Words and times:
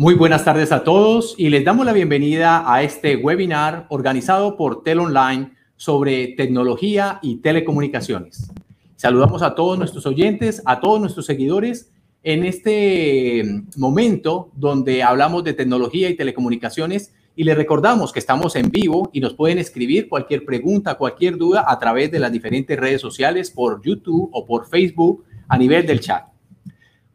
Muy 0.00 0.14
buenas 0.14 0.44
tardes 0.44 0.70
a 0.70 0.84
todos 0.84 1.34
y 1.38 1.48
les 1.48 1.64
damos 1.64 1.84
la 1.84 1.92
bienvenida 1.92 2.72
a 2.72 2.84
este 2.84 3.16
webinar 3.16 3.86
organizado 3.88 4.56
por 4.56 4.84
Tel 4.84 5.00
Online 5.00 5.50
sobre 5.74 6.34
tecnología 6.36 7.18
y 7.20 7.38
telecomunicaciones. 7.38 8.48
Saludamos 8.94 9.42
a 9.42 9.56
todos 9.56 9.76
nuestros 9.76 10.06
oyentes, 10.06 10.62
a 10.66 10.78
todos 10.78 11.00
nuestros 11.00 11.26
seguidores 11.26 11.90
en 12.22 12.44
este 12.44 13.42
momento 13.76 14.52
donde 14.54 15.02
hablamos 15.02 15.42
de 15.42 15.54
tecnología 15.54 16.08
y 16.08 16.14
telecomunicaciones 16.14 17.12
y 17.34 17.42
les 17.42 17.56
recordamos 17.56 18.12
que 18.12 18.20
estamos 18.20 18.54
en 18.54 18.70
vivo 18.70 19.10
y 19.12 19.18
nos 19.18 19.34
pueden 19.34 19.58
escribir 19.58 20.08
cualquier 20.08 20.44
pregunta, 20.44 20.94
cualquier 20.94 21.36
duda 21.36 21.64
a 21.66 21.76
través 21.80 22.12
de 22.12 22.20
las 22.20 22.30
diferentes 22.30 22.78
redes 22.78 23.00
sociales 23.00 23.50
por 23.50 23.82
YouTube 23.82 24.30
o 24.32 24.46
por 24.46 24.68
Facebook 24.68 25.24
a 25.48 25.58
nivel 25.58 25.84
del 25.84 25.98
chat. 25.98 26.37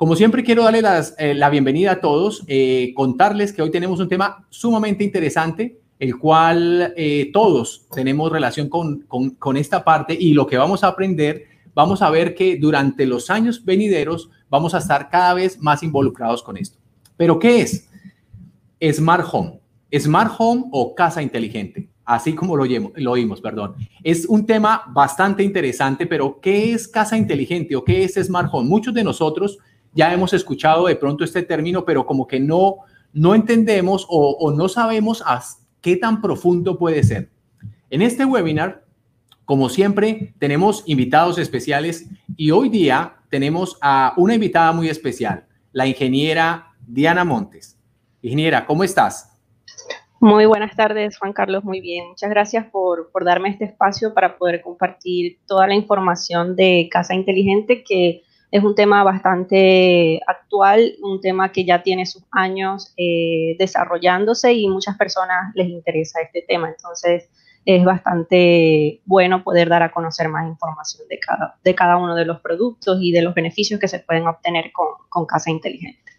Como 0.03 0.17
siempre, 0.17 0.43
quiero 0.43 0.63
darle 0.63 0.81
eh, 1.17 1.33
la 1.33 1.49
bienvenida 1.49 1.93
a 1.93 2.01
todos, 2.01 2.43
eh, 2.47 2.91
contarles 2.93 3.53
que 3.53 3.61
hoy 3.61 3.71
tenemos 3.71 4.01
un 4.01 4.09
tema 4.09 4.45
sumamente 4.49 5.05
interesante, 5.05 5.79
el 5.97 6.17
cual 6.17 6.93
eh, 6.97 7.29
todos 7.31 7.87
tenemos 7.89 8.29
relación 8.29 8.67
con, 8.67 9.05
con 9.07 9.55
esta 9.55 9.85
parte 9.85 10.13
y 10.13 10.33
lo 10.33 10.45
que 10.45 10.57
vamos 10.57 10.83
a 10.83 10.87
aprender, 10.87 11.45
vamos 11.73 12.01
a 12.01 12.09
ver 12.09 12.35
que 12.35 12.57
durante 12.57 13.05
los 13.05 13.29
años 13.29 13.63
venideros 13.63 14.29
vamos 14.49 14.73
a 14.75 14.79
estar 14.79 15.09
cada 15.09 15.35
vez 15.35 15.57
más 15.61 15.83
involucrados 15.83 16.43
con 16.43 16.57
esto. 16.57 16.77
¿Pero 17.15 17.39
qué 17.39 17.61
es? 17.61 17.87
Smart 18.91 19.25
Home. 19.31 19.61
Smart 19.97 20.33
Home 20.37 20.65
o 20.73 20.93
casa 20.95 21.23
inteligente, 21.23 21.87
así 22.03 22.35
como 22.35 22.57
lo, 22.57 22.65
lo 22.95 23.11
oímos, 23.11 23.39
perdón. 23.39 23.75
Es 24.03 24.25
un 24.25 24.45
tema 24.45 24.83
bastante 24.89 25.43
interesante, 25.43 26.07
pero 26.07 26.41
¿qué 26.41 26.73
es 26.73 26.89
casa 26.89 27.15
inteligente 27.15 27.73
o 27.77 27.85
qué 27.85 28.03
es 28.03 28.15
Smart 28.15 28.49
Home? 28.51 28.67
Muchos 28.67 28.93
de 28.93 29.05
nosotros 29.05 29.59
ya 29.93 30.13
hemos 30.13 30.33
escuchado 30.33 30.87
de 30.87 30.95
pronto 30.95 31.23
este 31.23 31.43
término, 31.43 31.85
pero 31.85 32.05
como 32.05 32.27
que 32.27 32.39
no, 32.39 32.77
no 33.13 33.35
entendemos 33.35 34.05
o, 34.09 34.51
no 34.55 34.67
sabemos 34.67 35.23
qué 35.81 35.97
tan 35.97 36.21
profundo 36.21 36.77
puede 36.77 37.03
ser. 37.03 37.29
En 37.89 38.01
este 38.01 38.25
webinar, 38.25 38.83
como 39.45 39.69
siempre, 39.69 40.33
tenemos 40.39 40.83
invitados 40.87 41.37
especiales 41.37 42.09
y 42.35 42.51
hoy 42.51 42.69
día 42.69 43.15
tenemos 43.29 43.77
a 43.81 44.13
una 44.17 44.35
invitada 44.35 44.71
muy 44.71 44.89
especial, 44.89 45.45
la 45.71 45.85
ingeniera 45.85 46.67
Diana 46.87 47.23
Montes. 47.23 47.77
Ingeniera, 48.21 48.65
¿cómo 48.65 48.83
estás? 48.83 49.29
Muy 50.19 50.45
buenas 50.45 50.73
tardes, 50.75 51.17
Juan 51.17 51.33
Carlos. 51.33 51.65
Muy 51.65 51.81
bien. 51.81 52.07
Muchas 52.07 52.29
gracias 52.29 52.65
por, 52.71 53.11
por 53.11 53.25
darme 53.25 53.49
este 53.49 53.65
espacio 53.65 54.13
para 54.13 54.37
poder 54.37 54.61
compartir 54.61 55.39
toda 55.45 55.67
la 55.67 55.75
información 55.75 56.55
de 56.55 56.87
Casa 56.89 57.13
Inteligente 57.13 57.83
que 57.83 58.21
es 58.53 58.63
un 58.63 58.75
tema 58.75 59.03
bastante 59.03 60.21
actual, 60.27 60.93
un 61.01 61.19
tema 61.19 61.51
que 61.51 61.65
ya 61.65 61.81
tiene 61.81 62.05
sus 62.05 62.23
años 62.29 62.93
eh, 62.97 63.55
desarrollándose 63.57 64.53
y 64.53 64.67
muchas 64.69 64.95
personas 64.95 65.51
les 65.55 65.69
interesa 65.69 66.21
este 66.21 66.45
tema. 66.47 66.69
Entonces, 66.69 67.31
es 67.65 67.83
bastante 67.83 69.01
bueno 69.05 69.43
poder 69.43 69.69
dar 69.69 69.81
a 69.81 69.91
conocer 69.91 70.29
más 70.29 70.47
información 70.47 71.07
de 71.09 71.17
cada, 71.17 71.57
de 71.63 71.73
cada 71.73 71.97
uno 71.97 72.13
de 72.13 72.25
los 72.25 72.41
productos 72.41 72.99
y 73.01 73.11
de 73.11 73.23
los 73.23 73.33
beneficios 73.33 73.79
que 73.79 73.87
se 73.87 73.97
pueden 73.97 74.27
obtener 74.27 74.71
con, 74.71 74.85
con 75.09 75.25
Casa 75.25 75.49
Inteligente. 75.49 76.11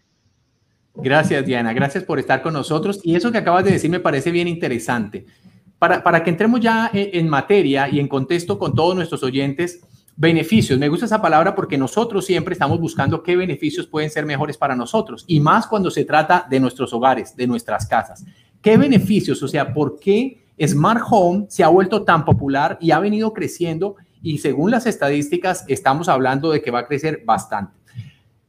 Gracias, 0.93 1.45
Diana. 1.45 1.71
Gracias 1.71 2.03
por 2.03 2.19
estar 2.19 2.41
con 2.41 2.51
nosotros. 2.51 2.99
Y 3.01 3.15
eso 3.15 3.31
que 3.31 3.37
acabas 3.37 3.63
de 3.63 3.71
decir 3.71 3.89
me 3.89 4.01
parece 4.01 4.31
bien 4.31 4.49
interesante. 4.49 5.25
Para, 5.79 6.03
para 6.03 6.21
que 6.21 6.31
entremos 6.31 6.59
ya 6.59 6.89
en 6.93 7.29
materia 7.29 7.87
y 7.87 8.01
en 8.01 8.09
contexto 8.09 8.59
con 8.59 8.75
todos 8.75 8.93
nuestros 8.93 9.23
oyentes, 9.23 9.84
Beneficios, 10.17 10.79
me 10.79 10.87
gusta 10.87 11.07
esa 11.07 11.21
palabra 11.21 11.53
porque 11.53 11.77
nosotros 11.77 12.25
siempre 12.25 12.53
estamos 12.53 12.79
buscando 12.79 13.21
qué 13.21 13.35
beneficios 13.35 13.85
pueden 13.85 14.09
ser 14.09 14.25
mejores 14.25 14.57
para 14.57 14.73
nosotros 14.73 15.25
y 15.27 15.41
más 15.41 15.67
cuando 15.67 15.91
se 15.91 16.05
trata 16.05 16.47
de 16.49 16.57
nuestros 16.61 16.93
hogares, 16.93 17.35
de 17.35 17.45
nuestras 17.45 17.85
casas. 17.85 18.23
¿Qué 18.61 18.77
beneficios? 18.77 19.43
O 19.43 19.47
sea, 19.49 19.73
¿por 19.73 19.99
qué 19.99 20.45
Smart 20.65 21.01
Home 21.09 21.47
se 21.49 21.65
ha 21.65 21.67
vuelto 21.67 22.03
tan 22.03 22.23
popular 22.23 22.77
y 22.79 22.91
ha 22.91 22.99
venido 22.99 23.33
creciendo? 23.33 23.97
Y 24.21 24.37
según 24.37 24.71
las 24.71 24.85
estadísticas, 24.85 25.65
estamos 25.67 26.07
hablando 26.07 26.49
de 26.49 26.61
que 26.61 26.71
va 26.71 26.79
a 26.79 26.87
crecer 26.87 27.23
bastante. 27.25 27.73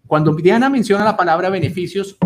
Cuando 0.06 0.32
Diana 0.34 0.70
menciona 0.70 1.04
la 1.04 1.16
palabra 1.16 1.50
beneficios, 1.50 2.16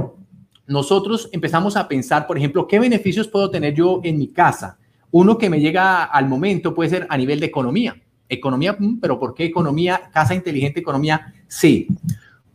nosotros 0.67 1.31
empezamos 1.33 1.79
a 1.79 1.89
pensar, 1.89 2.27
por 2.27 2.37
ejemplo, 2.37 2.69
¿qué 2.69 2.79
beneficios 2.79 3.27
puedo 3.27 3.51
tener 3.51 3.73
yo 3.73 4.03
en 4.05 4.19
mi 4.19 4.29
casa? 4.29 4.79
Uno 5.11 5.39
que 5.39 5.49
me 5.49 5.61
llega 5.61 6.05
al 6.05 6.29
momento 6.29 6.75
puede 6.75 6.91
ser 6.91 7.07
a 7.09 7.17
nivel 7.17 7.41
de 7.41 7.47
economía 7.47 7.97
Economía, 8.31 8.75
mm, 8.79 9.01
pero 9.01 9.19
¿por 9.19 9.35
qué 9.35 9.45
economía? 9.45 10.11
Casa 10.13 10.35
inteligente, 10.35 10.81
economía, 10.81 11.35
sí. 11.49 11.89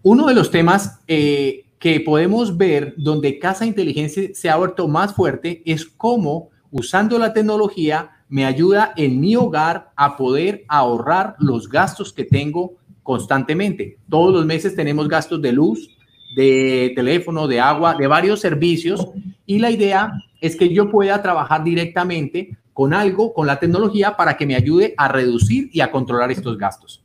Uno 0.02 0.26
de 0.26 0.34
los 0.34 0.50
temas 0.50 1.00
eh, 1.08 1.66
que 1.78 2.00
podemos 2.00 2.58
ver 2.58 2.96
donde 2.98 3.38
Casa 3.38 3.66
Inteligente 3.66 4.34
se 4.34 4.50
ha 4.50 4.56
vuelto 4.56 4.88
más 4.88 5.14
fuerte 5.14 5.62
es 5.66 5.86
cómo 5.86 6.50
usando 6.72 7.20
la 7.20 7.34
tecnología 7.34 8.12
me 8.28 8.46
ayuda 8.46 8.94
en 8.98 9.20
mi 9.20 9.36
hogar 9.36 9.92
a 9.96 10.18
poder 10.18 10.66
ahorrar 10.68 11.36
los 11.40 11.70
gastos 11.70 12.12
que 12.12 12.24
tengo 12.24 12.74
constantemente. 13.04 13.98
Todos 14.10 14.34
los 14.34 14.46
meses 14.46 14.76
tenemos 14.76 15.08
gastos 15.08 15.42
de 15.42 15.52
luz, 15.52 15.96
de 16.36 16.92
teléfono, 16.96 17.48
de 17.48 17.60
agua, 17.60 17.94
de 17.94 18.08
varios 18.08 18.40
servicios 18.40 19.08
y 19.46 19.60
la 19.60 19.70
idea 19.70 20.12
es 20.42 20.56
que 20.56 20.74
yo 20.74 20.90
pueda 20.90 21.22
trabajar 21.22 21.64
directamente 21.64 22.58
con 22.76 22.94
algo, 22.94 23.34
con 23.34 23.48
la 23.48 23.58
tecnología, 23.58 24.18
para 24.18 24.36
que 24.36 24.46
me 24.46 24.54
ayude 24.54 24.94
a 24.98 25.08
reducir 25.08 25.70
y 25.72 25.80
a 25.80 25.90
controlar 25.90 26.30
estos 26.30 26.58
gastos. 26.58 27.02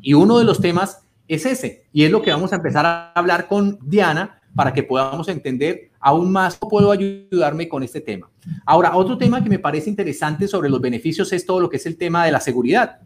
Y 0.00 0.14
uno 0.14 0.38
de 0.38 0.44
los 0.44 0.60
temas 0.60 1.02
es 1.26 1.44
ese, 1.46 1.86
y 1.92 2.04
es 2.04 2.12
lo 2.12 2.22
que 2.22 2.30
vamos 2.30 2.52
a 2.52 2.56
empezar 2.56 2.86
a 2.86 3.10
hablar 3.12 3.48
con 3.48 3.76
Diana 3.82 4.40
para 4.54 4.72
que 4.72 4.84
podamos 4.84 5.26
entender 5.26 5.90
aún 5.98 6.30
más 6.30 6.56
cómo 6.58 6.70
puedo 6.70 6.92
ayudarme 6.92 7.68
con 7.68 7.82
este 7.82 8.00
tema. 8.00 8.30
Ahora, 8.64 8.94
otro 8.94 9.18
tema 9.18 9.42
que 9.42 9.50
me 9.50 9.58
parece 9.58 9.90
interesante 9.90 10.46
sobre 10.46 10.70
los 10.70 10.80
beneficios 10.80 11.32
es 11.32 11.44
todo 11.44 11.58
lo 11.58 11.68
que 11.68 11.78
es 11.78 11.86
el 11.86 11.96
tema 11.96 12.24
de 12.24 12.30
la 12.30 12.38
seguridad. 12.38 13.00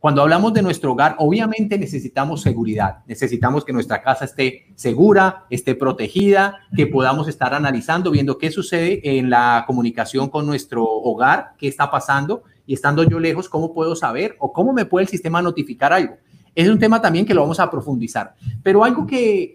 Cuando 0.00 0.22
hablamos 0.22 0.54
de 0.54 0.62
nuestro 0.62 0.92
hogar, 0.92 1.14
obviamente 1.18 1.78
necesitamos 1.78 2.40
seguridad, 2.40 3.04
necesitamos 3.06 3.66
que 3.66 3.74
nuestra 3.74 4.00
casa 4.00 4.24
esté 4.24 4.72
segura, 4.74 5.44
esté 5.50 5.74
protegida, 5.74 6.60
que 6.74 6.86
podamos 6.86 7.28
estar 7.28 7.52
analizando, 7.52 8.10
viendo 8.10 8.38
qué 8.38 8.50
sucede 8.50 9.18
en 9.18 9.28
la 9.28 9.64
comunicación 9.66 10.30
con 10.30 10.46
nuestro 10.46 10.84
hogar, 10.84 11.52
qué 11.58 11.68
está 11.68 11.90
pasando 11.90 12.44
y 12.64 12.72
estando 12.72 13.04
yo 13.04 13.20
lejos, 13.20 13.50
cómo 13.50 13.74
puedo 13.74 13.94
saber 13.94 14.36
o 14.38 14.54
cómo 14.54 14.72
me 14.72 14.86
puede 14.86 15.04
el 15.04 15.10
sistema 15.10 15.42
notificar 15.42 15.92
algo. 15.92 16.16
Es 16.54 16.66
un 16.70 16.78
tema 16.78 17.02
también 17.02 17.26
que 17.26 17.34
lo 17.34 17.42
vamos 17.42 17.60
a 17.60 17.70
profundizar. 17.70 18.34
Pero 18.62 18.82
algo 18.82 19.06
que, 19.06 19.54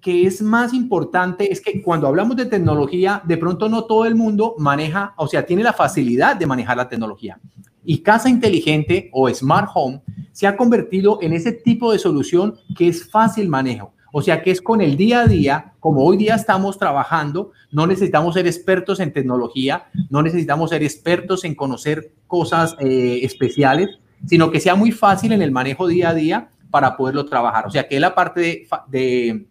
que, 0.00 0.26
es 0.26 0.40
más 0.40 0.72
importante 0.72 1.52
es 1.52 1.60
que 1.60 1.82
cuando 1.82 2.06
hablamos 2.06 2.36
de 2.36 2.46
tecnología, 2.46 3.22
de 3.24 3.36
pronto 3.36 3.68
no 3.68 3.84
todo 3.84 4.06
el 4.06 4.14
mundo 4.14 4.54
maneja, 4.58 5.14
o 5.18 5.26
sea, 5.26 5.44
tiene 5.44 5.62
la 5.62 5.74
facilidad 5.74 6.36
de 6.36 6.46
manejar 6.46 6.76
la 6.78 6.88
tecnología. 6.88 7.38
Y 7.84 7.98
casa 7.98 8.30
inteligente 8.30 9.10
o 9.12 9.28
smart 9.28 9.68
home 9.74 10.00
se 10.32 10.46
ha 10.46 10.56
convertido 10.56 11.18
en 11.20 11.34
ese 11.34 11.52
tipo 11.52 11.92
de 11.92 11.98
solución 11.98 12.54
que 12.74 12.88
es 12.88 13.10
fácil 13.10 13.48
manejo. 13.48 13.92
O 14.12 14.22
sea 14.22 14.42
que 14.42 14.50
es 14.50 14.62
con 14.62 14.80
el 14.80 14.96
día 14.96 15.20
a 15.20 15.26
día, 15.26 15.72
como 15.80 16.04
hoy 16.04 16.16
día 16.16 16.36
estamos 16.36 16.78
trabajando, 16.78 17.50
no 17.70 17.86
necesitamos 17.86 18.34
ser 18.34 18.46
expertos 18.46 19.00
en 19.00 19.12
tecnología, 19.12 19.86
no 20.08 20.22
necesitamos 20.22 20.70
ser 20.70 20.82
expertos 20.82 21.44
en 21.44 21.54
conocer 21.54 22.12
cosas 22.26 22.76
eh, 22.78 23.20
especiales, 23.22 23.90
sino 24.26 24.50
que 24.50 24.60
sea 24.60 24.76
muy 24.76 24.92
fácil 24.92 25.32
en 25.32 25.42
el 25.42 25.50
manejo 25.50 25.86
día 25.86 26.10
a 26.10 26.14
día 26.14 26.48
para 26.74 26.96
poderlo 26.96 27.24
trabajar. 27.24 27.68
O 27.68 27.70
sea 27.70 27.86
que 27.86 27.94
es 27.94 28.00
la 28.00 28.12
parte 28.12 28.66
de, 28.88 29.46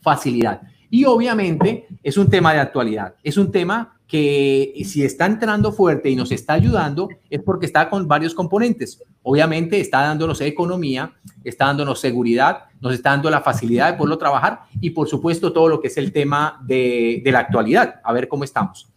facilidad. 0.00 0.60
Y 0.90 1.04
obviamente 1.04 1.86
es 2.02 2.18
un 2.18 2.28
tema 2.28 2.52
de 2.52 2.58
actualidad, 2.58 3.14
es 3.22 3.36
un 3.36 3.52
tema 3.52 3.96
que 4.08 4.72
si 4.84 5.04
está 5.04 5.26
entrando 5.26 5.70
fuerte 5.70 6.10
y 6.10 6.16
nos 6.16 6.32
está 6.32 6.54
ayudando 6.54 7.08
es 7.30 7.40
porque 7.42 7.66
está 7.66 7.88
con 7.88 8.08
varios 8.08 8.34
componentes. 8.34 9.00
Obviamente 9.22 9.78
está 9.78 10.00
dándonos 10.00 10.40
economía, 10.40 11.12
está 11.44 11.66
dándonos 11.66 12.00
seguridad, 12.00 12.64
nos 12.80 12.92
está 12.92 13.10
dando 13.10 13.30
la 13.30 13.40
facilidad 13.40 13.92
de 13.92 13.96
poderlo 13.96 14.18
trabajar 14.18 14.62
y 14.80 14.90
por 14.90 15.06
supuesto 15.06 15.52
todo 15.52 15.68
lo 15.68 15.80
que 15.80 15.86
es 15.86 15.96
el 15.96 16.10
tema 16.10 16.60
de 16.66 17.22
la 17.26 17.38
actualidad, 17.38 18.00
a 18.02 18.12
ver 18.12 18.26
cómo 18.26 18.42
estamos. 18.42 18.90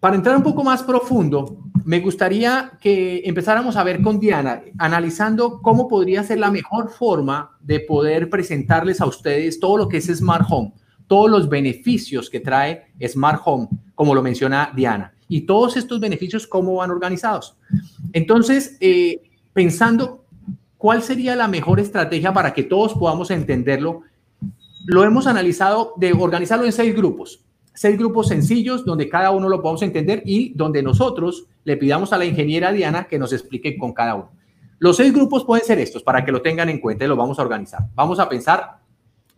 Para 0.00 0.16
entrar 0.16 0.36
un 0.36 0.42
poco 0.42 0.64
más 0.64 0.82
profundo, 0.82 1.56
me 1.90 1.98
gustaría 1.98 2.78
que 2.80 3.22
empezáramos 3.24 3.74
a 3.74 3.82
ver 3.82 4.00
con 4.00 4.20
Diana, 4.20 4.62
analizando 4.78 5.60
cómo 5.60 5.88
podría 5.88 6.22
ser 6.22 6.38
la 6.38 6.52
mejor 6.52 6.88
forma 6.88 7.58
de 7.60 7.80
poder 7.80 8.30
presentarles 8.30 9.00
a 9.00 9.06
ustedes 9.06 9.58
todo 9.58 9.76
lo 9.76 9.88
que 9.88 9.96
es 9.96 10.06
Smart 10.06 10.46
Home 10.48 10.72
todos 11.08 11.28
los 11.28 11.48
beneficios 11.48 12.30
que 12.30 12.38
trae 12.38 12.84
Smart 13.04 13.42
Home, 13.44 13.66
como 13.96 14.14
lo 14.14 14.22
menciona 14.22 14.72
Diana. 14.76 15.12
Y 15.26 15.40
todos 15.40 15.76
estos 15.76 15.98
beneficios, 15.98 16.46
¿cómo 16.46 16.76
van 16.76 16.92
organizados? 16.92 17.56
Entonces, 18.12 18.76
eh, 18.78 19.20
pensando 19.52 20.24
cuál 20.78 21.02
sería 21.02 21.34
la 21.34 21.48
mejor 21.48 21.80
estrategia 21.80 22.32
para 22.32 22.54
que 22.54 22.62
todos 22.62 22.94
podamos 22.94 23.32
entenderlo, 23.32 24.02
lo 24.86 25.02
hemos 25.02 25.26
analizado 25.26 25.94
de 25.96 26.12
organizarlo 26.12 26.64
en 26.64 26.70
seis 26.70 26.94
grupos. 26.94 27.44
Seis 27.72 27.96
grupos 27.98 28.28
sencillos 28.28 28.84
donde 28.84 29.08
cada 29.08 29.30
uno 29.30 29.48
lo 29.48 29.62
podamos 29.62 29.82
entender 29.82 30.22
y 30.24 30.52
donde 30.54 30.82
nosotros 30.82 31.46
le 31.64 31.76
pidamos 31.76 32.12
a 32.12 32.18
la 32.18 32.24
ingeniera 32.24 32.72
Diana 32.72 33.04
que 33.04 33.18
nos 33.18 33.32
explique 33.32 33.78
con 33.78 33.92
cada 33.92 34.14
uno. 34.14 34.30
Los 34.78 34.96
seis 34.96 35.12
grupos 35.12 35.44
pueden 35.44 35.64
ser 35.64 35.78
estos 35.78 36.02
para 36.02 36.24
que 36.24 36.32
lo 36.32 36.42
tengan 36.42 36.68
en 36.68 36.80
cuenta 36.80 37.04
y 37.04 37.08
lo 37.08 37.16
vamos 37.16 37.38
a 37.38 37.42
organizar. 37.42 37.82
Vamos 37.94 38.18
a 38.18 38.28
pensar 38.28 38.80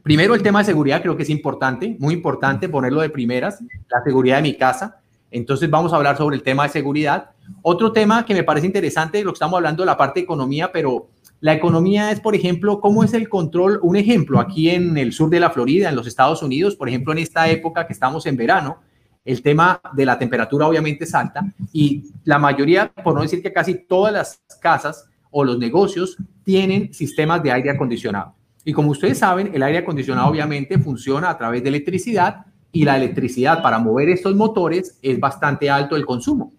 Primero, 0.02 0.34
el 0.34 0.42
tema 0.42 0.58
de 0.58 0.64
seguridad 0.64 1.00
creo 1.00 1.16
que 1.16 1.22
es 1.22 1.30
importante, 1.30 1.96
muy 2.00 2.14
importante 2.14 2.68
ponerlo 2.68 3.00
de 3.00 3.10
primeras, 3.10 3.60
la 3.88 4.02
seguridad 4.02 4.36
de 4.36 4.42
mi 4.42 4.56
casa. 4.56 5.00
Entonces 5.30 5.70
vamos 5.70 5.92
a 5.92 5.96
hablar 5.96 6.16
sobre 6.16 6.36
el 6.36 6.42
tema 6.42 6.64
de 6.64 6.70
seguridad. 6.70 7.30
Otro 7.62 7.92
tema 7.92 8.26
que 8.26 8.34
me 8.34 8.42
parece 8.42 8.66
interesante, 8.66 9.22
lo 9.22 9.30
que 9.30 9.36
estamos 9.36 9.56
hablando 9.56 9.84
de 9.84 9.86
la 9.86 9.96
parte 9.96 10.20
de 10.20 10.24
economía, 10.24 10.72
pero 10.72 11.06
la 11.42 11.54
economía 11.54 12.12
es, 12.12 12.20
por 12.20 12.36
ejemplo, 12.36 12.80
cómo 12.80 13.02
es 13.02 13.14
el 13.14 13.28
control. 13.28 13.80
Un 13.82 13.96
ejemplo, 13.96 14.38
aquí 14.38 14.70
en 14.70 14.96
el 14.96 15.12
sur 15.12 15.28
de 15.28 15.40
la 15.40 15.50
Florida, 15.50 15.88
en 15.88 15.96
los 15.96 16.06
Estados 16.06 16.40
Unidos, 16.40 16.76
por 16.76 16.88
ejemplo, 16.88 17.12
en 17.12 17.18
esta 17.18 17.50
época 17.50 17.84
que 17.84 17.92
estamos 17.92 18.26
en 18.26 18.36
verano, 18.36 18.78
el 19.24 19.42
tema 19.42 19.80
de 19.92 20.06
la 20.06 20.16
temperatura 20.16 20.68
obviamente 20.68 21.02
es 21.02 21.12
alta 21.12 21.44
y 21.72 22.04
la 22.22 22.38
mayoría, 22.38 22.92
por 22.92 23.16
no 23.16 23.22
decir 23.22 23.42
que 23.42 23.52
casi 23.52 23.74
todas 23.74 24.12
las 24.12 24.40
casas 24.60 25.04
o 25.32 25.42
los 25.42 25.58
negocios 25.58 26.16
tienen 26.44 26.94
sistemas 26.94 27.42
de 27.42 27.50
aire 27.50 27.70
acondicionado. 27.70 28.36
Y 28.64 28.72
como 28.72 28.92
ustedes 28.92 29.18
saben, 29.18 29.50
el 29.52 29.64
aire 29.64 29.78
acondicionado 29.78 30.28
obviamente 30.28 30.78
funciona 30.78 31.28
a 31.28 31.36
través 31.36 31.64
de 31.64 31.70
electricidad 31.70 32.46
y 32.70 32.84
la 32.84 32.96
electricidad 32.96 33.60
para 33.62 33.80
mover 33.80 34.10
estos 34.10 34.36
motores 34.36 34.96
es 35.02 35.18
bastante 35.18 35.68
alto 35.68 35.96
el 35.96 36.06
consumo. 36.06 36.52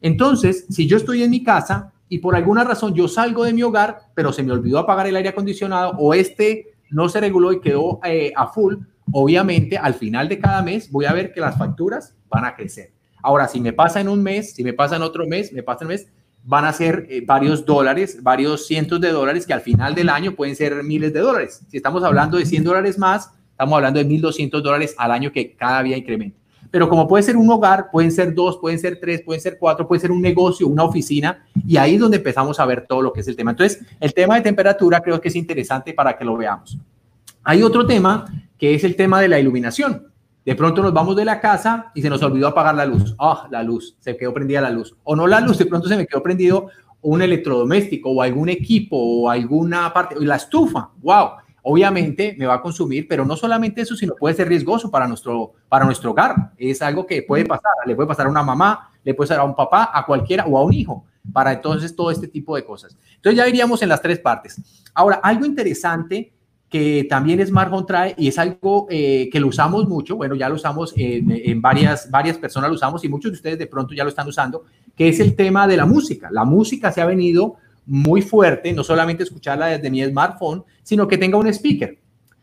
Entonces, 0.00 0.66
si 0.68 0.88
yo 0.88 0.96
estoy 0.96 1.22
en 1.22 1.30
mi 1.30 1.44
casa 1.44 1.92
y 2.08 2.18
por 2.18 2.36
alguna 2.36 2.64
razón 2.64 2.94
yo 2.94 3.08
salgo 3.08 3.44
de 3.44 3.52
mi 3.52 3.62
hogar, 3.62 4.00
pero 4.14 4.32
se 4.32 4.42
me 4.42 4.52
olvidó 4.52 4.78
apagar 4.78 5.06
el 5.06 5.16
aire 5.16 5.30
acondicionado 5.30 5.92
o 5.98 6.14
este 6.14 6.74
no 6.90 7.08
se 7.08 7.20
reguló 7.20 7.52
y 7.52 7.60
quedó 7.60 8.00
eh, 8.04 8.32
a 8.36 8.46
full, 8.48 8.76
obviamente 9.12 9.76
al 9.76 9.94
final 9.94 10.28
de 10.28 10.38
cada 10.38 10.62
mes 10.62 10.90
voy 10.90 11.04
a 11.06 11.12
ver 11.12 11.32
que 11.32 11.40
las 11.40 11.58
facturas 11.58 12.16
van 12.28 12.44
a 12.44 12.54
crecer. 12.54 12.92
Ahora, 13.22 13.48
si 13.48 13.60
me 13.60 13.72
pasa 13.72 14.00
en 14.00 14.08
un 14.08 14.22
mes, 14.22 14.54
si 14.54 14.62
me 14.62 14.72
pasa 14.72 14.96
en 14.96 15.02
otro 15.02 15.26
mes, 15.26 15.52
me 15.52 15.62
pasa 15.62 15.80
en 15.82 15.86
un 15.86 15.94
mes, 15.94 16.06
van 16.44 16.64
a 16.64 16.72
ser 16.72 17.06
eh, 17.10 17.22
varios 17.26 17.66
dólares, 17.66 18.22
varios 18.22 18.68
cientos 18.68 19.00
de 19.00 19.10
dólares 19.10 19.46
que 19.46 19.52
al 19.52 19.62
final 19.62 19.96
del 19.96 20.08
año 20.08 20.36
pueden 20.36 20.54
ser 20.54 20.82
miles 20.84 21.12
de 21.12 21.20
dólares. 21.20 21.60
Si 21.68 21.76
estamos 21.76 22.04
hablando 22.04 22.38
de 22.38 22.46
100 22.46 22.62
dólares 22.62 22.98
más, 22.98 23.32
estamos 23.50 23.76
hablando 23.76 23.98
de 23.98 24.06
1.200 24.06 24.62
dólares 24.62 24.94
al 24.96 25.10
año 25.10 25.32
que 25.32 25.56
cada 25.56 25.82
día 25.82 25.96
incrementa. 25.96 26.38
Pero 26.76 26.90
como 26.90 27.08
puede 27.08 27.22
ser 27.22 27.38
un 27.38 27.48
hogar, 27.48 27.90
pueden 27.90 28.12
ser 28.12 28.34
dos, 28.34 28.58
pueden 28.58 28.78
ser 28.78 28.98
tres, 29.00 29.22
pueden 29.22 29.40
ser 29.40 29.56
cuatro, 29.58 29.88
puede 29.88 29.98
ser 29.98 30.10
un 30.10 30.20
negocio, 30.20 30.68
una 30.68 30.84
oficina, 30.84 31.42
y 31.66 31.78
ahí 31.78 31.94
es 31.94 32.00
donde 32.00 32.18
empezamos 32.18 32.60
a 32.60 32.66
ver 32.66 32.84
todo 32.86 33.00
lo 33.00 33.14
que 33.14 33.20
es 33.20 33.28
el 33.28 33.34
tema. 33.34 33.52
Entonces, 33.52 33.82
el 33.98 34.12
tema 34.12 34.34
de 34.34 34.42
temperatura 34.42 35.00
creo 35.00 35.18
que 35.18 35.28
es 35.28 35.36
interesante 35.36 35.94
para 35.94 36.18
que 36.18 36.24
lo 36.26 36.36
veamos. 36.36 36.76
Hay 37.44 37.62
otro 37.62 37.86
tema 37.86 38.26
que 38.58 38.74
es 38.74 38.84
el 38.84 38.94
tema 38.94 39.22
de 39.22 39.28
la 39.28 39.40
iluminación. 39.40 40.12
De 40.44 40.54
pronto 40.54 40.82
nos 40.82 40.92
vamos 40.92 41.16
de 41.16 41.24
la 41.24 41.40
casa 41.40 41.92
y 41.94 42.02
se 42.02 42.10
nos 42.10 42.22
olvidó 42.22 42.48
apagar 42.48 42.74
la 42.74 42.84
luz. 42.84 43.16
Ah, 43.18 43.48
la 43.50 43.62
luz, 43.62 43.96
se 43.98 44.14
quedó 44.14 44.34
prendida 44.34 44.60
la 44.60 44.68
luz. 44.68 44.94
O 45.04 45.16
no 45.16 45.26
la 45.26 45.40
luz, 45.40 45.56
de 45.56 45.64
pronto 45.64 45.88
se 45.88 45.96
me 45.96 46.06
quedó 46.06 46.22
prendido 46.22 46.68
un 47.00 47.22
electrodoméstico 47.22 48.10
o 48.10 48.20
algún 48.20 48.50
equipo 48.50 48.98
o 48.98 49.30
alguna 49.30 49.94
parte, 49.94 50.16
la 50.20 50.36
estufa. 50.36 50.90
Wow, 51.00 51.28
obviamente 51.68 52.36
me 52.38 52.46
va 52.46 52.54
a 52.54 52.62
consumir, 52.62 53.08
pero 53.08 53.24
no 53.24 53.34
solamente 53.34 53.80
eso, 53.80 53.96
sino 53.96 54.14
puede 54.14 54.36
ser 54.36 54.46
riesgoso 54.46 54.88
para 54.88 55.08
nuestro, 55.08 55.54
para 55.68 55.84
nuestro 55.84 56.12
hogar. 56.12 56.52
Es 56.56 56.80
algo 56.80 57.04
que 57.04 57.24
puede 57.24 57.44
pasar, 57.44 57.72
le 57.84 57.96
puede 57.96 58.06
pasar 58.06 58.26
a 58.26 58.30
una 58.30 58.44
mamá, 58.44 58.92
le 59.02 59.14
puede 59.14 59.28
pasar 59.28 59.40
a 59.40 59.44
un 59.44 59.56
papá, 59.56 59.90
a 59.92 60.06
cualquiera 60.06 60.46
o 60.46 60.56
a 60.56 60.62
un 60.62 60.72
hijo, 60.72 61.04
para 61.32 61.52
entonces 61.52 61.96
todo 61.96 62.12
este 62.12 62.28
tipo 62.28 62.54
de 62.54 62.64
cosas. 62.64 62.96
Entonces 63.16 63.36
ya 63.36 63.48
iríamos 63.48 63.82
en 63.82 63.88
las 63.88 64.00
tres 64.00 64.20
partes. 64.20 64.60
Ahora, 64.94 65.16
algo 65.16 65.44
interesante 65.44 66.32
que 66.68 67.04
también 67.10 67.44
Smart 67.44 67.72
Home 67.72 67.84
trae 67.84 68.14
y 68.16 68.28
es 68.28 68.38
algo 68.38 68.86
eh, 68.88 69.28
que 69.32 69.40
lo 69.40 69.48
usamos 69.48 69.88
mucho, 69.88 70.14
bueno, 70.14 70.36
ya 70.36 70.48
lo 70.48 70.54
usamos 70.54 70.94
en, 70.96 71.60
varias, 71.60 72.08
varias 72.12 72.38
personas 72.38 72.70
lo 72.70 72.76
usamos 72.76 73.02
y 73.04 73.08
muchos 73.08 73.32
de 73.32 73.36
ustedes 73.36 73.58
de 73.58 73.66
pronto 73.66 73.92
ya 73.92 74.04
lo 74.04 74.10
están 74.10 74.28
usando, 74.28 74.66
que 74.94 75.08
es 75.08 75.18
el 75.18 75.34
tema 75.34 75.66
de 75.66 75.76
la 75.76 75.86
música. 75.86 76.28
La 76.30 76.44
música 76.44 76.92
se 76.92 77.00
ha 77.00 77.06
venido 77.06 77.56
muy 77.86 78.22
fuerte, 78.22 78.72
no 78.72 78.84
solamente 78.84 79.22
escucharla 79.22 79.66
desde 79.66 79.90
mi 79.90 80.04
smartphone, 80.04 80.64
sino 80.82 81.06
que 81.06 81.18
tenga 81.18 81.38
un 81.38 81.46
speaker, 81.46 81.98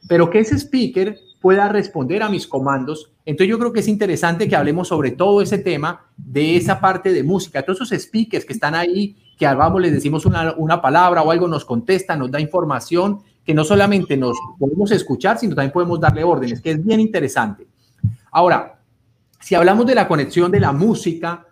pero 0.07 0.29
que 0.29 0.39
ese 0.39 0.57
speaker 0.57 1.19
pueda 1.41 1.67
responder 1.69 2.23
a 2.23 2.29
mis 2.29 2.47
comandos. 2.47 3.11
Entonces 3.25 3.49
yo 3.49 3.59
creo 3.59 3.73
que 3.73 3.81
es 3.81 3.87
interesante 3.87 4.47
que 4.47 4.55
hablemos 4.55 4.87
sobre 4.87 5.11
todo 5.11 5.41
ese 5.41 5.57
tema 5.57 6.05
de 6.17 6.55
esa 6.55 6.79
parte 6.79 7.11
de 7.11 7.23
música, 7.23 7.63
todos 7.63 7.81
esos 7.81 8.01
speakers 8.01 8.45
que 8.45 8.53
están 8.53 8.75
ahí, 8.75 9.17
que 9.37 9.45
vamos, 9.45 9.81
les 9.81 9.91
decimos 9.91 10.25
una, 10.25 10.53
una 10.57 10.81
palabra 10.81 11.21
o 11.21 11.31
algo, 11.31 11.47
nos 11.47 11.65
contesta, 11.65 12.15
nos 12.15 12.31
da 12.31 12.39
información 12.39 13.19
que 13.45 13.53
no 13.53 13.65
solamente 13.65 14.15
nos 14.15 14.37
podemos 14.57 14.91
escuchar, 14.91 15.37
sino 15.37 15.53
también 15.53 15.73
podemos 15.73 15.99
darle 15.99 16.23
órdenes, 16.23 16.61
que 16.61 16.71
es 16.71 16.83
bien 16.83 17.01
interesante. 17.01 17.67
Ahora, 18.31 18.79
si 19.41 19.55
hablamos 19.55 19.85
de 19.85 19.95
la 19.95 20.07
conexión 20.07 20.49
de 20.49 20.61
la 20.61 20.71
música, 20.71 21.45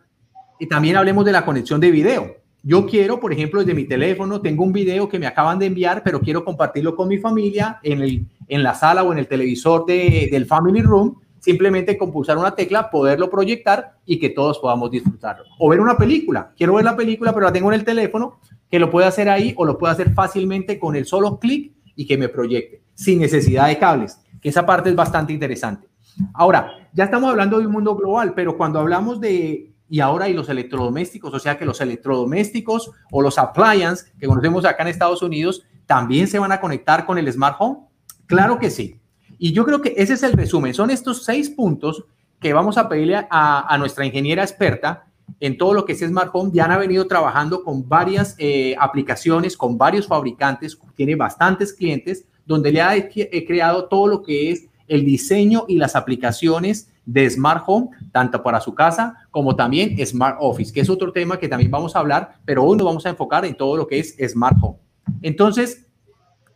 y 0.61 0.67
también 0.67 0.95
hablemos 0.95 1.25
de 1.25 1.31
la 1.31 1.43
conexión 1.43 1.81
de 1.81 1.89
video. 1.89 2.35
Yo 2.63 2.85
quiero, 2.85 3.19
por 3.19 3.33
ejemplo, 3.33 3.59
desde 3.59 3.73
mi 3.73 3.85
teléfono, 3.85 4.39
tengo 4.39 4.63
un 4.63 4.71
video 4.71 5.09
que 5.09 5.17
me 5.17 5.25
acaban 5.25 5.57
de 5.57 5.65
enviar, 5.65 6.03
pero 6.03 6.21
quiero 6.21 6.45
compartirlo 6.45 6.95
con 6.95 7.07
mi 7.07 7.17
familia 7.17 7.79
en, 7.81 8.01
el, 8.01 8.25
en 8.47 8.63
la 8.63 8.75
sala 8.75 9.03
o 9.03 9.11
en 9.11 9.17
el 9.17 9.27
televisor 9.27 9.85
de, 9.85 10.29
del 10.31 10.45
Family 10.45 10.81
Room. 10.81 11.19
Simplemente 11.39 11.97
con 11.97 12.11
pulsar 12.11 12.37
una 12.37 12.53
tecla, 12.53 12.91
poderlo 12.91 13.27
proyectar 13.27 13.95
y 14.05 14.19
que 14.19 14.29
todos 14.29 14.59
podamos 14.59 14.91
disfrutarlo. 14.91 15.43
O 15.57 15.69
ver 15.69 15.79
una 15.79 15.97
película. 15.97 16.53
Quiero 16.55 16.75
ver 16.75 16.85
la 16.85 16.95
película, 16.95 17.33
pero 17.33 17.47
la 17.47 17.51
tengo 17.51 17.73
en 17.73 17.79
el 17.79 17.83
teléfono, 17.83 18.39
que 18.69 18.77
lo 18.77 18.91
puedo 18.91 19.07
hacer 19.07 19.27
ahí 19.27 19.55
o 19.57 19.65
lo 19.65 19.79
puedo 19.79 19.91
hacer 19.91 20.13
fácilmente 20.13 20.77
con 20.77 20.95
el 20.95 21.07
solo 21.07 21.39
clic 21.39 21.73
y 21.95 22.05
que 22.05 22.15
me 22.15 22.29
proyecte, 22.29 22.83
sin 22.93 23.19
necesidad 23.19 23.67
de 23.67 23.79
cables, 23.79 24.19
que 24.39 24.49
esa 24.49 24.67
parte 24.67 24.91
es 24.91 24.95
bastante 24.95 25.33
interesante. 25.33 25.87
Ahora, 26.33 26.71
ya 26.93 27.05
estamos 27.05 27.31
hablando 27.31 27.59
de 27.59 27.65
un 27.65 27.71
mundo 27.71 27.95
global, 27.95 28.33
pero 28.35 28.55
cuando 28.55 28.79
hablamos 28.79 29.19
de, 29.19 29.70
y 29.91 29.99
ahora 29.99 30.29
y 30.29 30.33
los 30.33 30.47
electrodomésticos, 30.47 31.33
o 31.33 31.39
sea 31.39 31.57
que 31.57 31.65
los 31.65 31.81
electrodomésticos 31.81 32.91
o 33.11 33.21
los 33.21 33.37
appliances 33.37 34.09
que 34.17 34.25
conocemos 34.25 34.63
acá 34.63 34.83
en 34.83 34.87
Estados 34.87 35.21
Unidos, 35.21 35.63
también 35.85 36.29
se 36.29 36.39
van 36.39 36.53
a 36.53 36.61
conectar 36.61 37.05
con 37.05 37.17
el 37.17 37.29
Smart 37.29 37.57
Home. 37.59 37.79
Claro 38.25 38.57
que 38.57 38.69
sí. 38.69 39.01
Y 39.37 39.51
yo 39.51 39.65
creo 39.65 39.81
que 39.81 39.93
ese 39.97 40.13
es 40.13 40.23
el 40.23 40.31
resumen. 40.31 40.73
Son 40.73 40.91
estos 40.91 41.25
seis 41.25 41.49
puntos 41.49 42.05
que 42.39 42.53
vamos 42.53 42.77
a 42.77 42.87
pedirle 42.87 43.27
a, 43.29 43.75
nuestra 43.79 44.05
ingeniera 44.05 44.43
experta 44.43 45.07
en 45.41 45.57
todo 45.57 45.73
lo 45.73 45.83
que 45.83 45.91
es 45.91 45.99
Smart 45.99 46.29
Home. 46.31 46.51
Ya 46.53 46.63
han 46.63 46.79
venido 46.79 47.05
trabajando 47.05 47.61
con 47.61 47.89
varias 47.89 48.35
eh, 48.37 48.73
aplicaciones, 48.79 49.57
con 49.57 49.77
varios 49.77 50.07
fabricantes, 50.07 50.79
tiene 50.95 51.15
bastantes 51.15 51.73
clientes, 51.73 52.25
donde 52.45 52.71
le 52.71 52.81
ha 52.81 52.95
he 52.95 53.45
creado 53.45 53.89
todo 53.89 54.07
lo 54.07 54.23
que 54.23 54.51
es 54.51 54.67
el 54.87 55.03
diseño 55.03 55.65
y 55.67 55.75
las 55.75 55.97
aplicaciones 55.97 56.90
de 57.05 57.29
Smart 57.29 57.63
Home, 57.67 57.89
tanto 58.11 58.41
para 58.43 58.61
su 58.61 58.73
casa 58.73 59.15
como 59.31 59.55
también 59.55 59.95
Smart 60.05 60.37
Office, 60.39 60.71
que 60.71 60.81
es 60.81 60.89
otro 60.89 61.11
tema 61.11 61.39
que 61.39 61.47
también 61.47 61.71
vamos 61.71 61.95
a 61.95 61.99
hablar, 61.99 62.37
pero 62.45 62.63
hoy 62.63 62.77
nos 62.77 62.85
vamos 62.85 63.05
a 63.05 63.09
enfocar 63.09 63.45
en 63.45 63.55
todo 63.55 63.77
lo 63.77 63.87
que 63.87 63.99
es 63.99 64.15
Smart 64.27 64.57
Home. 64.61 64.77
Entonces, 65.21 65.87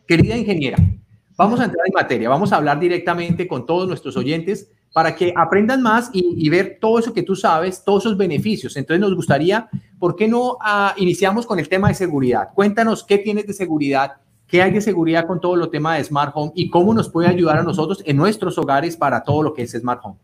querida 0.06 0.36
ingeniera, 0.36 0.78
vamos 1.36 1.60
a 1.60 1.64
entrar 1.64 1.86
en 1.86 1.92
materia, 1.92 2.28
vamos 2.28 2.52
a 2.52 2.56
hablar 2.56 2.78
directamente 2.78 3.46
con 3.46 3.66
todos 3.66 3.88
nuestros 3.88 4.16
oyentes 4.16 4.70
para 4.92 5.14
que 5.14 5.34
aprendan 5.36 5.82
más 5.82 6.08
y, 6.12 6.48
ver 6.48 6.78
todo 6.80 6.98
eso 6.98 7.12
que 7.12 7.22
tú 7.22 7.36
sabes, 7.36 7.84
todos 7.84 8.06
esos 8.06 8.16
beneficios. 8.16 8.78
Entonces 8.78 9.00
nos 9.00 9.14
gustaría, 9.14 9.68
¿por 9.98 10.16
qué 10.16 10.26
no 10.26 10.56
ah, 10.62 10.94
iniciamos 10.96 11.44
con 11.44 11.58
el 11.58 11.68
tema 11.68 11.88
de 11.88 11.94
seguridad? 11.94 12.48
Cuéntanos 12.54 13.04
qué 13.04 13.18
tienes 13.18 13.46
de 13.46 13.52
seguridad, 13.52 14.12
qué 14.46 14.62
hay 14.62 14.70
de 14.70 14.80
seguridad 14.80 15.26
con 15.26 15.38
todo 15.38 15.54
lo 15.54 15.68
tema 15.68 15.96
de 15.96 16.04
Smart 16.04 16.32
Home 16.34 16.52
y 16.54 16.70
cómo 16.70 16.94
nos 16.94 17.10
puede 17.10 17.28
ayudar 17.28 17.58
a 17.58 17.62
nosotros 17.62 18.02
en 18.06 18.16
nuestros 18.16 18.56
hogares 18.56 18.96
para 18.96 19.22
todo 19.22 19.42
lo 19.42 19.52
que 19.52 19.64
es 19.64 19.72
Smart 19.72 20.00
Home. 20.02 20.16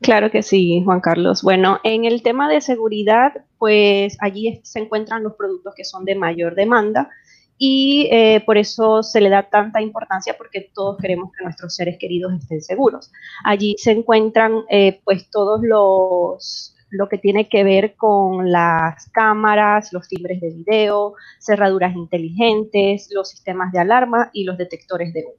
Claro 0.00 0.30
que 0.30 0.42
sí, 0.42 0.82
Juan 0.84 1.00
Carlos. 1.00 1.42
Bueno, 1.42 1.80
en 1.82 2.04
el 2.04 2.22
tema 2.22 2.48
de 2.48 2.60
seguridad, 2.60 3.32
pues 3.58 4.16
allí 4.20 4.60
se 4.62 4.78
encuentran 4.78 5.24
los 5.24 5.34
productos 5.34 5.74
que 5.74 5.84
son 5.84 6.04
de 6.04 6.14
mayor 6.14 6.54
demanda 6.54 7.10
y 7.58 8.08
eh, 8.12 8.40
por 8.46 8.56
eso 8.56 9.02
se 9.02 9.20
le 9.20 9.28
da 9.28 9.50
tanta 9.50 9.82
importancia 9.82 10.36
porque 10.38 10.70
todos 10.72 10.98
queremos 10.98 11.32
que 11.36 11.44
nuestros 11.44 11.74
seres 11.74 11.98
queridos 11.98 12.32
estén 12.34 12.62
seguros. 12.62 13.10
Allí 13.44 13.74
se 13.78 13.90
encuentran 13.90 14.62
eh, 14.70 15.00
pues 15.04 15.28
todos 15.30 15.60
los 15.62 16.74
lo 16.90 17.08
que 17.08 17.18
tiene 17.18 17.48
que 17.48 17.64
ver 17.64 17.96
con 17.96 18.50
las 18.50 19.10
cámaras, 19.10 19.92
los 19.92 20.08
timbres 20.08 20.40
de 20.40 20.50
video, 20.54 21.14
cerraduras 21.38 21.94
inteligentes, 21.94 23.08
los 23.12 23.28
sistemas 23.28 23.72
de 23.72 23.80
alarma 23.80 24.30
y 24.32 24.44
los 24.44 24.56
detectores 24.56 25.12
de 25.12 25.24
humo. 25.26 25.37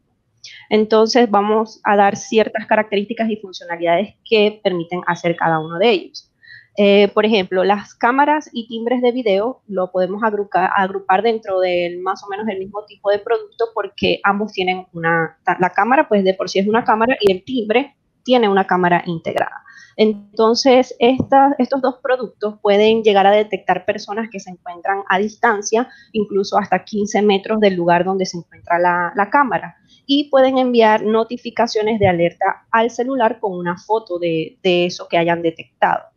Entonces 0.70 1.30
vamos 1.30 1.82
a 1.84 1.96
dar 1.96 2.16
ciertas 2.16 2.66
características 2.66 3.30
y 3.30 3.38
funcionalidades 3.38 4.16
que 4.24 4.60
permiten 4.64 5.02
hacer 5.08 5.36
cada 5.36 5.60
uno 5.60 5.78
de 5.78 5.90
ellos. 5.90 6.32
Eh, 6.78 7.10
por 7.10 7.26
ejemplo, 7.26 7.64
las 7.66 7.94
cámaras 7.94 8.50
y 8.54 8.68
timbres 8.68 9.02
de 9.02 9.12
video 9.12 9.62
lo 9.68 9.92
podemos 9.92 10.22
agrupar, 10.24 11.24
dentro 11.24 11.60
del 11.60 12.00
más 12.00 12.24
o 12.24 12.28
menos 12.30 12.48
el 12.48 12.60
mismo 12.60 12.86
tipo 12.86 13.10
de 13.12 13.20
producto 13.20 13.66
porque 13.74 14.22
ambos 14.24 14.54
tienen 14.54 14.86
una, 14.94 15.38
la 15.60 15.70
cámara 15.72 16.08
pues 16.08 16.24
de 16.24 16.34
por 16.34 16.50
sí 16.50 16.60
es 16.60 16.68
una 16.68 16.86
cámara 16.86 17.18
y 17.20 17.34
el 17.34 17.44
timbre 17.44 17.98
tiene 18.24 18.48
una 18.48 18.66
cámara 18.66 19.04
integrada. 19.06 19.64
Entonces, 20.02 20.96
estos 20.98 21.82
dos 21.82 21.96
productos 22.02 22.56
pueden 22.62 23.04
llegar 23.04 23.28
a 23.28 23.32
detectar 23.32 23.84
personas 23.84 24.30
que 24.32 24.40
se 24.40 24.50
encuentran 24.50 25.04
a 25.10 25.20
distancia, 25.20 25.90
incluso 26.14 26.58
hasta 26.58 26.86
15 26.86 27.22
metros 27.22 27.60
del 27.60 27.76
lugar 27.76 28.06
donde 28.06 28.26
se 28.26 28.38
encuentra 28.38 28.80
la, 28.80 29.30
cámara, 29.30 29.76
y 30.12 30.30
pueden 30.32 30.58
enviar 30.58 31.04
notificaciones 31.04 32.00
de 32.00 32.08
alerta 32.08 32.66
al 32.72 32.90
celular 32.90 33.40
con 33.40 33.54
una 33.54 33.78
foto 33.78 34.18
de 34.18 34.58
eso 34.64 35.08
que 35.08 35.20
hayan 35.20 35.44
detectado. 35.44 36.10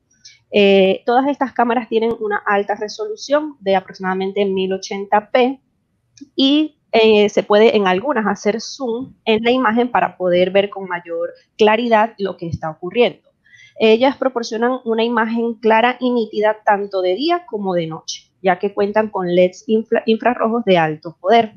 Eh, 0.50 1.02
todas 1.04 1.26
estas 1.28 1.52
cámaras 1.52 1.88
tienen 1.88 2.14
una 2.20 2.36
alta 2.36 2.74
resolución 2.74 3.56
de 3.60 3.74
aproximadamente 3.74 4.44
1080p 4.46 5.60
y 6.36 6.78
eh, 6.92 7.30
se 7.30 7.42
puede 7.42 7.74
en 7.76 7.86
algunas 7.86 8.26
hacer 8.26 8.60
zoom 8.60 9.14
en 9.24 9.42
la 9.42 9.50
imagen 9.50 9.90
para 9.90 10.18
poder 10.18 10.50
ver 10.50 10.70
con 10.70 10.86
mayor 10.86 11.34
claridad 11.56 12.14
lo 12.18 12.36
que 12.36 12.46
está 12.46 12.70
ocurriendo. 12.70 13.28
Ellas 13.78 14.16
proporcionan 14.18 14.80
una 14.84 15.04
imagen 15.04 15.54
clara 15.54 15.96
y 16.00 16.10
nítida 16.10 16.58
tanto 16.64 17.02
de 17.02 17.14
día 17.14 17.44
como 17.46 17.74
de 17.74 17.86
noche, 17.86 18.30
ya 18.42 18.58
que 18.58 18.72
cuentan 18.72 19.08
con 19.08 19.34
LEDs 19.34 19.64
infrarrojos 20.06 20.64
de 20.64 20.76
alto 20.78 21.16
poder. 21.20 21.54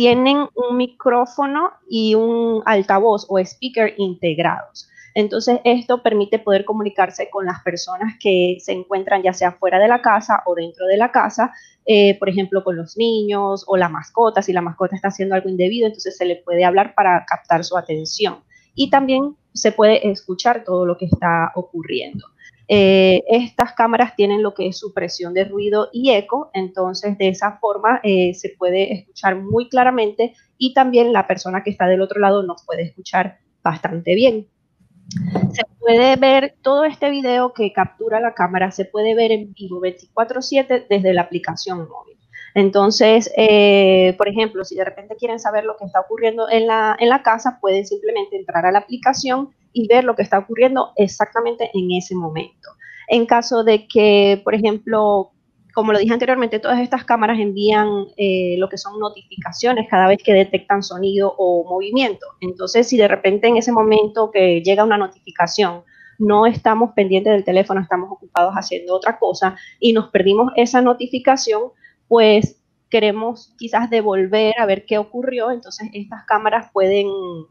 Tienen 0.00 0.48
un 0.54 0.78
micrófono 0.78 1.72
y 1.86 2.14
un 2.14 2.62
altavoz 2.64 3.26
o 3.28 3.38
speaker 3.38 3.92
integrados. 3.98 4.88
Entonces, 5.14 5.60
esto 5.64 6.02
permite 6.02 6.38
poder 6.38 6.64
comunicarse 6.64 7.28
con 7.28 7.44
las 7.44 7.62
personas 7.62 8.14
que 8.18 8.56
se 8.60 8.72
encuentran 8.72 9.22
ya 9.22 9.34
sea 9.34 9.52
fuera 9.52 9.78
de 9.78 9.88
la 9.88 10.00
casa 10.00 10.42
o 10.46 10.54
dentro 10.54 10.86
de 10.86 10.96
la 10.96 11.12
casa, 11.12 11.52
eh, 11.84 12.18
por 12.18 12.30
ejemplo, 12.30 12.64
con 12.64 12.76
los 12.76 12.96
niños 12.96 13.62
o 13.66 13.76
la 13.76 13.90
mascota. 13.90 14.40
Si 14.40 14.54
la 14.54 14.62
mascota 14.62 14.96
está 14.96 15.08
haciendo 15.08 15.34
algo 15.34 15.50
indebido, 15.50 15.86
entonces 15.86 16.16
se 16.16 16.24
le 16.24 16.36
puede 16.36 16.64
hablar 16.64 16.94
para 16.94 17.26
captar 17.26 17.62
su 17.62 17.76
atención. 17.76 18.38
Y 18.74 18.88
también 18.88 19.36
se 19.52 19.70
puede 19.70 20.10
escuchar 20.10 20.64
todo 20.64 20.86
lo 20.86 20.96
que 20.96 21.04
está 21.04 21.52
ocurriendo. 21.54 22.24
Eh, 22.72 23.24
estas 23.26 23.72
cámaras 23.72 24.14
tienen 24.14 24.44
lo 24.44 24.54
que 24.54 24.68
es 24.68 24.78
supresión 24.78 25.34
de 25.34 25.44
ruido 25.44 25.88
y 25.92 26.12
eco, 26.12 26.52
entonces 26.54 27.18
de 27.18 27.26
esa 27.26 27.58
forma 27.58 27.98
eh, 28.04 28.32
se 28.34 28.50
puede 28.50 28.92
escuchar 28.92 29.34
muy 29.42 29.68
claramente 29.68 30.34
y 30.56 30.72
también 30.72 31.12
la 31.12 31.26
persona 31.26 31.64
que 31.64 31.70
está 31.70 31.88
del 31.88 32.00
otro 32.00 32.20
lado 32.20 32.44
nos 32.44 32.64
puede 32.64 32.82
escuchar 32.82 33.38
bastante 33.60 34.14
bien. 34.14 34.46
Se 35.52 35.62
puede 35.80 36.14
ver 36.14 36.54
todo 36.62 36.84
este 36.84 37.10
video 37.10 37.52
que 37.54 37.72
captura 37.72 38.20
la 38.20 38.34
cámara, 38.34 38.70
se 38.70 38.84
puede 38.84 39.16
ver 39.16 39.32
en 39.32 39.52
vivo 39.52 39.80
24/7 39.80 40.86
desde 40.88 41.12
la 41.12 41.22
aplicación 41.22 41.88
móvil. 41.88 42.19
Entonces, 42.54 43.30
eh, 43.36 44.14
por 44.18 44.28
ejemplo, 44.28 44.64
si 44.64 44.76
de 44.76 44.84
repente 44.84 45.16
quieren 45.16 45.38
saber 45.38 45.64
lo 45.64 45.76
que 45.76 45.84
está 45.84 46.00
ocurriendo 46.00 46.48
en 46.50 46.66
la, 46.66 46.96
en 46.98 47.08
la 47.08 47.22
casa, 47.22 47.58
pueden 47.60 47.86
simplemente 47.86 48.36
entrar 48.36 48.66
a 48.66 48.72
la 48.72 48.80
aplicación 48.80 49.50
y 49.72 49.86
ver 49.86 50.04
lo 50.04 50.16
que 50.16 50.22
está 50.22 50.38
ocurriendo 50.38 50.92
exactamente 50.96 51.70
en 51.74 51.92
ese 51.92 52.14
momento. 52.14 52.70
En 53.08 53.26
caso 53.26 53.64
de 53.64 53.86
que, 53.86 54.40
por 54.44 54.54
ejemplo, 54.54 55.32
como 55.74 55.92
lo 55.92 55.98
dije 55.98 56.12
anteriormente, 56.12 56.58
todas 56.58 56.80
estas 56.80 57.04
cámaras 57.04 57.38
envían 57.38 58.06
eh, 58.16 58.56
lo 58.58 58.68
que 58.68 58.78
son 58.78 58.98
notificaciones 58.98 59.88
cada 59.88 60.08
vez 60.08 60.18
que 60.22 60.32
detectan 60.32 60.82
sonido 60.82 61.34
o 61.38 61.68
movimiento. 61.68 62.26
Entonces, 62.40 62.88
si 62.88 62.96
de 62.96 63.08
repente 63.08 63.48
en 63.48 63.56
ese 63.56 63.72
momento 63.72 64.30
que 64.30 64.62
llega 64.62 64.84
una 64.84 64.98
notificación, 64.98 65.82
no 66.18 66.46
estamos 66.46 66.92
pendientes 66.94 67.32
del 67.32 67.44
teléfono, 67.44 67.80
estamos 67.80 68.10
ocupados 68.12 68.52
haciendo 68.54 68.94
otra 68.94 69.18
cosa 69.18 69.56
y 69.78 69.92
nos 69.92 70.10
perdimos 70.10 70.52
esa 70.54 70.82
notificación, 70.82 71.62
pues 72.10 72.56
queremos 72.90 73.54
quizás 73.56 73.88
devolver 73.88 74.58
a 74.58 74.66
ver 74.66 74.84
qué 74.84 74.98
ocurrió. 74.98 75.52
Entonces, 75.52 75.88
estas 75.92 76.24
cámaras 76.24 76.70
pueden, 76.72 77.06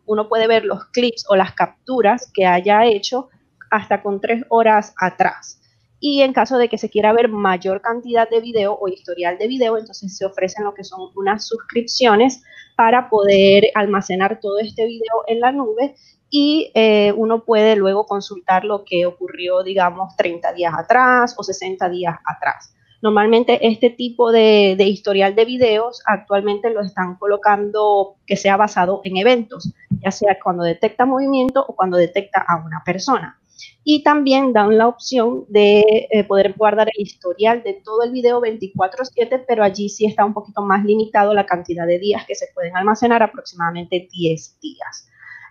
uno 0.06 0.28
puede 0.28 0.48
ver 0.48 0.66
los 0.66 0.84
clips 0.88 1.26
o 1.30 1.38
las 1.38 1.54
capturas 1.54 2.30
que 2.34 2.46
haya 2.46 2.86
hecho 2.86 3.30
hasta 3.72 4.04
con 4.04 4.20
tres 4.20 4.44
horas 4.50 4.94
atrás. 5.00 5.62
Y 6.02 6.24
en 6.24 6.34
caso 6.34 6.58
de 6.58 6.68
que 6.68 6.78
se 6.78 6.90
quiera 6.90 7.14
ver 7.14 7.30
mayor 7.30 7.80
cantidad 7.80 8.30
de 8.30 8.42
video 8.42 8.78
o 8.78 8.90
historial 8.90 9.38
de 9.38 9.48
video, 9.48 9.78
entonces 9.78 10.18
se 10.18 10.26
ofrecen 10.26 10.66
lo 10.66 10.74
que 10.74 10.84
son 10.84 11.10
unas 11.16 11.48
suscripciones 11.48 12.44
para 12.76 13.10
poder 13.10 13.72
almacenar 13.76 14.42
todo 14.42 14.60
este 14.60 14.86
video 14.86 15.24
en 15.28 15.40
la 15.40 15.54
nube 15.54 15.96
y 16.30 16.70
eh, 16.76 17.14
uno 17.16 17.46
puede 17.46 17.78
luego 17.78 18.06
consultar 18.06 18.66
lo 18.66 18.84
que 18.84 19.06
ocurrió, 19.06 19.64
digamos, 19.64 20.18
30 20.18 20.52
días 20.52 20.74
atrás 20.78 21.34
o 21.38 21.44
60 21.44 21.88
días 21.88 22.18
atrás. 22.26 22.74
Normalmente 23.02 23.68
este 23.68 23.90
tipo 23.90 24.32
de, 24.32 24.76
historial 24.80 25.36
de 25.36 25.46
videos 25.46 26.02
actualmente 26.06 26.70
lo 26.70 26.82
están 26.82 27.16
colocando 27.16 28.16
que 28.26 28.36
sea 28.36 28.58
basado 28.58 29.02
en 29.04 29.18
eventos, 29.18 29.74
ya 30.04 30.12
sea 30.12 30.38
cuando 30.44 30.64
detecta 30.64 31.06
movimiento 31.06 31.64
o 31.68 31.76
cuando 31.76 31.98
detecta 31.98 32.44
a 32.48 32.58
una 32.58 32.84
persona 32.86 33.40
y 33.84 34.04
también 34.04 34.54
dan 34.54 34.78
la 34.78 34.88
opción 34.88 35.46
de 35.48 36.08
eh, 36.12 36.24
poder 36.26 36.54
guardar 36.58 36.90
el 36.96 37.02
historial 37.02 37.64
de 37.64 37.82
todo 37.84 38.04
el 38.04 38.12
video 38.12 38.42
24/7, 38.42 39.46
pero 39.48 39.64
allí 39.64 39.90
sí 39.90 40.06
está 40.06 40.26
un 40.26 40.34
poquito 40.34 40.62
más 40.62 40.84
limitado 40.86 41.34
la 41.34 41.46
cantidad 41.46 41.88
de 41.88 42.00
días 42.00 42.26
que 42.26 42.36
se 42.36 42.48
pueden 42.54 42.76
almacenar, 42.76 43.24
aproximadamente 43.24 44.08
10 44.12 44.60
días. 44.60 45.10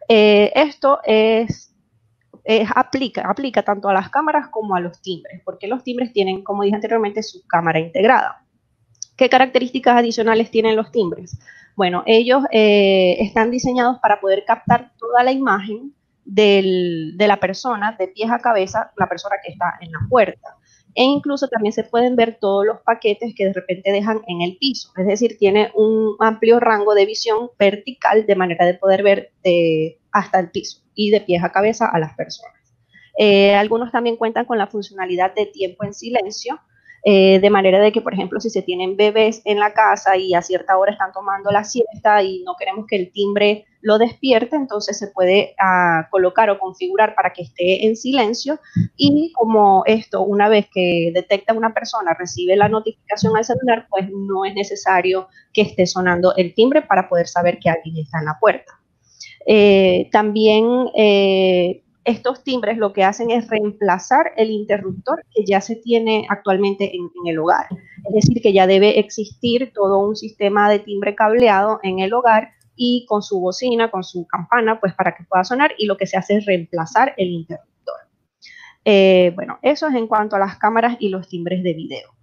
Eh, 0.09 0.53
esto 0.55 1.01
es, 1.05 1.75
aplica, 2.75 3.29
aplica 3.29 3.63
tanto 3.63 3.89
a 3.89 3.93
las 3.93 4.09
cámaras 4.09 4.49
como 4.49 4.75
a 4.75 4.81
los 4.81 5.03
timbres, 5.03 5.43
porque 5.45 5.69
los 5.69 5.85
timbres 5.85 6.13
tienen, 6.13 6.43
como 6.43 6.63
dije 6.63 6.77
anteriormente, 6.77 7.23
su 7.23 7.47
cámara 7.47 7.79
integrada. 7.79 8.45
¿Qué 9.17 9.29
características 9.29 9.97
adicionales 9.97 10.51
tienen 10.51 10.77
los 10.77 10.91
timbres? 10.91 11.39
Bueno, 11.77 12.03
ellos 12.07 12.45
eh, 12.51 13.17
están 13.21 13.51
diseñados 13.51 13.99
para 14.01 14.21
poder 14.21 14.45
captar 14.47 14.93
toda 14.99 15.23
la 15.23 15.33
imagen 15.33 15.93
de 16.25 17.15
la 17.19 17.39
persona, 17.39 17.97
de 17.99 18.09
pies 18.09 18.31
a 18.31 18.39
cabeza, 18.39 18.93
la 18.97 19.09
persona 19.09 19.37
que 19.43 19.53
está 19.53 19.79
en 19.81 19.93
la 19.93 20.01
puerta. 20.09 20.58
E 20.99 21.05
incluso 21.05 21.47
también 21.47 21.73
se 21.73 21.85
pueden 21.85 22.17
ver 22.17 22.39
todos 22.41 22.67
los 22.67 22.81
paquetes 22.81 23.33
que 23.37 23.45
de 23.45 23.53
repente 23.53 23.93
dejan 23.93 24.21
en 24.27 24.43
el 24.43 24.57
piso. 24.57 24.91
Es 24.97 25.07
decir, 25.07 25.39
tiene 25.39 25.71
un 25.77 26.17
amplio 26.19 26.59
rango 26.59 26.93
de 26.93 27.07
visión 27.07 27.51
vertical 27.57 28.27
de 28.27 28.35
manera 28.35 28.67
de 28.67 28.75
poder 28.75 29.05
ver 29.05 29.31
hasta 30.11 30.41
el 30.41 30.51
piso 30.51 30.83
y 30.97 31.11
de 31.11 31.21
pies 31.21 31.45
a 31.45 31.53
cabeza 31.53 31.87
a 31.87 32.01
las 32.01 32.17
personas. 32.17 32.53
Eh, 33.17 33.55
algunos 33.55 33.93
también 33.93 34.17
cuentan 34.17 34.45
con 34.45 34.59
la 34.59 34.67
funcionalidad 34.67 35.33
de 35.37 35.47
tiempo 35.47 35.85
en 35.85 35.95
silencio, 35.95 36.59
eh, 37.05 37.39
de 37.39 37.51
manera 37.51 37.79
de 37.79 37.93
que, 37.93 38.01
por 38.01 38.15
ejemplo, 38.15 38.41
si 38.41 38.51
se 38.51 38.63
tienen 38.63 38.97
bebés 38.97 39.41
en 39.45 39.61
la 39.61 39.75
casa 39.75 40.17
y 40.17 40.35
a 40.35 40.43
cierta 40.43 40.77
hora 40.79 40.91
están 40.91 41.13
tomando 41.13 41.53
la 41.53 41.63
siesta 41.63 42.25
y 42.25 42.43
no 42.43 42.57
queremos 42.59 42.87
que 42.89 42.97
el 42.97 43.13
timbre 43.13 43.67
lo 43.81 43.99
despierte, 43.99 44.57
entonces 44.57 44.99
se 44.99 45.09
puede 45.09 45.55
ah, 45.61 46.09
colocar 46.11 46.51
o 46.51 46.59
configurar 46.59 47.15
para 47.15 47.33
que 47.33 47.43
esté 47.43 47.87
en 47.87 47.97
silencio 47.97 48.59
y 48.97 49.33
como 49.33 49.85
esto, 49.87 50.23
una 50.23 50.49
vez 50.49 50.67
que 50.73 51.11
detecta 51.15 51.53
una 51.53 51.73
persona, 51.73 52.15
recibe 52.19 52.57
la 52.57 52.69
notificación 52.69 53.37
al 53.37 53.45
celular, 53.45 53.87
pues 53.89 54.09
no 54.11 54.45
es 54.45 54.55
necesario 54.55 55.29
que 55.53 55.63
esté 55.63 55.87
sonando 55.87 56.35
el 56.37 56.55
timbre 56.55 56.83
para 56.83 57.09
poder 57.09 57.29
saber 57.29 57.59
que 57.59 57.71
alguien 57.71 57.97
está 57.99 58.19
en 58.19 58.25
la 58.25 58.39
puerta. 58.41 58.73
Eh, 59.47 60.09
también 60.13 60.91
eh, 60.95 61.83
estos 62.05 62.43
timbres 62.43 62.79
lo 62.79 62.93
que 62.93 63.05
hacen 63.05 63.31
es 63.31 63.49
reemplazar 63.49 64.33
el 64.37 64.51
interruptor 64.51 65.25
que 65.35 65.45
ya 65.45 65.61
se 65.61 65.77
tiene 65.77 66.27
actualmente 66.31 66.97
en, 66.97 67.11
el 67.27 67.39
hogar. 67.39 67.67
Es 68.09 68.15
decir, 68.15 68.43
que 68.43 68.53
ya 68.53 68.67
debe 68.67 68.99
existir 68.99 69.73
todo 69.75 69.99
un 69.99 70.17
sistema 70.17 70.71
de 70.71 70.79
timbre 70.79 71.15
cableado 71.15 71.81
en 71.83 71.99
el 71.99 72.15
hogar 72.15 72.51
y 72.79 73.05
con 73.07 73.23
su 73.23 73.41
bocina, 73.41 73.91
con 73.91 74.05
su 74.05 74.27
campana, 74.27 74.81
pues 74.81 74.95
para 74.95 75.15
que 75.15 75.25
pueda 75.25 75.45
sonar 75.45 75.73
y 75.77 75.87
lo 75.87 75.97
que 75.97 76.07
se 76.07 76.17
hace 76.17 76.37
es 76.37 76.47
reemplazar 76.47 77.13
el 77.19 77.29
interruptor. 77.29 77.97
Eh, 78.85 79.33
bueno, 79.35 79.59
eso 79.61 79.89
es 79.89 79.95
en 79.97 80.07
cuanto 80.07 80.37
a 80.37 80.39
las 80.39 80.57
cámaras 80.57 80.97
y 81.01 81.11
los 81.11 81.29
timbres 81.29 81.63
de 81.63 81.75
video. 81.75 82.15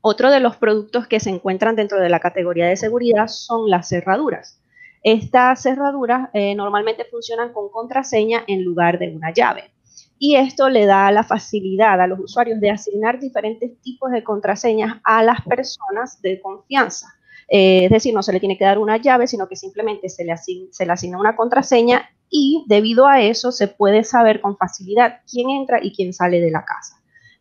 Otro 0.00 0.30
de 0.30 0.40
los 0.40 0.56
productos 0.56 1.06
que 1.06 1.20
se 1.20 1.30
encuentran 1.30 1.76
dentro 1.76 2.00
de 2.00 2.08
la 2.08 2.20
categoría 2.20 2.66
de 2.66 2.76
seguridad 2.76 3.28
son 3.28 3.70
las 3.70 3.88
cerraduras. 3.88 4.60
Estas 5.02 5.62
cerraduras 5.62 6.30
eh, 6.32 6.54
normalmente 6.56 7.04
funcionan 7.04 7.52
con 7.52 7.70
contraseña 7.70 8.42
en 8.48 8.64
lugar 8.64 8.98
de 8.98 9.14
una 9.14 9.32
llave. 9.32 9.70
Y 10.18 10.36
esto 10.36 10.68
le 10.68 10.86
da 10.86 11.10
la 11.12 11.22
facilidad 11.22 12.00
a 12.00 12.06
los 12.06 12.18
usuarios 12.18 12.60
de 12.60 12.70
asignar 12.70 13.20
diferentes 13.20 13.80
tipos 13.82 14.10
de 14.10 14.24
contraseñas 14.24 15.00
a 15.04 15.22
las 15.22 15.42
personas 15.42 16.20
de 16.22 16.40
confianza. 16.40 17.15
Eh, 17.48 17.84
es 17.84 17.90
decir, 17.90 18.12
no 18.12 18.22
se 18.22 18.32
le 18.32 18.40
tiene 18.40 18.58
que 18.58 18.64
dar 18.64 18.78
una 18.78 18.96
llave, 18.96 19.26
sino 19.26 19.48
que 19.48 19.56
simplemente 19.56 20.08
se 20.08 20.24
le, 20.24 20.34
se 20.36 20.86
le 20.86 20.92
asigna 20.92 21.18
una 21.18 21.36
contraseña 21.36 22.10
y 22.28 22.64
debido 22.66 23.06
a 23.06 23.20
eso 23.20 23.52
se 23.52 23.68
puede 23.68 24.04
saber 24.04 24.40
con 24.40 24.56
facilidad 24.56 25.20
quién 25.30 25.50
entra 25.50 25.78
y 25.82 25.92
quién 25.94 26.12
sale 26.12 26.40
de 26.40 26.50
la 26.50 26.64
casa. 26.64 26.95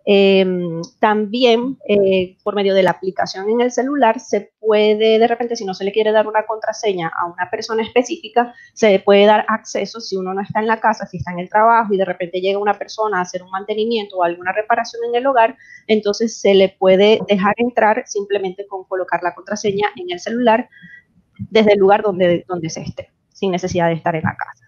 Em, 0.07 0.83
también 0.99 1.79
eh, 1.89 2.37
por 2.43 2.53
medio 2.53 2.75
de 2.75 2.83
la 2.83 2.91
aplicación 2.91 3.49
en 3.49 3.61
el 3.61 3.71
celular 3.71 4.19
se 4.19 4.53
puede, 4.59 5.17
de 5.17 5.27
repente, 5.27 5.55
si 5.55 5.65
no 5.65 5.73
se 5.73 5.83
le 5.83 5.91
quiere 5.91 6.11
dar 6.11 6.27
una 6.27 6.45
contraseña 6.45 7.07
a 7.07 7.25
una 7.25 7.49
persona 7.49 7.81
específica, 7.81 8.53
se 8.73 8.99
puede 8.99 9.25
dar 9.25 9.45
acceso 9.47 9.99
si 9.99 10.15
uno 10.15 10.35
no 10.35 10.41
está 10.41 10.59
en 10.59 10.67
la 10.67 10.79
casa, 10.79 11.07
si 11.07 11.17
está 11.17 11.31
en 11.31 11.39
el 11.39 11.49
trabajo 11.49 11.91
y 11.91 11.97
de 11.97 12.05
repente 12.05 12.39
llega 12.39 12.59
una 12.59 12.77
persona 12.77 13.17
a 13.17 13.21
hacer 13.21 13.41
un 13.41 13.49
mantenimiento 13.49 14.17
o 14.17 14.23
alguna 14.23 14.51
reparación 14.51 15.01
en 15.09 15.15
el 15.15 15.25
hogar, 15.25 15.57
entonces 15.87 16.39
se 16.39 16.53
le 16.53 16.69
puede 16.69 17.19
dejar 17.27 17.55
entrar 17.57 18.03
simplemente 18.05 18.67
con 18.67 18.83
colocar 18.83 19.23
la 19.23 19.33
contraseña 19.33 19.87
en 19.95 20.11
el 20.11 20.19
celular 20.19 20.69
desde 21.49 21.73
el 21.73 21.79
lugar 21.79 22.03
donde, 22.03 22.45
donde 22.47 22.69
se 22.69 22.81
esté, 22.81 23.11
sin 23.33 23.49
necesidad 23.49 23.87
de 23.87 23.95
estar 23.95 24.15
en 24.15 24.23
la 24.23 24.35
casa. 24.35 24.64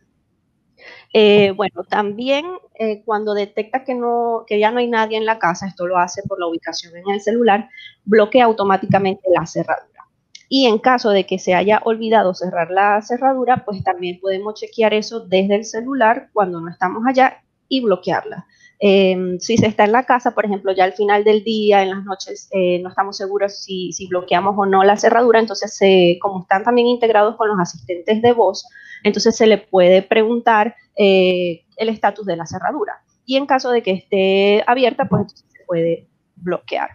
Eh, 1.20 1.50
bueno, 1.56 1.84
también 1.84 2.46
eh, 2.76 3.02
cuando 3.04 3.34
detecta 3.34 3.84
que, 3.84 3.96
no, 3.96 4.44
que 4.46 4.60
ya 4.60 4.70
no 4.70 4.78
hay 4.78 4.88
nadie 4.88 5.18
en 5.18 5.26
la 5.26 5.40
casa, 5.40 5.66
esto 5.66 5.88
lo 5.88 5.98
hace 5.98 6.22
por 6.22 6.40
la 6.40 6.46
ubicación 6.46 6.96
en 6.96 7.10
el 7.10 7.22
celular, 7.22 7.72
bloquea 8.06 8.46
automáticamente 8.46 9.24
la 9.36 9.48
cerradura. 9.48 10.06
Y 10.48 10.68
en 10.68 10.78
caso 10.78 11.10
de 11.10 11.26
que 11.26 11.40
se 11.40 11.56
haya 11.56 11.82
olvidado 11.86 12.36
cerrar 12.36 12.70
la 12.70 13.02
cerradura, 13.02 13.66
pues 13.66 13.84
también 13.84 14.20
podemos 14.20 14.60
chequear 14.60 14.94
eso 14.94 15.22
desde 15.22 15.56
el 15.56 15.66
celular 15.66 16.30
cuando 16.34 16.62
no 16.62 16.70
estamos 16.70 17.02
allá 17.08 17.42
y 17.68 17.82
bloquearla. 17.82 18.46
Em, 18.80 19.40
si 19.40 19.58
se 19.58 19.66
está 19.66 19.86
en 19.86 19.92
la 19.92 20.04
casa, 20.04 20.36
por 20.36 20.46
ejemplo, 20.46 20.72
ya 20.72 20.84
al 20.84 20.94
final 20.94 21.24
del 21.24 21.44
día, 21.44 21.82
en 21.82 21.90
las 21.90 22.04
noches, 22.04 22.48
eh, 22.52 22.80
no 22.80 22.90
estamos 22.90 23.18
seguros 23.18 23.64
si, 23.64 23.92
bloqueamos 24.08 24.56
o 24.58 24.66
no 24.66 24.84
la 24.84 24.98
cerradura, 24.98 25.40
entonces 25.40 25.80
como 26.22 26.42
están 26.42 26.64
también 26.64 26.88
integrados 26.88 27.36
con 27.38 27.48
los 27.48 27.60
asistentes 27.60 28.22
de 28.22 28.34
voz, 28.34 28.66
entonces 29.04 29.36
se 29.36 29.48
le 29.48 29.58
puede 29.58 30.02
preguntar 30.02 30.76
eh, 30.96 31.66
el 31.78 31.90
estatus 31.90 32.26
de 32.26 32.36
la 32.36 32.46
cerradura. 32.46 33.02
Y 33.26 33.38
en 33.38 33.46
caso 33.46 33.72
de 33.72 33.84
que 33.84 33.92
esté 33.92 34.64
abierta, 34.68 35.06
pues 35.06 35.22
entonces 35.22 35.46
se 35.52 35.66
puede 35.66 36.08
bloquear. 36.36 36.92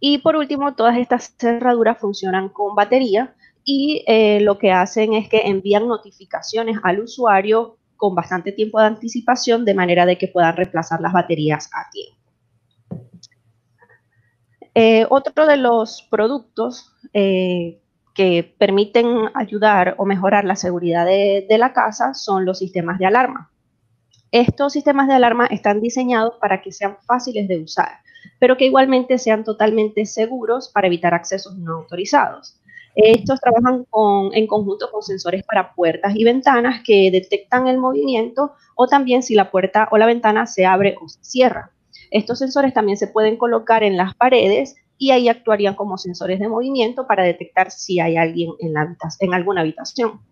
Y 0.00 0.18
por 0.18 0.36
último, 0.36 0.74
todas 0.74 0.98
estas 0.98 1.34
cerraduras 1.38 1.98
funcionan 1.98 2.48
con 2.48 2.74
batería 2.74 3.34
y 3.64 4.04
eh, 4.06 4.40
lo 4.40 4.58
que 4.58 4.72
hacen 4.72 5.14
es 5.14 5.28
que 5.28 5.42
envían 5.46 5.88
notificaciones 5.88 6.78
al 6.82 7.00
usuario 7.00 7.78
con 7.96 8.14
bastante 8.14 8.52
tiempo 8.52 8.80
de 8.80 8.86
anticipación 8.86 9.64
de 9.64 9.74
manera 9.74 10.06
de 10.06 10.18
que 10.18 10.28
puedan 10.28 10.56
reemplazar 10.56 11.00
las 11.00 11.12
baterías 11.12 11.68
a 11.72 11.90
tiempo. 11.90 12.16
Eh, 14.78 15.06
otro 15.08 15.46
de 15.46 15.56
los 15.56 16.06
productos 16.10 16.92
eh, 17.14 17.80
que 18.14 18.54
permiten 18.58 19.30
ayudar 19.34 19.94
o 19.96 20.04
mejorar 20.04 20.44
la 20.44 20.54
seguridad 20.54 21.06
de, 21.06 21.46
la 21.58 21.72
casa 21.72 22.12
son 22.12 22.44
los 22.44 22.58
sistemas 22.58 22.98
de 22.98 23.06
alarma. 23.06 23.50
Estos 24.30 24.74
sistemas 24.74 25.08
de 25.08 25.14
alarma 25.14 25.46
están 25.46 25.80
diseñados 25.80 26.34
para 26.40 26.60
que 26.60 26.72
sean 26.72 26.98
fáciles 27.06 27.48
de 27.48 27.58
usar, 27.58 28.00
pero 28.38 28.58
que 28.58 28.66
igualmente 28.66 29.16
sean 29.16 29.44
totalmente 29.44 30.04
seguros 30.04 30.68
para 30.68 30.88
evitar 30.88 31.14
accesos 31.14 31.56
no 31.56 31.76
autorizados. 31.76 32.60
Estos 32.96 33.40
trabajan 33.40 33.84
en 34.32 34.46
conjunto 34.46 34.90
con 34.90 35.02
sensores 35.02 35.44
para 35.44 35.74
puertas 35.74 36.16
y 36.16 36.24
ventanas 36.24 36.82
que 36.82 37.10
detectan 37.10 37.68
el 37.68 37.76
movimiento 37.76 38.54
o 38.74 38.86
también 38.86 39.22
si 39.22 39.34
la 39.34 39.50
puerta 39.50 39.86
o 39.92 39.98
la 39.98 40.06
ventana 40.06 40.46
se 40.46 40.64
abre 40.64 40.96
o 41.02 41.06
se 41.06 41.22
cierra. 41.22 41.72
Estos 42.10 42.38
sensores 42.38 42.72
también 42.72 42.96
se 42.96 43.06
pueden 43.06 43.36
colocar 43.36 43.82
en 43.82 43.98
las 43.98 44.14
paredes 44.14 44.76
y 44.96 45.10
ahí 45.10 45.28
actuarían 45.28 45.74
como 45.74 45.98
sensores 45.98 46.40
de 46.40 46.48
movimiento 46.48 47.06
para 47.06 47.22
detectar 47.22 47.70
si 47.70 48.00
hay 48.00 48.16
alguien 48.16 48.52
en, 48.60 49.34
alguna 49.34 49.60
habitación. 49.60 50.22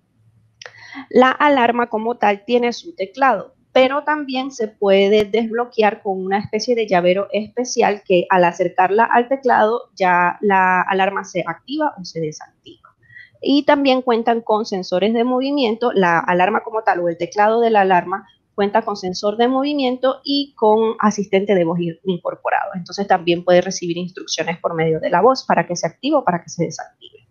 La 1.11 1.31
alarma 1.33 1.91
como 1.91 2.17
tal 2.17 2.47
tiene 2.47 2.73
su 2.73 2.95
teclado 2.95 3.55
pero 3.75 4.05
también 4.05 4.53
se 4.53 4.69
puede 4.69 5.25
desbloquear 5.25 6.01
con 6.01 6.25
una 6.25 6.39
especie 6.39 6.77
de 6.77 6.87
llavero 6.87 7.27
especial 7.33 8.03
que 8.07 8.25
al 8.31 8.45
acercarla 8.45 9.03
al 9.03 9.27
teclado 9.27 9.91
ya 9.97 10.39
la 10.41 10.81
alarma 10.83 11.25
se 11.25 11.43
activa 11.45 11.93
o 12.01 12.05
se 12.05 12.21
desactiva. 12.21 12.95
Y 13.43 13.65
también 13.65 14.01
cuentan 14.01 14.43
con 14.43 14.65
sensores 14.65 15.13
de 15.13 15.25
movimiento, 15.25 15.93
la 15.93 16.21
alarma 16.21 16.63
como 16.63 16.85
tal 16.85 17.01
o 17.01 17.09
el 17.09 17.19
teclado 17.19 17.61
de 17.61 17.71
la 17.71 17.81
alarma 17.81 18.29
cuenta 18.55 18.83
con 18.83 18.97
sensor 18.97 19.37
de 19.37 19.49
movimiento 19.49 20.21
y 20.23 20.55
con 20.55 20.95
asistente 21.01 21.57
de 21.57 21.65
voz 21.65 21.81
incorporado. 22.05 22.71
Entonces 22.77 23.09
también 23.09 23.45
puede 23.45 23.61
recibir 23.61 23.97
instrucciones 23.97 24.57
por 24.61 24.75
medio 24.75 25.01
de 25.01 25.11
la 25.11 25.21
voz 25.21 25.45
para 25.45 25.67
que 25.67 25.75
se 25.75 25.89
active 25.89 26.15
o 26.15 26.25
para 26.25 26.45
que 26.45 26.49
se 26.49 26.65
desactive. 26.65 27.27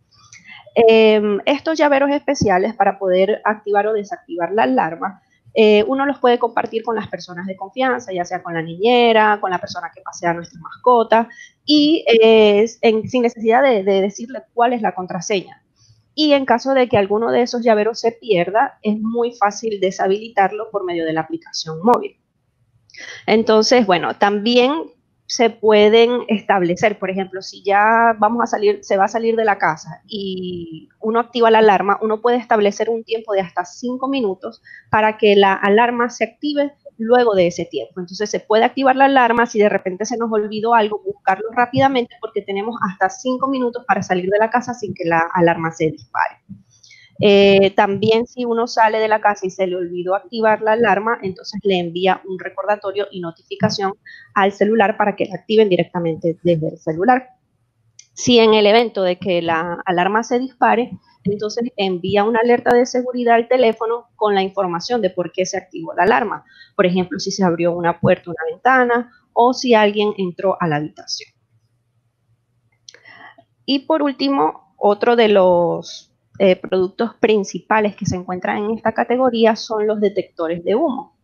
Em, 0.75 1.39
estos 1.45 1.77
llaveros 1.77 2.09
especiales 2.11 2.75
para 2.75 2.99
poder 2.99 3.41
activar 3.45 3.87
o 3.87 3.93
desactivar 3.93 4.51
la 4.51 4.63
alarma 4.63 5.21
eh, 5.53 5.83
uno 5.87 6.05
los 6.05 6.17
puede 6.19 6.39
compartir 6.39 6.83
con 6.83 6.95
las 6.95 7.07
personas 7.07 7.45
de 7.45 7.55
confianza, 7.55 8.11
ya 8.11 8.25
sea 8.25 8.41
con 8.41 8.53
la 8.53 8.61
niñera, 8.61 9.39
con 9.39 9.51
la 9.51 9.59
persona 9.59 9.91
que 9.93 10.01
pasea 10.01 10.33
nuestra 10.33 10.59
mascota, 10.59 11.29
y 11.65 12.03
eh, 12.07 12.67
sin 12.67 13.21
necesidad 13.21 13.61
de, 13.61 13.83
decirle 13.83 14.43
cuál 14.53 14.73
es 14.73 14.81
la 14.81 14.95
contraseña. 14.95 15.61
Y 16.15 16.33
en 16.33 16.45
caso 16.45 16.73
de 16.73 16.87
que 16.87 16.97
alguno 16.97 17.31
de 17.31 17.41
esos 17.41 17.63
llaveros 17.63 17.99
se 17.99 18.11
pierda, 18.11 18.79
es 18.81 18.99
muy 18.99 19.33
fácil 19.33 19.79
deshabilitarlo 19.79 20.69
por 20.71 20.85
medio 20.85 21.05
de 21.05 21.13
la 21.13 21.21
aplicación 21.21 21.79
móvil. 21.81 22.17
Entonces, 23.25 23.85
bueno, 23.87 24.15
también 24.15 24.91
se 25.35 25.49
pueden 25.49 26.25
establecer, 26.27 26.99
por 26.99 27.09
ejemplo, 27.09 27.41
si 27.41 27.63
ya 27.63 28.15
vamos 28.19 28.43
a 28.43 28.45
salir, 28.45 28.83
se 28.83 28.97
va 28.97 29.05
a 29.05 29.07
salir 29.07 29.35
de 29.35 29.43
la 29.43 29.57
casa 29.57 30.03
y 30.07 30.89
uno 30.99 31.19
activa 31.19 31.49
la 31.49 31.57
alarma, 31.57 31.97
uno 32.03 32.21
puede 32.21 32.37
establecer 32.37 32.87
un 32.87 33.03
tiempo 33.03 33.33
de 33.33 33.41
hasta 33.41 33.65
cinco 33.65 34.07
minutos 34.07 34.61
para 34.91 35.17
que 35.17 35.35
la 35.35 35.55
alarma 35.55 36.11
se 36.11 36.25
active 36.25 36.73
luego 36.99 37.33
de 37.33 37.47
ese 37.47 37.65
tiempo. 37.65 37.99
Entonces 37.99 38.29
se 38.29 38.41
puede 38.41 38.63
activar 38.63 38.95
la 38.95 39.05
alarma 39.05 39.47
si 39.47 39.57
de 39.57 39.69
repente 39.69 40.05
se 40.05 40.17
nos 40.17 40.31
olvidó 40.31 40.75
algo, 40.75 41.01
buscarlo 41.03 41.49
rápidamente 41.51 42.15
porque 42.21 42.43
tenemos 42.43 42.75
hasta 42.87 43.09
cinco 43.09 43.47
minutos 43.47 43.85
para 43.87 44.03
salir 44.03 44.29
de 44.29 44.37
la 44.37 44.51
casa 44.51 44.75
sin 44.75 44.93
que 44.93 45.05
la 45.05 45.31
alarma 45.33 45.71
se 45.71 45.85
dispare. 45.85 46.43
Eh, 47.19 47.71
también 47.75 48.25
si 48.25 48.45
uno 48.45 48.67
sale 48.67 48.99
de 48.99 49.07
la 49.07 49.21
casa 49.21 49.45
y 49.45 49.49
se 49.49 49.67
le 49.67 49.75
olvidó 49.75 50.15
activar 50.15 50.61
la 50.61 50.73
alarma, 50.73 51.19
entonces 51.21 51.59
le 51.63 51.79
envía 51.79 52.21
un 52.27 52.39
recordatorio 52.39 53.07
y 53.11 53.19
notificación 53.19 53.93
al 54.33 54.51
celular 54.51 54.97
para 54.97 55.15
que 55.15 55.25
la 55.25 55.35
activen 55.35 55.69
directamente 55.69 56.37
desde 56.43 56.69
el 56.69 56.77
celular. 56.77 57.29
Si 58.13 58.39
en 58.39 58.53
el 58.53 58.67
evento 58.67 59.03
de 59.03 59.17
que 59.17 59.41
la 59.41 59.81
alarma 59.85 60.23
se 60.23 60.39
dispare, 60.39 60.91
entonces 61.23 61.71
envía 61.77 62.23
una 62.23 62.41
alerta 62.41 62.75
de 62.75 62.85
seguridad 62.85 63.35
al 63.35 63.47
teléfono 63.47 64.09
con 64.15 64.35
la 64.35 64.43
información 64.43 65.01
de 65.01 65.09
por 65.09 65.31
qué 65.31 65.45
se 65.45 65.57
activó 65.57 65.93
la 65.93 66.03
alarma. 66.03 66.45
Por 66.75 66.85
ejemplo, 66.85 67.19
si 67.19 67.31
se 67.31 67.43
abrió 67.43 67.71
una 67.71 67.99
puerta 67.99 68.29
una 68.29 68.51
ventana 68.51 69.11
o 69.33 69.53
si 69.53 69.73
alguien 69.73 70.13
entró 70.17 70.57
a 70.59 70.67
la 70.67 70.75
habitación. 70.75 71.31
Y 73.65 73.79
por 73.79 74.03
último, 74.03 74.75
otro 74.77 75.15
de 75.15 75.29
los 75.29 76.12
eh, 76.39 76.55
productos 76.55 77.15
principales 77.19 77.95
que 77.95 78.05
se 78.05 78.15
encuentran 78.15 78.57
en 78.57 78.71
esta 78.71 78.91
categoría 78.91 79.55
son 79.55 79.85
los 79.87 80.01
detectores 80.01 80.63
de 80.63 80.75
humo. 80.75 81.15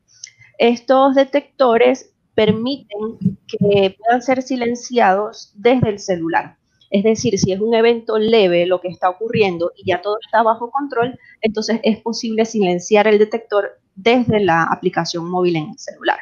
Estos 0.57 1.15
detectores 1.15 2.13
permiten 2.35 3.17
que 3.47 3.95
puedan 3.97 4.21
ser 4.21 4.41
silenciados 4.41 5.51
desde 5.55 5.89
el 5.89 5.99
celular. 5.99 6.57
Es 6.91 7.03
decir, 7.03 7.37
si 7.37 7.51
es 7.51 7.59
un 7.59 7.73
evento 7.75 8.17
leve 8.17 8.65
lo 8.65 8.81
que 8.81 8.87
está 8.87 9.09
ocurriendo 9.09 9.71
y 9.75 9.89
ya 9.89 10.01
todo 10.01 10.17
está 10.23 10.41
bajo 10.43 10.71
control, 10.71 11.19
entonces 11.41 11.79
es 11.83 11.99
posible 12.01 12.45
silenciar 12.45 13.07
el 13.07 13.19
detector 13.19 13.79
desde 13.95 14.39
la 14.39 14.63
aplicación 14.63 15.29
móvil 15.29 15.57
en 15.57 15.69
el 15.69 15.79
celular. 15.79 16.19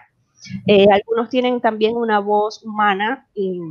Eh, 0.65 0.87
algunos 0.91 1.29
tienen 1.29 1.59
también 1.61 1.95
una 1.95 2.19
voz 2.19 2.63
humana 2.63 3.27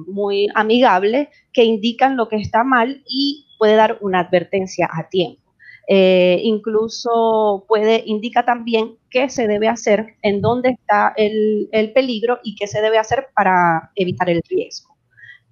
muy 0.06 0.48
amigable 0.54 1.30
que 1.52 1.64
indican 1.64 2.16
lo 2.16 2.28
que 2.28 2.36
está 2.36 2.64
mal 2.64 3.02
y 3.08 3.45
puede 3.58 3.74
dar 3.74 3.98
una 4.00 4.20
advertencia 4.20 4.88
a 4.92 5.08
tiempo. 5.08 5.42
Eh, 5.88 6.40
incluso 6.42 7.64
puede, 7.68 8.02
indica 8.06 8.44
también 8.44 8.96
qué 9.08 9.28
se 9.28 9.46
debe 9.46 9.68
hacer, 9.68 10.16
en 10.22 10.40
dónde 10.40 10.70
está 10.70 11.14
el, 11.16 11.68
peligro 11.94 12.40
y 12.42 12.56
qué 12.56 12.66
se 12.66 12.80
debe 12.80 12.98
hacer 12.98 13.28
para 13.34 13.92
evitar 13.94 14.28
el 14.28 14.42
riesgo. 14.48 14.96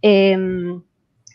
Em, 0.03 0.83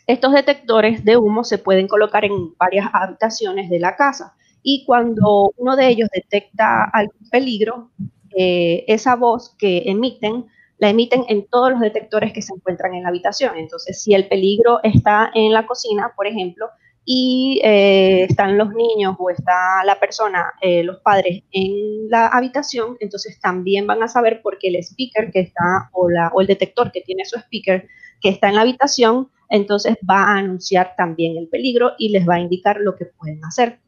estos 0.06 0.32
detectores 0.32 1.04
de 1.04 1.16
humo 1.16 1.44
se 1.44 1.58
pueden 1.58 1.88
colocar 1.88 2.24
en 2.24 2.54
varias 2.58 2.90
habitaciones 2.92 3.70
de 3.70 3.78
la 3.78 3.96
casa 3.96 4.34
y 4.62 4.84
cuando 4.84 5.52
uno 5.56 5.76
de 5.76 5.88
ellos 5.88 6.08
detecta 6.12 6.84
algún 6.84 7.28
peligro, 7.30 7.90
eh, 8.36 8.84
esa 8.86 9.16
voz 9.16 9.56
que 9.58 9.84
emiten 9.86 10.46
la 10.80 10.88
emiten 10.88 11.24
en 11.28 11.46
todos 11.46 11.70
los 11.70 11.80
detectores 11.80 12.32
que 12.32 12.42
se 12.42 12.54
encuentran 12.54 12.94
en 12.94 13.02
la 13.02 13.10
habitación. 13.10 13.56
Entonces, 13.58 14.02
si 14.02 14.14
el 14.14 14.28
peligro 14.28 14.80
está 14.82 15.30
en 15.34 15.52
la 15.52 15.66
cocina, 15.66 16.12
por 16.16 16.26
ejemplo, 16.26 16.68
y 17.04 17.60
eh, 17.62 18.24
están 18.24 18.56
los 18.56 18.70
niños 18.70 19.14
o 19.18 19.30
está 19.30 19.84
la 19.84 20.00
persona, 20.00 20.52
eh, 20.62 20.82
los 20.82 21.00
padres 21.00 21.42
en 21.52 22.08
la 22.08 22.28
habitación, 22.28 22.96
entonces 23.00 23.38
también 23.40 23.86
van 23.86 24.02
a 24.02 24.08
saber 24.08 24.40
porque 24.42 24.68
el 24.68 24.76
speaker 24.76 25.30
que 25.30 25.40
está 25.40 25.90
o, 25.92 26.08
la, 26.08 26.28
o 26.28 26.40
el 26.40 26.46
detector 26.46 26.90
que 26.92 27.02
tiene 27.02 27.24
su 27.26 27.38
speaker 27.38 27.86
que 28.22 28.30
está 28.30 28.48
en 28.48 28.54
la 28.54 28.62
habitación, 28.62 29.28
entonces 29.50 29.96
va 30.08 30.22
a 30.22 30.38
anunciar 30.38 30.94
también 30.96 31.36
el 31.36 31.48
peligro 31.48 31.92
y 31.98 32.08
les 32.08 32.26
va 32.26 32.36
a 32.36 32.40
indicar 32.40 32.78
lo 32.80 32.96
que 32.96 33.06
pueden 33.06 33.44
hacer 33.44 33.80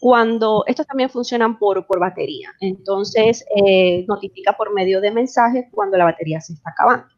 cuando 0.00 0.64
estos 0.66 0.86
también 0.86 1.10
funcionan 1.10 1.58
por, 1.58 1.86
por 1.86 1.98
batería. 1.98 2.52
Entonces, 2.60 3.44
eh, 3.54 4.04
notifica 4.08 4.56
por 4.56 4.72
medio 4.72 5.00
de 5.00 5.10
mensajes 5.10 5.66
cuando 5.70 5.96
la 5.96 6.04
batería 6.04 6.40
se 6.40 6.52
está 6.52 6.70
acabando. 6.70 7.08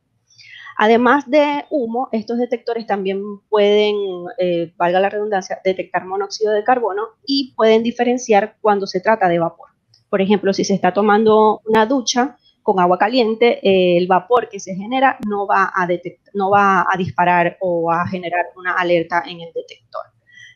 Además 0.82 1.28
de 1.28 1.66
humo, 1.68 2.08
estos 2.10 2.38
detectores 2.38 2.86
también 2.86 3.22
pueden, 3.50 3.96
eh, 4.38 4.72
valga 4.78 4.98
la 4.98 5.10
redundancia, 5.10 5.60
detectar 5.62 6.06
monóxido 6.06 6.52
de 6.52 6.64
carbono 6.64 7.02
y 7.26 7.52
pueden 7.54 7.82
diferenciar 7.82 8.56
cuando 8.62 8.86
se 8.86 9.00
trata 9.00 9.28
de 9.28 9.38
vapor. 9.38 9.68
Por 10.08 10.22
ejemplo, 10.22 10.54
si 10.54 10.64
se 10.64 10.72
está 10.72 10.94
tomando 10.94 11.60
una 11.66 11.84
ducha 11.84 12.38
con 12.62 12.80
agua 12.80 12.96
caliente, 12.96 13.60
eh, 13.62 13.98
el 13.98 14.06
vapor 14.06 14.48
que 14.48 14.58
se 14.58 14.74
genera 14.74 15.18
no 15.28 15.46
va, 15.46 15.70
a 15.74 15.86
no 16.32 16.50
va 16.50 16.86
a 16.90 16.96
disparar 16.96 17.58
o 17.60 17.92
a 17.92 18.06
generar 18.06 18.46
una 18.56 18.72
alerta 18.72 19.22
en 19.26 19.40
el 19.42 19.52
detector. 19.52 20.02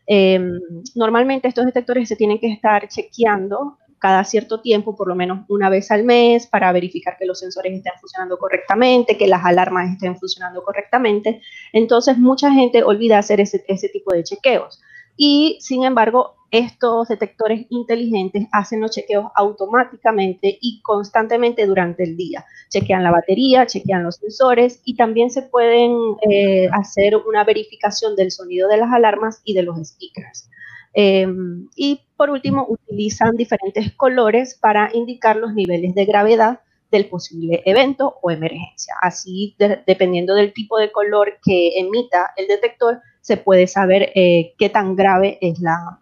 Em, 0.06 0.60
normalmente 0.94 1.48
estos 1.48 1.64
detectores 1.64 2.08
se 2.08 2.16
tienen 2.16 2.38
que 2.38 2.52
estar 2.52 2.88
chequeando 2.88 3.78
cada 3.98 4.22
cierto 4.24 4.60
tiempo, 4.60 4.94
por 4.94 5.08
lo 5.08 5.14
menos 5.14 5.46
una 5.48 5.70
vez 5.70 5.90
al 5.90 6.04
mes, 6.04 6.46
para 6.46 6.70
verificar 6.72 7.16
que 7.18 7.24
los 7.24 7.38
sensores 7.38 7.72
estén 7.72 7.94
funcionando 7.98 8.36
correctamente, 8.36 9.16
que 9.16 9.26
las 9.26 9.42
alarmas 9.44 9.92
estén 9.92 10.16
funcionando 10.18 10.62
correctamente. 10.62 11.40
Entonces, 11.72 12.18
mucha 12.18 12.50
gente 12.52 12.82
olvida 12.82 13.16
hacer 13.18 13.40
ese, 13.40 13.64
ese 13.66 13.88
tipo 13.88 14.12
de 14.12 14.22
chequeos. 14.24 14.82
Y 15.16 15.58
sin 15.60 15.84
embargo 15.84 16.34
estos 16.50 17.08
detectores 17.08 17.66
inteligentes 17.68 18.46
hacen 18.52 18.80
los 18.80 18.92
chequeos 18.92 19.26
automáticamente 19.34 20.56
y 20.60 20.80
constantemente 20.82 21.66
durante 21.66 22.04
el 22.04 22.16
día. 22.16 22.44
Chequean 22.68 23.02
la 23.02 23.10
batería, 23.10 23.66
chequean 23.66 24.04
los 24.04 24.16
sensores 24.16 24.80
y 24.84 24.94
también 24.94 25.30
se 25.30 25.42
pueden 25.42 25.96
eh, 26.30 26.68
hacer 26.72 27.16
una 27.16 27.42
verificación 27.42 28.14
del 28.14 28.30
sonido 28.30 28.68
de 28.68 28.76
las 28.76 28.92
alarmas 28.92 29.40
y 29.44 29.54
de 29.54 29.64
los 29.64 29.78
speakers. 29.78 30.48
Em, 30.92 31.68
y 31.74 32.02
por 32.16 32.30
último, 32.30 32.66
utilizan 32.68 33.36
diferentes 33.36 33.92
colores 33.94 34.56
para 34.60 34.90
indicar 34.94 35.34
los 35.34 35.54
niveles 35.54 35.96
de 35.96 36.04
gravedad 36.04 36.60
del 36.92 37.08
posible 37.08 37.62
evento 37.66 38.18
o 38.22 38.30
emergencia. 38.30 38.94
Así, 39.02 39.56
dependiendo 39.58 40.36
del 40.36 40.52
tipo 40.52 40.78
de 40.78 40.92
color 40.92 41.38
que 41.44 41.80
emita 41.80 42.30
el 42.36 42.46
detector, 42.46 43.00
se 43.24 43.38
puede 43.38 43.66
saber 43.66 44.12
eh, 44.14 44.52
qué 44.58 44.68
tan 44.68 44.96
grave 44.96 45.38
es 45.40 45.58
la, 45.58 45.98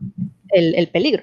el, 0.49 0.89
peligro. 0.89 1.23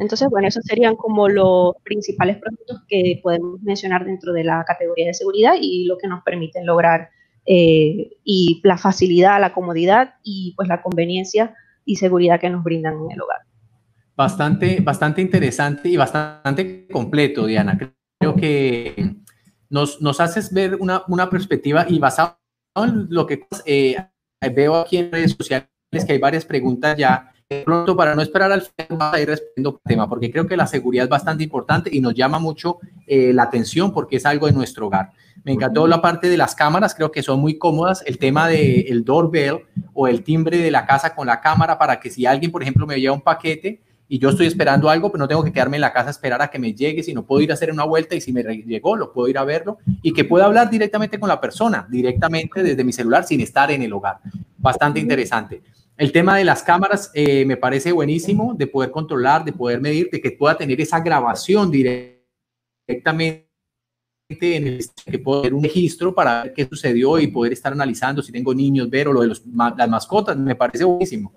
Entonces, 0.00 0.26
bueno, 0.30 0.48
esos 0.48 0.64
serían 0.64 0.96
como 0.96 1.28
los 1.28 1.74
principales 1.84 2.38
productos 2.38 2.82
que 2.88 3.20
podemos 3.22 3.60
mencionar 3.60 4.06
dentro 4.06 4.32
de 4.32 4.42
la 4.42 4.64
categoría 4.66 5.08
de 5.08 5.12
seguridad 5.12 5.52
y 5.60 5.84
lo 5.84 5.98
que 5.98 6.08
nos 6.08 6.22
permiten 6.24 6.64
lograr 6.64 7.10
eh, 7.44 8.16
y 8.24 8.62
la 8.64 8.78
facilidad, 8.78 9.38
la 9.38 9.52
comodidad 9.52 10.14
y 10.22 10.54
pues 10.56 10.66
la 10.66 10.80
conveniencia 10.80 11.54
y 11.84 11.96
seguridad 11.96 12.40
que 12.40 12.48
nos 12.48 12.64
brindan 12.64 12.94
en 12.94 13.10
el 13.10 13.20
hogar. 13.20 13.40
Bastante, 14.16 14.80
bastante 14.80 15.20
interesante 15.20 15.90
y 15.90 15.98
bastante 15.98 16.88
completo, 16.88 17.44
Diana. 17.44 17.76
Creo 18.18 18.34
que 18.34 19.16
nos, 19.68 20.00
nos 20.00 20.20
haces 20.20 20.54
ver 20.54 20.76
una, 20.76 21.02
una 21.08 21.28
perspectiva 21.28 21.84
y 21.86 21.98
basado 21.98 22.38
en 22.76 23.08
lo 23.10 23.26
que 23.26 23.46
eh, 23.66 23.96
veo 24.50 24.76
aquí 24.76 24.98
en 24.98 25.12
redes 25.12 25.32
sociales, 25.32 25.68
que 26.06 26.12
hay 26.12 26.18
varias 26.18 26.44
preguntas 26.44 26.96
ya 26.96 27.30
pronto 27.64 27.96
para 27.96 28.14
no 28.14 28.22
esperar 28.22 28.50
al 28.50 28.62
final 28.62 29.14
a 29.14 29.20
ir 29.20 29.28
respondiendo 29.28 29.80
tema, 29.84 30.08
porque 30.08 30.30
creo 30.30 30.46
que 30.46 30.56
la 30.56 30.66
seguridad 30.66 31.04
es 31.04 31.10
bastante 31.10 31.44
importante 31.44 31.90
y 31.92 32.00
nos 32.00 32.14
llama 32.14 32.38
mucho 32.38 32.78
eh, 33.06 33.32
la 33.32 33.44
atención 33.44 33.92
porque 33.92 34.16
es 34.16 34.26
algo 34.26 34.46
de 34.46 34.52
nuestro 34.52 34.86
hogar. 34.86 35.10
Me 35.44 35.52
encantó 35.52 35.86
la 35.86 36.00
parte 36.00 36.28
de 36.28 36.36
las 36.36 36.54
cámaras, 36.54 36.94
creo 36.94 37.12
que 37.12 37.22
son 37.22 37.40
muy 37.40 37.58
cómodas. 37.58 38.02
El 38.06 38.18
tema 38.18 38.48
del 38.48 38.86
el 38.88 39.04
doorbell 39.04 39.66
o 39.92 40.08
el 40.08 40.22
timbre 40.22 40.58
de 40.58 40.70
la 40.70 40.86
casa 40.86 41.14
con 41.14 41.26
la 41.26 41.40
cámara 41.40 41.78
para 41.78 42.00
que 42.00 42.10
si 42.10 42.24
alguien, 42.24 42.50
por 42.50 42.62
ejemplo, 42.62 42.86
me 42.86 42.98
lleva 42.98 43.14
un 43.14 43.20
paquete 43.20 43.82
y 44.08 44.18
yo 44.18 44.30
estoy 44.30 44.46
esperando 44.46 44.90
algo, 44.90 45.10
pero 45.10 45.22
no 45.22 45.28
tengo 45.28 45.42
que 45.42 45.52
quedarme 45.52 45.76
en 45.76 45.80
la 45.80 45.92
casa 45.92 46.08
a 46.08 46.10
esperar 46.10 46.42
a 46.42 46.48
que 46.48 46.58
me 46.58 46.74
llegue, 46.74 47.02
sino 47.02 47.24
puedo 47.24 47.40
ir 47.42 47.50
a 47.50 47.54
hacer 47.54 47.72
una 47.72 47.84
vuelta 47.84 48.14
y 48.14 48.20
si 48.20 48.32
me 48.32 48.42
llegó, 48.42 48.96
lo 48.96 49.12
puedo 49.12 49.28
ir 49.28 49.38
a 49.38 49.44
verlo 49.44 49.78
y 50.02 50.12
que 50.12 50.24
pueda 50.24 50.44
hablar 50.44 50.70
directamente 50.70 51.18
con 51.18 51.28
la 51.28 51.40
persona, 51.40 51.86
directamente 51.90 52.62
desde 52.62 52.84
mi 52.84 52.92
celular 52.92 53.24
sin 53.24 53.40
estar 53.40 53.70
en 53.70 53.82
el 53.82 53.92
hogar. 53.92 54.18
Bastante 54.58 55.00
interesante. 55.00 55.62
El 55.96 56.12
tema 56.12 56.36
de 56.36 56.44
las 56.44 56.62
cámaras 56.62 57.10
eh, 57.14 57.44
me 57.44 57.56
parece 57.56 57.92
buenísimo, 57.92 58.54
de 58.54 58.66
poder 58.66 58.90
controlar, 58.90 59.44
de 59.44 59.52
poder 59.52 59.80
medir, 59.80 60.10
de 60.10 60.20
que 60.20 60.32
pueda 60.32 60.56
tener 60.56 60.80
esa 60.80 61.00
grabación 61.00 61.70
directamente 61.70 63.48
en 64.40 64.66
el 64.66 64.84
que 65.04 65.18
puedo 65.18 65.42
tener 65.42 65.54
un 65.54 65.62
registro 65.62 66.14
para 66.14 66.42
ver 66.42 66.54
qué 66.54 66.66
sucedió 66.66 67.18
y 67.18 67.28
poder 67.28 67.52
estar 67.52 67.72
analizando 67.72 68.22
si 68.22 68.32
tengo 68.32 68.54
niños, 68.54 68.90
ver 68.90 69.08
o 69.08 69.12
lo 69.12 69.20
de 69.20 69.28
los, 69.28 69.42
las 69.46 69.88
mascotas, 69.88 70.36
me 70.36 70.56
parece 70.56 70.84
buenísimo. 70.84 71.32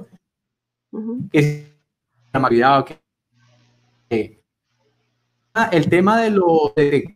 El 5.71 5.89
tema 5.89 6.21
de 6.21 6.29
los 6.31 6.75
de 6.75 7.15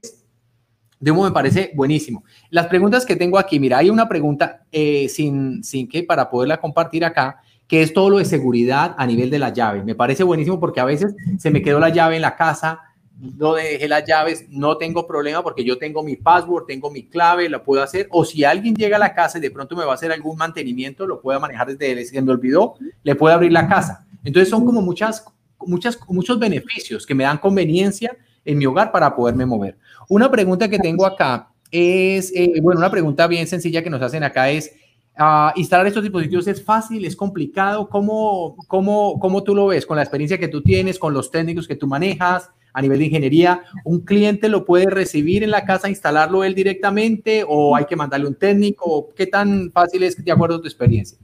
me 0.99 1.31
parece 1.31 1.71
buenísimo. 1.75 2.23
Las 2.49 2.67
preguntas 2.67 3.05
que 3.05 3.15
tengo 3.15 3.39
aquí, 3.39 3.59
mira, 3.59 3.79
hay 3.79 3.89
una 3.89 4.07
pregunta 4.07 4.65
eh, 4.71 5.09
sin, 5.09 5.63
sin 5.63 5.87
que 5.89 6.03
para 6.03 6.29
poderla 6.29 6.57
compartir 6.57 7.03
acá, 7.03 7.41
que 7.67 7.81
es 7.81 7.93
todo 7.93 8.09
lo 8.09 8.17
de 8.19 8.25
seguridad 8.25 8.95
a 8.97 9.07
nivel 9.07 9.29
de 9.29 9.39
la 9.39 9.49
llave. 9.51 9.83
Me 9.83 9.95
parece 9.95 10.23
buenísimo 10.23 10.59
porque 10.59 10.79
a 10.79 10.85
veces 10.85 11.15
se 11.39 11.49
me 11.49 11.61
quedó 11.61 11.79
la 11.79 11.89
llave 11.89 12.17
en 12.17 12.21
la 12.21 12.35
casa, 12.35 12.81
no 13.19 13.53
dejé 13.53 13.87
las 13.87 14.03
llaves, 14.05 14.45
no 14.49 14.77
tengo 14.77 15.07
problema 15.07 15.43
porque 15.43 15.63
yo 15.63 15.77
tengo 15.77 16.03
mi 16.03 16.15
password, 16.15 16.65
tengo 16.65 16.91
mi 16.91 17.03
clave, 17.07 17.49
lo 17.49 17.63
puedo 17.63 17.81
hacer. 17.83 18.07
O 18.11 18.25
si 18.25 18.43
alguien 18.43 18.75
llega 18.75 18.97
a 18.97 18.99
la 18.99 19.13
casa 19.13 19.37
y 19.37 19.41
de 19.41 19.51
pronto 19.51 19.75
me 19.75 19.85
va 19.85 19.91
a 19.91 19.95
hacer 19.95 20.11
algún 20.11 20.37
mantenimiento, 20.37 21.07
lo 21.07 21.21
puedo 21.21 21.39
manejar 21.39 21.67
desde 21.67 21.91
él. 21.91 22.05
Si 22.05 22.19
me 22.21 22.31
olvidó, 22.31 22.75
le 23.03 23.15
puedo 23.15 23.33
abrir 23.33 23.51
la 23.51 23.67
casa. 23.67 24.05
Entonces 24.23 24.49
son 24.49 24.65
como 24.65 24.81
muchas, 24.81 25.25
muchas, 25.59 25.99
muchos 26.07 26.39
beneficios 26.39 27.05
que 27.05 27.15
me 27.15 27.23
dan 27.23 27.37
conveniencia 27.37 28.15
en 28.45 28.57
mi 28.57 28.65
hogar 28.65 28.91
para 28.91 29.15
poderme 29.15 29.45
mover. 29.45 29.77
Una 30.09 30.29
pregunta 30.29 30.69
que 30.69 30.79
tengo 30.79 31.05
acá 31.05 31.51
es, 31.69 32.31
eh, 32.35 32.53
bueno, 32.61 32.79
una 32.79 32.91
pregunta 32.91 33.27
bien 33.27 33.47
sencilla 33.47 33.83
que 33.83 33.89
nos 33.89 34.01
hacen 34.01 34.23
acá 34.23 34.49
es, 34.49 34.73
uh, 35.19 35.57
¿instalar 35.57 35.87
estos 35.87 36.03
dispositivos 36.03 36.47
es 36.47 36.63
fácil, 36.63 37.05
es 37.05 37.15
complicado? 37.15 37.87
¿Cómo, 37.89 38.55
cómo, 38.67 39.19
¿Cómo 39.19 39.43
tú 39.43 39.55
lo 39.55 39.67
ves 39.67 39.85
con 39.85 39.97
la 39.97 40.03
experiencia 40.03 40.37
que 40.37 40.47
tú 40.47 40.61
tienes, 40.61 40.99
con 40.99 41.13
los 41.13 41.31
técnicos 41.31 41.67
que 41.67 41.75
tú 41.75 41.87
manejas 41.87 42.49
a 42.73 42.81
nivel 42.81 42.99
de 42.99 43.05
ingeniería? 43.05 43.63
¿Un 43.85 44.01
cliente 44.01 44.49
lo 44.49 44.65
puede 44.65 44.89
recibir 44.89 45.43
en 45.43 45.51
la 45.51 45.65
casa, 45.65 45.89
instalarlo 45.89 46.43
él 46.43 46.55
directamente 46.55 47.45
o 47.47 47.75
hay 47.75 47.85
que 47.85 47.95
mandarle 47.95 48.27
un 48.27 48.35
técnico? 48.35 49.09
¿Qué 49.15 49.27
tan 49.27 49.71
fácil 49.71 50.03
es 50.03 50.23
de 50.23 50.31
acuerdo 50.31 50.57
a 50.57 50.61
tu 50.61 50.67
experiencia? 50.67 51.17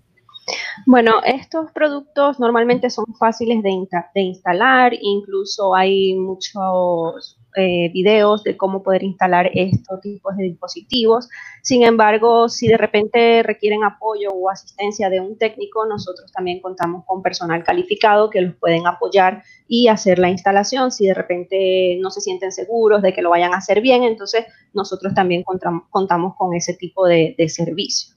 Bueno, 0.85 1.21
estos 1.25 1.71
productos 1.71 2.39
normalmente 2.39 2.89
son 2.89 3.05
fáciles 3.19 3.61
de, 3.63 3.87
de 4.15 4.21
instalar, 4.21 4.93
incluso 4.99 5.75
hay 5.75 6.15
muchos 6.15 7.37
eh, 7.59 7.89
videos 7.91 8.43
de 8.43 8.55
cómo 8.55 8.83
poder 8.83 9.01
instalar 9.01 9.49
estos 9.51 9.99
tipos 10.01 10.37
de 10.37 10.43
dispositivos. 10.43 11.27
Sin 11.63 11.83
embargo, 11.83 12.49
si 12.49 12.67
de 12.67 12.77
repente 12.77 13.41
requieren 13.41 13.83
apoyo 13.83 14.29
o 14.29 14.49
asistencia 14.49 15.09
de 15.09 15.19
un 15.19 15.39
técnico, 15.39 15.85
nosotros 15.87 16.31
también 16.31 16.61
contamos 16.61 17.03
con 17.05 17.23
personal 17.23 17.63
calificado 17.63 18.29
que 18.29 18.41
los 18.41 18.55
pueden 18.57 18.85
apoyar 18.85 19.41
y 19.67 19.87
hacer 19.87 20.19
la 20.19 20.29
instalación. 20.29 20.91
Si 20.91 21.07
de 21.07 21.15
repente 21.15 21.97
no 21.99 22.11
se 22.11 22.21
sienten 22.21 22.51
seguros 22.51 23.01
de 23.01 23.11
que 23.11 23.23
lo 23.23 23.31
vayan 23.31 23.55
a 23.55 23.57
hacer 23.57 23.81
bien, 23.81 24.03
entonces 24.03 24.45
nosotros 24.73 25.15
también 25.15 25.43
contamos, 25.43 26.35
con 26.35 26.53
ese 26.53 26.75
tipo 26.75 27.07
de, 27.07 27.35
servicio. 27.49 28.15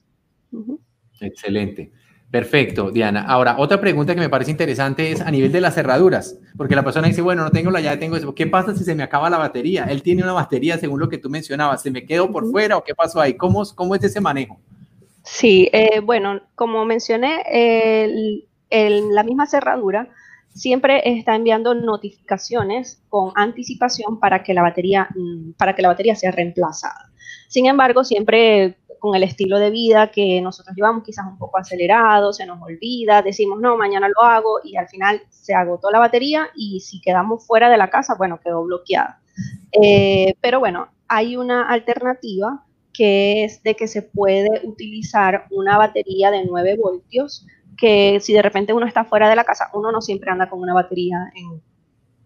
Excelente. 1.19 1.91
Perfecto, 2.31 2.91
Diana. 2.91 3.25
Ahora, 3.27 3.57
otra 3.57 3.81
pregunta 3.81 4.15
que 4.15 4.21
me 4.21 4.29
parece 4.29 4.51
interesante 4.51 5.11
es 5.11 5.19
a 5.19 5.29
nivel 5.29 5.51
de 5.51 5.59
las 5.59 5.75
cerraduras, 5.75 6.39
porque 6.55 6.75
la 6.75 6.83
persona 6.83 7.07
dice, 7.07 7.21
bueno, 7.21 7.43
no 7.43 7.51
tengo 7.51 7.71
la 7.71 7.81
llave, 7.81 7.97
tengo 7.97 8.15
eso. 8.15 8.33
¿Qué 8.33 8.47
pasa 8.47 8.73
si 8.73 8.85
se 8.85 8.95
me 8.95 9.03
acaba 9.03 9.29
la 9.29 9.37
batería? 9.37 9.83
Él 9.89 10.01
tiene 10.01 10.23
una 10.23 10.31
batería, 10.31 10.77
según 10.77 11.01
lo 11.01 11.09
que 11.09 11.17
tú 11.17 11.29
mencionabas. 11.29 11.81
¿Se 11.81 11.91
me 11.91 12.05
quedó 12.05 12.31
por 12.31 12.49
fuera 12.49 12.77
o 12.77 12.83
qué 12.85 12.95
pasó 12.95 13.19
ahí? 13.19 13.33
¿Cómo, 13.33 13.63
cómo 13.75 13.95
es 13.95 14.03
ese 14.05 14.21
manejo? 14.21 14.57
Sí, 15.23 15.69
eh, 15.73 15.99
bueno, 15.99 16.41
como 16.55 16.85
mencioné, 16.85 17.43
la 18.69 19.23
misma 19.23 19.45
cerradura 19.45 20.07
siempre 20.53 21.01
está 21.05 21.35
enviando 21.35 21.75
notificaciones 21.75 23.01
con 23.09 23.31
anticipación 23.35 24.19
para 24.19 24.41
que 24.41 24.53
la 24.53 24.61
batería, 24.61 25.09
mm, 25.15 25.51
para 25.57 25.75
que 25.75 25.81
la 25.81 25.89
batería 25.89 26.15
sea 26.15 26.31
reemplazada. 26.31 27.11
Sin 27.47 27.65
embargo, 27.65 28.05
siempre 28.05 28.77
con 29.01 29.15
el 29.15 29.23
estilo 29.23 29.57
de 29.57 29.71
vida 29.71 30.11
que 30.11 30.39
nosotros 30.41 30.75
llevamos, 30.75 31.03
quizás 31.03 31.25
un 31.25 31.39
poco 31.39 31.57
acelerado, 31.57 32.31
se 32.33 32.45
nos 32.45 32.61
olvida, 32.61 33.23
decimos, 33.23 33.59
no, 33.59 33.75
mañana 33.75 34.07
lo 34.07 34.21
hago 34.23 34.59
y 34.63 34.77
al 34.77 34.87
final 34.87 35.19
se 35.27 35.55
agotó 35.55 35.89
la 35.89 35.97
batería 35.97 36.49
y 36.55 36.81
si 36.81 37.01
quedamos 37.01 37.45
fuera 37.47 37.67
de 37.71 37.77
la 37.77 37.89
casa, 37.89 38.13
bueno, 38.15 38.39
quedó 38.39 38.63
bloqueada. 38.63 39.19
Eh, 39.71 40.35
pero 40.39 40.59
bueno, 40.59 40.89
hay 41.07 41.35
una 41.35 41.67
alternativa 41.67 42.63
que 42.93 43.43
es 43.43 43.63
de 43.63 43.75
que 43.75 43.87
se 43.87 44.03
puede 44.03 44.61
utilizar 44.63 45.47
una 45.49 45.79
batería 45.79 46.29
de 46.29 46.45
9 46.45 46.77
voltios, 46.77 47.47
que 47.79 48.19
si 48.21 48.33
de 48.33 48.43
repente 48.43 48.71
uno 48.71 48.85
está 48.85 49.03
fuera 49.03 49.29
de 49.29 49.35
la 49.35 49.45
casa, 49.45 49.71
uno 49.73 49.91
no 49.91 50.01
siempre 50.01 50.29
anda 50.29 50.47
con 50.47 50.59
una 50.59 50.75
batería 50.75 51.17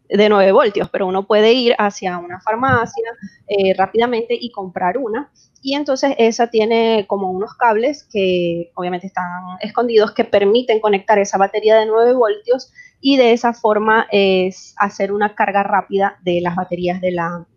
de 0.10 0.30
9 0.30 0.52
voltios, 0.52 0.90
pero 0.90 1.08
uno 1.08 1.26
puede 1.26 1.54
ir 1.54 1.76
hacia 1.78 2.18
una 2.18 2.40
farmacia 2.42 3.12
eh, 3.48 3.74
rápidamente 3.76 4.38
y 4.40 4.52
comprar 4.52 4.98
una 4.98 5.32
y 5.66 5.74
entonces 5.74 6.14
esa 6.20 6.52
tiene 6.52 7.06
como 7.08 7.32
unos 7.32 7.56
cables 7.56 8.08
que 8.12 8.72
obviamente 8.76 9.08
están 9.08 9.58
escondidos 9.62 10.12
que 10.12 10.24
permiten 10.24 10.80
conectar 10.80 11.18
esa 11.18 11.40
batería 11.40 11.76
de 11.76 11.88
9 11.88 12.14
voltios 12.14 12.72
y 13.02 13.18
de 13.18 13.34
esa 13.34 13.52
forma 13.52 14.06
es 14.12 14.76
hacer 14.78 15.12
una 15.12 15.34
carga 15.34 15.64
rápida 15.64 16.20
de 16.22 16.40
las 16.40 16.56
baterías 16.56 17.02
de 17.02 17.12
la, 17.12 17.48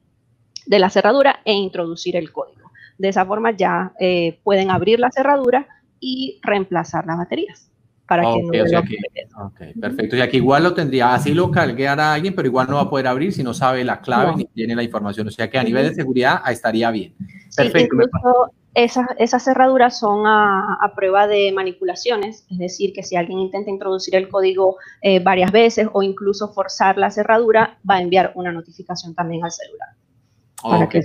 de 0.64 0.78
la 0.78 0.88
cerradura 0.88 1.40
e 1.44 1.52
introducir 1.52 2.16
el 2.16 2.32
código. 2.32 2.70
De 2.96 3.10
esa 3.10 3.26
forma 3.26 3.50
ya 3.50 3.92
eh, 4.00 4.40
pueden 4.42 4.70
abrir 4.70 5.00
la 5.00 5.10
cerradura 5.10 5.68
y 6.00 6.40
reemplazar 6.42 7.04
las 7.04 7.18
baterías 7.18 7.70
para 8.08 8.22
que 8.22 8.42
no 8.42 9.44
o 9.44 9.52
perfecto. 9.78 10.16
Y 10.16 10.20
aquí 10.22 10.38
igual 10.38 10.62
lo 10.62 10.72
tendría, 10.72 11.12
así 11.12 11.34
lo 11.34 11.50
cargueara 11.50 12.14
alguien, 12.14 12.34
pero 12.34 12.48
igual 12.48 12.66
no 12.68 12.76
va 12.76 12.82
a 12.82 12.90
poder 12.90 13.06
abrir 13.06 13.34
si 13.34 13.42
no 13.42 13.52
sabe 13.52 13.84
la 13.84 14.00
clave 14.00 14.34
ni 14.34 14.46
tiene 14.46 14.74
la 14.74 14.82
información. 14.82 15.28
O 15.28 15.30
sea 15.30 15.50
que 15.50 15.58
a 15.58 15.62
nivel 15.62 15.86
de 15.86 15.94
seguridad 15.94 16.40
estaría 16.50 16.90
bien. 16.90 17.14
Perfecto. 17.54 17.96
incluso 17.96 18.52
esas, 18.72 19.06
esas, 19.18 19.44
cerraduras 19.44 19.98
son 19.98 20.22
a, 20.26 20.92
prueba 20.96 21.26
de 21.26 21.52
manipulaciones, 21.52 22.46
es 22.50 22.58
decir, 22.58 22.92
que 22.94 23.02
si 23.02 23.16
alguien 23.16 23.40
intenta 23.40 23.70
introducir 23.70 24.14
el 24.14 24.28
código 24.28 24.76
eh, 25.02 25.20
varias 25.22 25.52
veces 25.52 25.88
o 25.92 26.02
incluso 26.02 26.48
forzar 26.52 26.96
la 26.96 27.10
cerradura, 27.10 27.78
va 27.88 27.96
a 27.96 28.02
enviar 28.02 28.32
una 28.36 28.52
notificación 28.52 29.14
también 29.14 29.44
al 29.44 29.50
celular. 29.50 29.88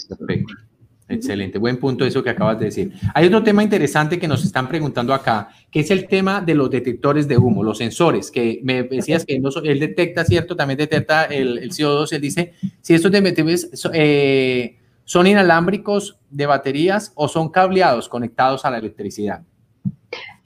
perfecto. 0.07 0.53
Excelente, 1.13 1.59
buen 1.59 1.77
punto 1.77 2.05
eso 2.05 2.23
que 2.23 2.29
acabas 2.29 2.59
de 2.59 2.65
decir. 2.65 2.93
Hay 3.13 3.27
otro 3.27 3.43
tema 3.43 3.63
interesante 3.63 4.19
que 4.19 4.27
nos 4.27 4.43
están 4.43 4.67
preguntando 4.67 5.13
acá, 5.13 5.49
que 5.69 5.81
es 5.81 5.91
el 5.91 6.07
tema 6.07 6.41
de 6.41 6.55
los 6.55 6.69
detectores 6.69 7.27
de 7.27 7.37
humo, 7.37 7.63
los 7.63 7.77
sensores, 7.77 8.31
que 8.31 8.59
me 8.63 8.83
decías 8.83 9.25
que 9.25 9.35
él 9.35 9.79
detecta, 9.79 10.25
¿cierto? 10.25 10.55
También 10.55 10.77
detecta 10.77 11.25
el, 11.25 11.69
CO2, 11.69 12.13
él 12.13 12.21
dice, 12.21 12.53
si 12.81 12.93
estos 12.93 13.11
detectores 13.11 13.69
eh, 13.93 14.77
son 15.05 15.27
inalámbricos 15.27 16.17
de 16.29 16.45
baterías 16.45 17.11
o 17.15 17.27
son 17.27 17.49
cableados 17.49 18.09
conectados 18.09 18.65
a 18.65 18.71
la 18.71 18.77
electricidad. 18.77 19.43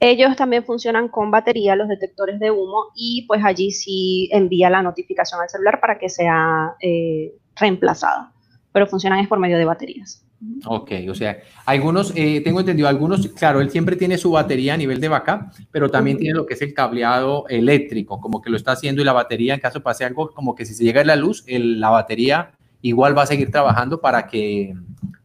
Ellos 0.00 0.36
también 0.36 0.64
funcionan 0.64 1.08
con 1.08 1.30
batería, 1.30 1.76
los 1.76 1.88
detectores 1.88 2.38
de 2.38 2.50
humo, 2.50 2.86
y 2.94 3.24
pues 3.26 3.42
allí 3.44 3.70
sí 3.70 4.28
envía 4.32 4.70
la 4.70 4.82
notificación 4.82 5.40
al 5.40 5.48
celular 5.48 5.80
para 5.80 5.98
que 5.98 6.08
sea 6.08 6.74
eh, 6.80 7.34
reemplazada, 7.56 8.32
pero 8.72 8.86
funcionan 8.86 9.18
es 9.20 9.28
por 9.28 9.38
medio 9.38 9.58
de 9.58 9.64
baterías. 9.64 10.24
Ok, 10.66 10.92
o 11.10 11.14
sea, 11.16 11.38
algunos, 11.66 12.12
eh, 12.14 12.40
tengo 12.42 12.60
entendido, 12.60 12.86
algunos, 12.86 13.26
claro, 13.28 13.60
él 13.60 13.70
siempre 13.70 13.96
tiene 13.96 14.18
su 14.18 14.30
batería 14.30 14.74
a 14.74 14.76
nivel 14.76 15.00
de 15.00 15.08
backup, 15.08 15.52
pero 15.72 15.90
también 15.90 16.16
tiene 16.16 16.36
lo 16.36 16.46
que 16.46 16.54
es 16.54 16.62
el 16.62 16.74
cableado 16.74 17.48
eléctrico, 17.48 18.20
como 18.20 18.40
que 18.40 18.48
lo 18.48 18.56
está 18.56 18.72
haciendo 18.72 19.02
y 19.02 19.04
la 19.04 19.12
batería, 19.12 19.54
en 19.54 19.60
caso 19.60 19.82
pase 19.82 20.04
algo, 20.04 20.30
como 20.30 20.54
que 20.54 20.64
si 20.64 20.74
se 20.74 20.84
llega 20.84 21.02
la 21.02 21.16
luz, 21.16 21.44
la 21.48 21.90
batería 21.90 22.52
igual 22.82 23.18
va 23.18 23.22
a 23.22 23.26
seguir 23.26 23.50
trabajando 23.50 24.00
para 24.00 24.28
que, 24.28 24.74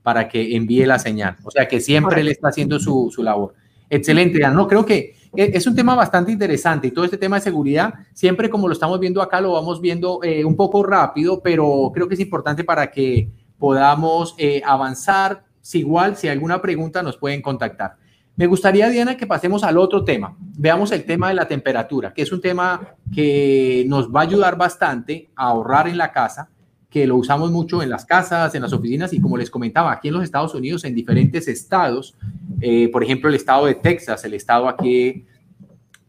para 0.02 0.28
que 0.28 0.56
envíe 0.56 0.86
la 0.86 0.98
señal. 0.98 1.36
O 1.44 1.52
sea, 1.52 1.68
que 1.68 1.80
siempre 1.80 2.22
él 2.22 2.30
está 2.30 2.48
haciendo 2.48 2.80
su, 2.80 3.12
su 3.14 3.22
labor. 3.22 3.54
Excelente, 3.92 4.40
no 4.40 4.68
creo 4.68 4.84
que 4.84 5.16
e, 5.36 5.52
es 5.54 5.68
un 5.68 5.76
tema 5.76 5.94
bastante 5.94 6.32
interesante 6.32 6.88
y 6.88 6.92
todo 6.92 7.06
este 7.06 7.18
tema 7.18 7.36
de 7.36 7.44
seguridad, 7.44 7.94
siempre 8.14 8.50
como 8.50 8.68
lo 8.68 8.74
estamos 8.74 9.00
viendo 9.00 9.22
acá, 9.22 9.42
lo 9.42 9.54
vamos 9.54 9.80
viendo 9.80 10.20
eh, 10.24 10.44
un 10.44 10.56
poco 10.56 10.82
rápido, 10.82 11.42
pero 11.42 11.92
creo 11.94 12.08
que 12.08 12.16
es 12.16 12.20
importante 12.20 12.64
para 12.64 12.90
que 12.90 13.30
podamos 13.64 14.36
eh, 14.38 14.62
avanzar. 14.66 15.46
Si 15.62 15.80
igual, 15.80 16.18
si 16.18 16.28
hay 16.28 16.34
alguna 16.34 16.62
pregunta, 16.62 17.02
nos 17.02 17.16
pueden 17.16 17.42
contactar. 17.42 17.96
Me 18.36 18.46
gustaría, 18.46 18.90
Diana, 18.90 19.16
que 19.16 19.26
pasemos 19.26 19.64
al 19.64 19.78
otro 19.78 20.04
tema. 20.04 20.36
Veamos 20.58 20.92
el 20.92 21.06
tema 21.06 21.30
de 21.30 21.36
la 21.36 21.48
temperatura, 21.48 22.14
que 22.14 22.24
es 22.24 22.34
un 22.34 22.42
tema 22.42 22.96
que 23.10 23.86
nos 23.88 24.14
va 24.14 24.20
a 24.20 24.24
ayudar 24.24 24.58
bastante 24.58 25.30
a 25.38 25.46
ahorrar 25.46 25.88
en 25.88 25.98
la 25.98 26.12
casa, 26.12 26.50
que 26.90 27.08
lo 27.08 27.16
usamos 27.16 27.52
mucho 27.52 27.82
en 27.82 27.90
las 27.90 28.04
casas, 28.04 28.54
en 28.54 28.64
las 28.64 28.74
oficinas 28.74 29.14
y 29.14 29.22
como 29.22 29.38
les 29.38 29.50
comentaba, 29.50 29.94
aquí 29.94 30.10
en 30.10 30.16
los 30.16 30.26
Estados 30.26 30.54
Unidos, 30.54 30.84
en 30.84 30.94
diferentes 30.94 31.48
estados, 31.48 32.18
eh, 32.60 32.90
por 32.92 33.02
ejemplo, 33.02 33.30
el 33.30 33.36
estado 33.36 33.68
de 33.68 33.76
Texas, 33.76 34.26
el 34.26 34.34
estado 34.34 34.68
aquí 34.68 35.26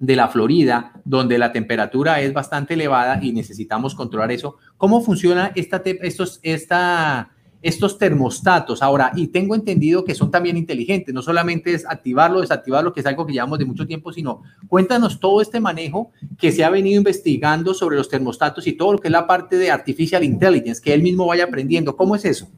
de 0.00 0.16
la 0.16 0.26
Florida, 0.26 0.90
donde 1.04 1.38
la 1.38 1.52
temperatura 1.52 2.20
es 2.20 2.32
bastante 2.32 2.74
elevada 2.74 3.22
y 3.22 3.32
necesitamos 3.32 3.94
controlar 3.94 4.32
eso. 4.32 4.56
¿Cómo 4.76 5.00
funciona 5.02 5.52
esta, 5.54 5.80
estos, 5.84 6.40
esta, 6.42 7.30
estos 7.64 7.98
termostatos. 7.98 8.82
Ahora, 8.82 9.10
y 9.16 9.28
tengo 9.28 9.54
entendido 9.54 10.04
que 10.04 10.14
son 10.14 10.30
también 10.30 10.58
inteligentes, 10.58 11.14
no 11.14 11.22
solamente 11.22 11.72
es 11.72 11.86
activarlo, 11.88 12.42
desactivarlo, 12.42 12.92
que 12.92 13.00
es 13.00 13.06
algo 13.06 13.26
que 13.26 13.32
llevamos 13.32 13.58
de 13.58 13.64
mucho 13.64 13.86
tiempo, 13.86 14.12
sino 14.12 14.42
cuéntanos 14.68 15.18
todo 15.18 15.40
este 15.40 15.60
manejo 15.60 16.12
que 16.38 16.52
se 16.52 16.62
ha 16.62 16.68
venido 16.68 16.98
investigando 16.98 17.72
sobre 17.72 17.96
los 17.96 18.10
termostatos 18.10 18.66
y 18.66 18.74
todo 18.74 18.92
lo 18.92 18.98
que 18.98 19.08
es 19.08 19.12
la 19.12 19.26
parte 19.26 19.56
de 19.56 19.70
artificial 19.70 20.22
intelligence, 20.22 20.82
que 20.82 20.92
él 20.92 21.02
mismo 21.02 21.26
vaya 21.26 21.44
aprendiendo. 21.44 21.96
¿Cómo 21.96 22.14
es 22.14 22.26
eso? 22.26 22.48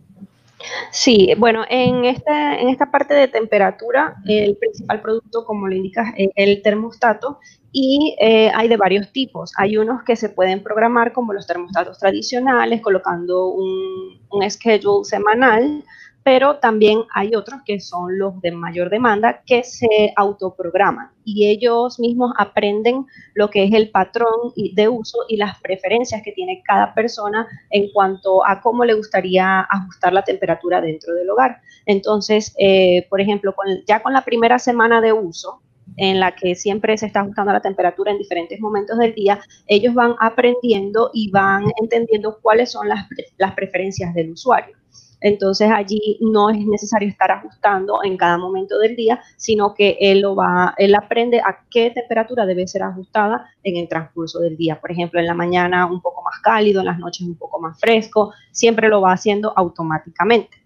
Sí, 0.91 1.33
bueno, 1.39 1.65
en 1.69 2.05
esta, 2.05 2.59
en 2.59 2.69
esta 2.69 2.91
parte 2.91 3.15
de 3.15 3.29
temperatura, 3.29 4.17
el 4.27 4.57
principal 4.57 5.01
producto, 5.01 5.45
como 5.45 5.69
le 5.69 5.77
indicas, 5.77 6.13
es 6.17 6.31
el 6.35 6.63
termostato 6.63 7.39
y 7.79 8.17
eh, 8.19 8.51
hay 8.55 8.69
de 8.69 8.79
varios 8.79 9.13
tipos. 9.13 9.53
Hay 9.59 9.77
unos 9.77 10.03
que 10.03 10.17
se 10.17 10.31
pueden 10.31 10.63
programar 10.63 11.13
como 11.13 11.35
los 11.35 11.47
termostatos 11.47 11.99
tradicionales, 11.99 12.81
colocando 12.81 13.49
un, 13.49 14.19
un 14.31 14.51
schedule 14.51 15.05
semanal 15.05 15.85
pero 16.27 16.57
también 16.57 17.05
hay 17.15 17.37
otros 17.37 17.61
que 17.65 17.79
son 17.79 18.19
los 18.19 18.41
de 18.41 18.51
mayor 18.51 18.91
demanda 18.91 19.45
que 19.47 19.63
se 19.63 20.13
autoprograman 20.17 21.13
y 21.25 21.47
ellos 21.47 22.01
mismos 22.01 22.33
aprenden 22.37 23.07
lo 23.35 23.49
que 23.49 23.63
es 23.63 23.73
el 23.73 23.91
patrón 23.91 24.53
de 24.75 24.89
uso 24.89 25.19
y 25.29 25.37
las 25.37 25.61
preferencias 25.61 26.23
que 26.25 26.33
tiene 26.33 26.65
cada 26.67 26.95
persona 26.95 27.47
en 27.71 27.93
cuanto 27.93 28.45
a 28.45 28.61
cómo 28.61 28.85
le 28.85 28.95
gustaría 28.95 29.61
ajustar 29.71 30.13
la 30.13 30.25
temperatura 30.25 30.81
dentro 30.81 31.15
del 31.15 31.31
hogar. 31.31 31.61
Entonces, 31.85 32.53
eh, 32.59 33.07
por 33.09 33.21
ejemplo, 33.21 33.55
ya 33.87 34.03
con 34.03 34.13
la 34.13 34.25
primera 34.25 34.59
semana 34.59 35.01
de 35.01 35.13
uso, 35.13 35.63
en 35.97 36.21
la 36.21 36.35
que 36.35 36.55
siempre 36.55 36.97
se 36.99 37.07
está 37.07 37.21
ajustando 37.21 37.53
la 37.53 37.61
temperatura 37.61 38.11
en 38.11 38.19
diferentes 38.19 38.61
momentos 38.61 38.99
del 38.99 39.15
día, 39.15 39.41
ellos 39.67 39.95
van 39.95 40.15
aprendiendo 40.21 41.11
y 41.13 41.31
van 41.31 41.65
entendiendo 41.81 42.39
cuáles 42.41 42.73
son 42.73 42.89
las 42.89 43.55
preferencias 43.55 44.15
del 44.15 44.33
usuario. 44.33 44.77
Entonces 45.21 45.71
allí 45.71 46.19
no 46.21 46.51
es 46.51 46.65
necesario 46.67 47.09
estar 47.09 47.31
ajustando 47.31 48.01
en 48.05 48.17
cada 48.17 48.39
momento 48.39 48.79
del 48.79 48.97
día, 48.97 49.21
sino 49.37 49.75
que 49.75 49.97
él 50.01 50.21
lo 50.21 50.35
va, 50.35 50.75
él 50.77 50.95
aprende 50.95 51.41
a 51.41 51.65
qué 51.71 51.91
temperatura 51.91 52.47
debe 52.47 52.67
ser 52.69 52.83
ajustada 52.83 53.49
en 53.63 53.77
el 53.77 53.89
transcurso 53.89 54.41
del 54.41 54.57
día. 54.57 54.81
Por 54.81 54.93
ejemplo, 54.93 55.19
en 55.19 55.27
la 55.27 55.35
mañana 55.35 55.87
un 55.87 56.01
poco 56.01 56.23
más 56.23 56.39
cálido, 56.41 56.81
en 56.81 56.87
las 56.87 56.99
noches 56.99 57.27
un 57.27 57.37
poco 57.37 57.61
más 57.61 57.79
fresco, 57.81 58.33
siempre 58.53 58.89
lo 58.89 59.01
va 59.01 59.13
haciendo 59.13 59.53
automáticamente. 59.57 60.59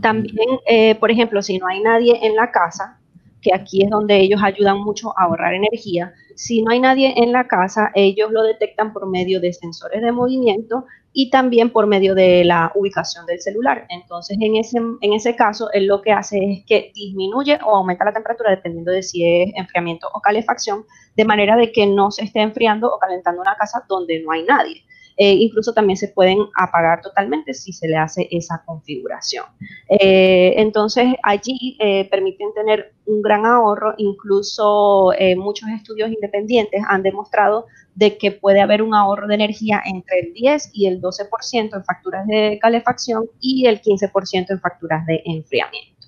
También, 0.00 0.60
eh, 0.66 0.94
por 0.94 1.10
ejemplo, 1.10 1.42
si 1.42 1.58
no 1.58 1.66
hay 1.66 1.80
nadie 1.80 2.24
en 2.24 2.36
la 2.36 2.52
casa, 2.52 2.99
que 3.40 3.54
aquí 3.54 3.82
es 3.82 3.90
donde 3.90 4.18
ellos 4.18 4.40
ayudan 4.42 4.78
mucho 4.78 5.12
a 5.18 5.24
ahorrar 5.24 5.54
energía. 5.54 6.12
Si 6.34 6.62
no 6.62 6.70
hay 6.70 6.80
nadie 6.80 7.14
en 7.16 7.32
la 7.32 7.46
casa, 7.46 7.90
ellos 7.94 8.30
lo 8.30 8.42
detectan 8.42 8.92
por 8.92 9.08
medio 9.08 9.40
de 9.40 9.52
sensores 9.52 10.02
de 10.02 10.12
movimiento 10.12 10.84
y 11.12 11.30
también 11.30 11.70
por 11.70 11.86
medio 11.86 12.14
de 12.14 12.44
la 12.44 12.70
ubicación 12.74 13.26
del 13.26 13.40
celular. 13.40 13.86
Entonces, 13.88 14.38
en 14.40 14.56
ese, 14.56 14.78
en 14.78 15.12
ese 15.12 15.34
caso, 15.34 15.70
él 15.72 15.86
lo 15.86 16.02
que 16.02 16.12
hace 16.12 16.38
es 16.38 16.64
que 16.64 16.92
disminuye 16.94 17.58
o 17.64 17.76
aumenta 17.76 18.04
la 18.04 18.12
temperatura 18.12 18.50
dependiendo 18.50 18.92
de 18.92 19.02
si 19.02 19.24
es 19.24 19.52
enfriamiento 19.56 20.08
o 20.12 20.20
calefacción, 20.20 20.84
de 21.16 21.24
manera 21.24 21.56
de 21.56 21.72
que 21.72 21.86
no 21.86 22.10
se 22.10 22.24
esté 22.24 22.40
enfriando 22.40 22.92
o 22.92 22.98
calentando 22.98 23.40
una 23.40 23.56
casa 23.56 23.84
donde 23.88 24.22
no 24.22 24.30
hay 24.32 24.44
nadie. 24.44 24.84
Eh, 25.22 25.34
incluso 25.34 25.74
también 25.74 25.98
se 25.98 26.08
pueden 26.08 26.38
apagar 26.56 27.02
totalmente 27.02 27.52
si 27.52 27.74
se 27.74 27.86
le 27.86 27.98
hace 27.98 28.26
esa 28.30 28.62
configuración. 28.64 29.44
Eh, 29.86 30.54
entonces, 30.56 31.08
allí 31.22 31.76
eh, 31.78 32.08
permiten 32.10 32.54
tener 32.54 32.94
un 33.04 33.20
gran 33.20 33.44
ahorro, 33.44 33.92
incluso 33.98 35.12
muchos 35.36 35.68
estudios 35.68 36.10
independientes 36.10 36.80
han 36.88 37.02
demostrado 37.02 37.66
de 37.94 38.16
que 38.16 38.30
puede 38.30 38.62
haber 38.62 38.80
un 38.80 38.94
ahorro 38.94 39.26
de 39.26 39.34
energía 39.34 39.82
entre 39.84 40.20
el 40.20 40.32
10 40.32 40.70
y 40.72 40.86
el 40.86 41.02
12% 41.02 41.76
en 41.76 41.84
facturas 41.84 42.26
de 42.26 42.58
calefacción 42.62 43.28
y 43.40 43.66
el 43.66 43.82
15% 43.82 44.46
en 44.48 44.60
facturas 44.60 45.04
de 45.04 45.20
enfriamiento. 45.26 45.99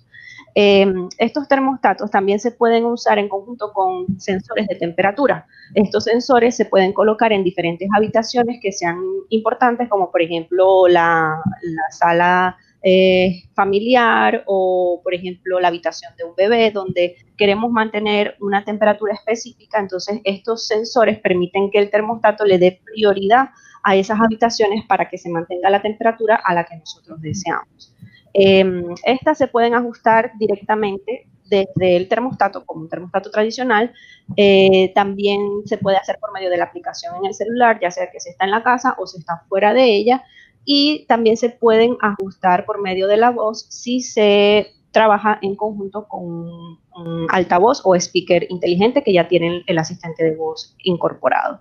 Em, 0.54 1.08
estos 1.16 1.48
termostatos 1.48 2.10
también 2.10 2.38
se 2.38 2.50
pueden 2.50 2.84
usar 2.84 3.18
en 3.18 3.28
conjunto 3.28 3.72
con 3.72 4.20
sensores 4.20 4.66
de 4.68 4.74
temperatura. 4.74 5.46
Estos 5.74 6.04
sensores 6.04 6.56
se 6.56 6.66
pueden 6.66 6.92
colocar 6.92 7.32
en 7.32 7.42
diferentes 7.42 7.88
habitaciones 7.96 8.58
que 8.60 8.70
sean 8.72 8.98
importantes, 9.30 9.88
como 9.88 10.10
por 10.10 10.20
ejemplo 10.20 10.88
la, 10.88 11.42
sala 11.90 12.58
eh, 12.82 13.44
familiar 13.54 14.42
o 14.46 15.00
por 15.02 15.14
ejemplo 15.14 15.58
la 15.58 15.68
habitación 15.68 16.12
de 16.18 16.24
un 16.24 16.34
bebé, 16.36 16.70
donde 16.70 17.16
queremos 17.38 17.70
mantener 17.70 18.36
una 18.40 18.62
temperatura 18.62 19.14
específica. 19.14 19.78
Entonces 19.78 20.20
estos 20.24 20.66
sensores 20.66 21.18
permiten 21.18 21.70
que 21.70 21.78
el 21.78 21.90
termostato 21.90 22.44
le 22.44 22.58
dé 22.58 22.78
prioridad 22.84 23.48
a 23.84 23.96
esas 23.96 24.20
habitaciones 24.20 24.84
para 24.86 25.08
que 25.08 25.16
se 25.16 25.30
mantenga 25.30 25.70
la 25.70 25.80
temperatura 25.80 26.38
a 26.44 26.52
la 26.52 26.64
que 26.64 26.76
nosotros 26.76 27.20
deseamos. 27.22 27.94
Em, 28.34 28.94
estas 29.04 29.38
se 29.38 29.48
pueden 29.48 29.74
ajustar 29.74 30.32
directamente 30.38 31.26
desde 31.44 31.96
el 31.96 32.08
termostato, 32.08 32.64
como 32.64 32.82
un 32.82 32.88
termostato 32.88 33.30
tradicional. 33.30 33.92
Eh, 34.36 34.92
también 34.94 35.40
se 35.66 35.78
puede 35.78 35.98
hacer 35.98 36.18
por 36.18 36.32
medio 36.32 36.50
de 36.50 36.56
la 36.56 36.64
aplicación 36.64 37.16
en 37.16 37.26
el 37.26 37.34
celular, 37.34 37.78
ya 37.80 37.90
sea 37.90 38.10
que 38.10 38.20
se 38.20 38.30
está 38.30 38.44
en 38.44 38.52
la 38.52 38.62
casa 38.62 38.94
o 38.98 39.06
se 39.06 39.18
está 39.18 39.44
fuera 39.48 39.74
de 39.74 39.84
ella. 39.84 40.24
Y 40.64 41.04
también 41.08 41.36
se 41.36 41.50
pueden 41.50 41.96
ajustar 42.00 42.64
por 42.64 42.80
medio 42.80 43.06
de 43.06 43.16
la 43.16 43.30
voz 43.30 43.66
si 43.68 44.00
se 44.00 44.68
trabaja 44.92 45.38
en 45.42 45.56
conjunto 45.56 46.06
con 46.06 46.24
un 46.24 47.26
altavoz 47.30 47.80
o 47.84 47.94
speaker 47.96 48.46
inteligente 48.50 49.02
que 49.02 49.12
ya 49.12 49.26
tienen 49.26 49.62
el 49.66 49.78
asistente 49.78 50.22
de 50.22 50.36
voz 50.36 50.76
incorporado. 50.84 51.60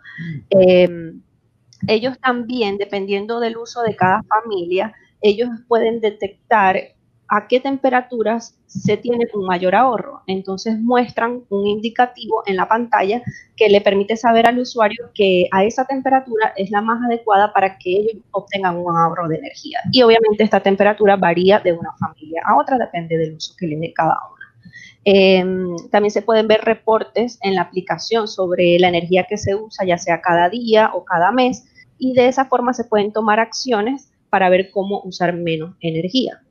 Em, 0.49 1.21
ellos 1.87 2.19
también, 2.19 2.77
dependiendo 2.77 3.39
del 3.39 3.57
uso 3.57 3.81
de 3.81 3.95
cada 3.95 4.21
familia, 4.23 4.93
ellos 5.21 5.49
pueden 5.67 6.01
detectar 6.01 6.77
a 7.33 7.47
qué 7.47 7.61
temperaturas 7.61 8.57
se 8.65 8.97
tiene 8.97 9.25
un 9.33 9.45
mayor 9.45 9.73
ahorro. 9.73 10.21
Entonces 10.27 10.77
muestran 10.77 11.43
un 11.49 11.65
indicativo 11.65 12.43
en 12.45 12.57
la 12.57 12.67
pantalla 12.67 13.21
que 13.55 13.69
le 13.69 13.79
permite 13.79 14.17
saber 14.17 14.47
al 14.47 14.59
usuario 14.59 15.11
que 15.13 15.47
a 15.51 15.63
esa 15.63 15.85
temperatura 15.85 16.53
es 16.57 16.71
la 16.71 16.81
más 16.81 17.01
adecuada 17.05 17.53
para 17.53 17.77
que 17.77 17.89
ellos 17.89 18.17
obtengan 18.31 18.75
un 18.75 18.97
ahorro 18.97 19.29
de 19.29 19.37
energía. 19.37 19.79
Y 19.93 20.01
obviamente 20.01 20.43
esta 20.43 20.59
temperatura 20.59 21.15
varía 21.15 21.59
de 21.59 21.71
una 21.71 21.93
familia 21.97 22.41
a 22.45 22.57
otra, 22.57 22.77
depende 22.77 23.17
del 23.17 23.35
uso 23.35 23.55
que 23.57 23.67
le 23.67 23.77
dé 23.77 23.93
cada 23.93 24.17
una. 24.33 24.41
Em, 25.05 25.75
también 25.89 26.11
se 26.11 26.21
pueden 26.21 26.49
ver 26.49 26.61
reportes 26.65 27.39
en 27.43 27.55
la 27.55 27.61
aplicación 27.61 28.27
sobre 28.27 28.77
la 28.77 28.89
energía 28.89 29.25
que 29.27 29.37
se 29.37 29.55
usa, 29.55 29.85
ya 29.85 29.97
sea 29.97 30.19
cada 30.19 30.49
día 30.49 30.91
o 30.93 31.05
cada 31.05 31.31
mes, 31.31 31.65
y 31.97 32.13
de 32.13 32.27
esa 32.27 32.45
forma 32.45 32.73
se 32.73 32.83
pueden 32.83 33.13
tomar 33.13 33.39
acciones 33.39 34.10
para 34.31 34.49
ver 34.49 34.71
cómo 34.71 35.01
usar 35.03 35.33
menos 35.35 35.75
energía. 35.81 36.41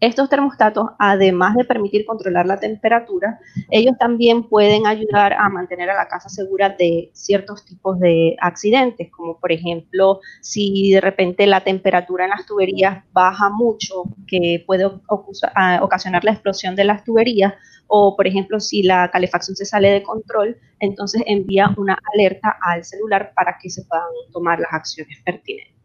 estos 0.00 0.30
termostatos, 0.30 0.86
además 0.98 1.54
de 1.56 1.64
permitir 1.64 2.06
controlar 2.06 2.46
la 2.46 2.58
temperatura, 2.58 3.38
ellos 3.70 3.94
también 3.98 4.48
pueden 4.48 4.86
ayudar 4.86 5.34
a 5.34 5.48
mantener 5.50 5.90
a 5.90 5.94
la 5.94 6.08
casa 6.08 6.28
segura 6.30 6.70
de 6.70 7.10
ciertos 7.12 7.64
tipos 7.66 7.98
de 8.00 8.36
accidentes, 8.40 9.10
como 9.10 9.38
por 9.38 9.52
ejemplo, 9.52 10.20
si 10.40 10.92
de 10.92 11.02
repente 11.02 11.46
la 11.46 11.62
temperatura 11.62 12.24
en 12.24 12.30
las 12.30 12.46
tuberías 12.46 13.04
baja 13.12 13.50
mucho, 13.50 14.04
que 14.26 14.64
puede 14.66 14.86
ocasionar 15.80 16.24
la 16.24 16.32
explosión 16.32 16.76
de 16.76 16.84
las 16.84 17.04
tuberías, 17.04 17.54
o 17.88 18.16
por 18.16 18.26
ejemplo, 18.26 18.60
si 18.60 18.82
la 18.82 19.10
calefacción 19.10 19.56
se 19.56 19.66
sale 19.66 19.90
de 19.90 20.02
control, 20.02 20.56
entonces 20.78 21.22
envía 21.26 21.74
una 21.76 21.98
alerta 22.14 22.56
al 22.62 22.84
celular 22.84 23.32
para 23.34 23.58
que 23.60 23.68
se 23.68 23.84
puedan 23.84 24.06
tomar 24.32 24.60
las 24.60 24.72
acciones 24.72 25.18
pertinentes. 25.24 25.79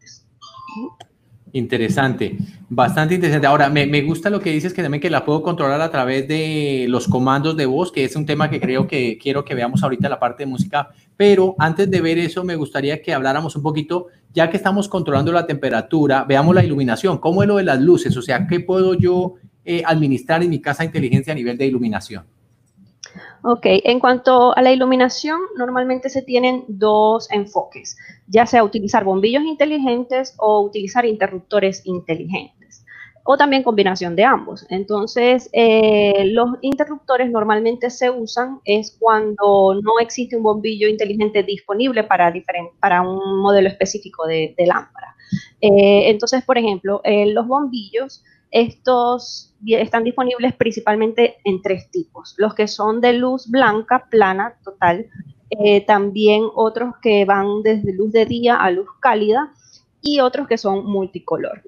Interesante, 1.52 2.36
bastante 2.68 3.14
interesante. 3.14 3.46
Ahora, 3.46 3.70
me, 3.70 3.86
me, 3.86 4.02
gusta 4.02 4.28
lo 4.28 4.40
que 4.40 4.50
dices 4.50 4.74
que 4.74 4.82
también 4.82 5.00
que 5.00 5.08
la 5.08 5.24
puedo 5.24 5.42
controlar 5.42 5.80
a 5.80 5.90
través 5.90 6.28
de 6.28 6.84
los 6.88 7.08
comandos 7.08 7.56
de 7.56 7.64
voz, 7.64 7.92
que 7.92 8.04
es 8.04 8.14
un 8.14 8.26
tema 8.26 8.50
que 8.50 8.60
creo 8.60 8.86
que 8.86 9.16
quiero 9.16 9.44
que 9.44 9.54
veamos 9.54 9.82
ahorita 9.82 10.08
la 10.08 10.18
parte 10.18 10.42
de 10.42 10.50
música. 10.50 10.90
Pero 11.16 11.54
antes 11.58 11.90
de 11.90 12.00
ver 12.02 12.18
eso, 12.18 12.44
me 12.44 12.56
gustaría 12.56 13.00
que 13.00 13.14
habláramos 13.14 13.56
un 13.56 13.62
poquito, 13.62 14.08
ya 14.34 14.50
que 14.50 14.58
estamos 14.58 14.88
controlando 14.88 15.32
la 15.32 15.46
temperatura, 15.46 16.24
veamos 16.24 16.54
la 16.54 16.62
iluminación, 16.62 17.18
cómo 17.18 17.42
es 17.42 17.48
lo 17.48 17.56
de 17.56 17.64
las 17.64 17.80
luces, 17.80 18.14
o 18.16 18.22
sea, 18.22 18.46
qué 18.46 18.60
puedo 18.60 18.92
yo 18.92 19.36
eh, 19.64 19.82
administrar 19.86 20.42
en 20.42 20.50
mi 20.50 20.60
casa 20.60 20.84
inteligencia 20.84 21.32
a 21.32 21.36
nivel 21.36 21.56
de 21.56 21.66
iluminación. 21.66 22.24
Ok, 23.48 23.64
en 23.64 24.00
cuanto 24.00 24.56
a 24.56 24.60
la 24.60 24.72
iluminación, 24.72 25.38
normalmente 25.56 26.08
se 26.08 26.20
tienen 26.20 26.64
dos 26.66 27.30
enfoques, 27.30 27.96
ya 28.26 28.44
sea 28.44 28.64
utilizar 28.64 29.04
bombillos 29.04 29.44
inteligentes 29.44 30.34
o 30.38 30.62
utilizar 30.62 31.06
interruptores 31.06 31.86
inteligentes, 31.86 32.84
o 33.22 33.36
también 33.36 33.62
combinación 33.62 34.16
de 34.16 34.24
ambos. 34.24 34.66
Entonces, 34.68 35.48
eh, 35.52 36.24
los 36.32 36.56
interruptores 36.60 37.30
normalmente 37.30 37.88
se 37.88 38.10
usan 38.10 38.58
es 38.64 38.96
cuando 38.98 39.80
no 39.80 40.00
existe 40.00 40.36
un 40.36 40.42
bombillo 40.42 40.88
inteligente 40.88 41.44
disponible 41.44 42.02
para, 42.02 42.34
para 42.80 43.02
un 43.02 43.38
modelo 43.42 43.68
específico 43.68 44.26
de, 44.26 44.56
lámpara. 44.66 45.14
Eh, 45.60 46.10
entonces, 46.10 46.42
por 46.42 46.58
ejemplo, 46.58 47.00
los 47.04 47.46
bombillos 47.46 48.24
estos 48.50 49.54
están 49.66 50.04
disponibles 50.04 50.54
principalmente 50.54 51.36
en 51.44 51.62
tres 51.62 51.90
tipos, 51.90 52.34
los 52.38 52.54
que 52.54 52.68
son 52.68 53.00
de 53.00 53.14
luz 53.14 53.48
blanca, 53.48 54.06
plana, 54.10 54.54
total, 54.64 55.06
eh, 55.50 55.84
también 55.86 56.44
otros 56.54 56.94
que 57.00 57.24
van 57.24 57.62
desde 57.62 57.94
luz 57.94 58.12
de 58.12 58.26
día 58.26 58.56
a 58.56 58.70
luz 58.70 58.88
cálida 59.00 59.52
y 60.02 60.20
otros 60.20 60.46
que 60.48 60.58
son 60.58 60.84
multicolor. 60.84 61.62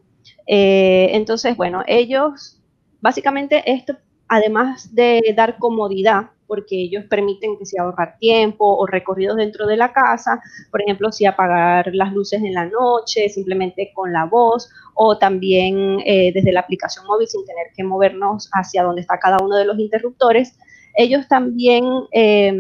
Eh, 0.47 1.11
entonces, 1.13 1.57
bueno, 1.57 1.83
ellos, 1.87 2.61
básicamente 3.01 3.63
esto, 3.71 3.97
además 4.29 4.95
de 4.95 5.35
dar 5.37 5.59
comodidad, 5.59 6.31
porque 6.49 6.83
ellos 6.83 7.05
permiten 7.05 7.57
que 7.57 7.67
se 7.67 7.79
ahorrar 7.79 8.17
tiempo 8.19 8.65
o 8.77 8.87
recorridos 8.87 9.37
dentro 9.37 9.67
de 9.67 9.77
la 9.77 9.93
casa, 9.93 10.43
por 10.73 10.83
ejemplo, 10.83 11.13
si 11.13 11.27
apagar 11.27 11.95
las 11.95 12.13
luces 12.13 12.43
en 12.43 12.55
la 12.55 12.65
noche 12.65 13.29
simplemente 13.29 13.93
con 13.95 14.13
la 14.13 14.25
voz 14.25 14.69
o 14.95 15.19
también 15.19 16.01
eh, 16.05 16.33
desde 16.33 16.51
la 16.51 16.61
aplicación 16.61 17.07
móvil 17.07 17.29
sin 17.29 17.45
tener 17.45 17.67
que 17.77 17.85
movernos 17.85 18.49
hacia 18.53 18.83
donde 18.83 19.03
está 19.03 19.19
cada 19.19 19.39
uno 19.45 19.57
de 19.57 19.67
los 19.67 19.79
interruptores. 19.79 20.59
Ellos 20.95 21.29
también 21.29 21.85
eh, 22.11 22.53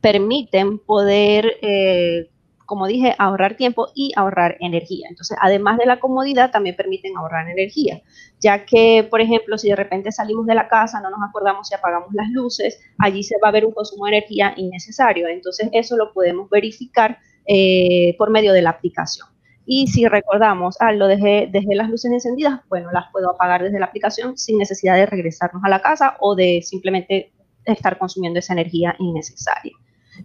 permiten 0.00 0.78
poder 0.78 1.56
eh, 1.62 2.28
como 2.72 2.86
dije, 2.86 3.14
ahorrar 3.18 3.54
tiempo 3.54 3.88
y 3.94 4.12
ahorrar 4.16 4.56
energía. 4.58 5.06
Entonces, 5.10 5.36
además 5.42 5.76
de 5.76 5.84
la 5.84 6.00
comodidad, 6.00 6.50
también 6.50 6.74
permiten 6.74 7.14
ahorrar 7.18 7.46
energía, 7.46 8.00
ya 8.40 8.64
que, 8.64 9.06
por 9.10 9.20
ejemplo, 9.20 9.58
si 9.58 9.68
de 9.68 9.76
repente 9.76 10.10
salimos 10.10 10.46
de 10.46 10.54
la 10.54 10.68
casa, 10.68 10.98
no 11.02 11.10
nos 11.10 11.20
acordamos 11.28 11.68
si 11.68 11.74
apagamos 11.74 12.14
las 12.14 12.30
luces, 12.30 12.80
allí 12.96 13.24
se 13.24 13.36
va 13.44 13.48
a 13.48 13.52
ver 13.52 13.66
un 13.66 13.72
consumo 13.72 14.06
de 14.06 14.12
energía 14.12 14.54
innecesario. 14.56 15.28
Entonces, 15.28 15.68
eso 15.72 15.98
lo 15.98 16.14
podemos 16.14 16.48
verificar 16.48 17.18
eh, 17.44 18.14
por 18.16 18.30
medio 18.30 18.54
de 18.54 18.62
la 18.62 18.70
aplicación. 18.70 19.28
Y 19.66 19.88
si 19.88 20.08
recordamos, 20.08 20.78
ah, 20.80 20.92
lo 20.92 21.08
dejé, 21.08 21.50
dejé 21.52 21.74
las 21.74 21.90
luces 21.90 22.10
encendidas, 22.10 22.60
bueno, 22.70 22.90
las 22.90 23.12
puedo 23.12 23.28
apagar 23.32 23.62
desde 23.62 23.80
la 23.80 23.84
aplicación 23.84 24.38
sin 24.38 24.56
necesidad 24.56 24.96
de 24.96 25.04
regresarnos 25.04 25.62
a 25.62 25.68
la 25.68 25.82
casa 25.82 26.16
o 26.20 26.34
de 26.34 26.62
simplemente 26.62 27.34
estar 27.66 27.98
consumiendo 27.98 28.38
esa 28.38 28.54
energía 28.54 28.96
innecesaria. 28.98 29.72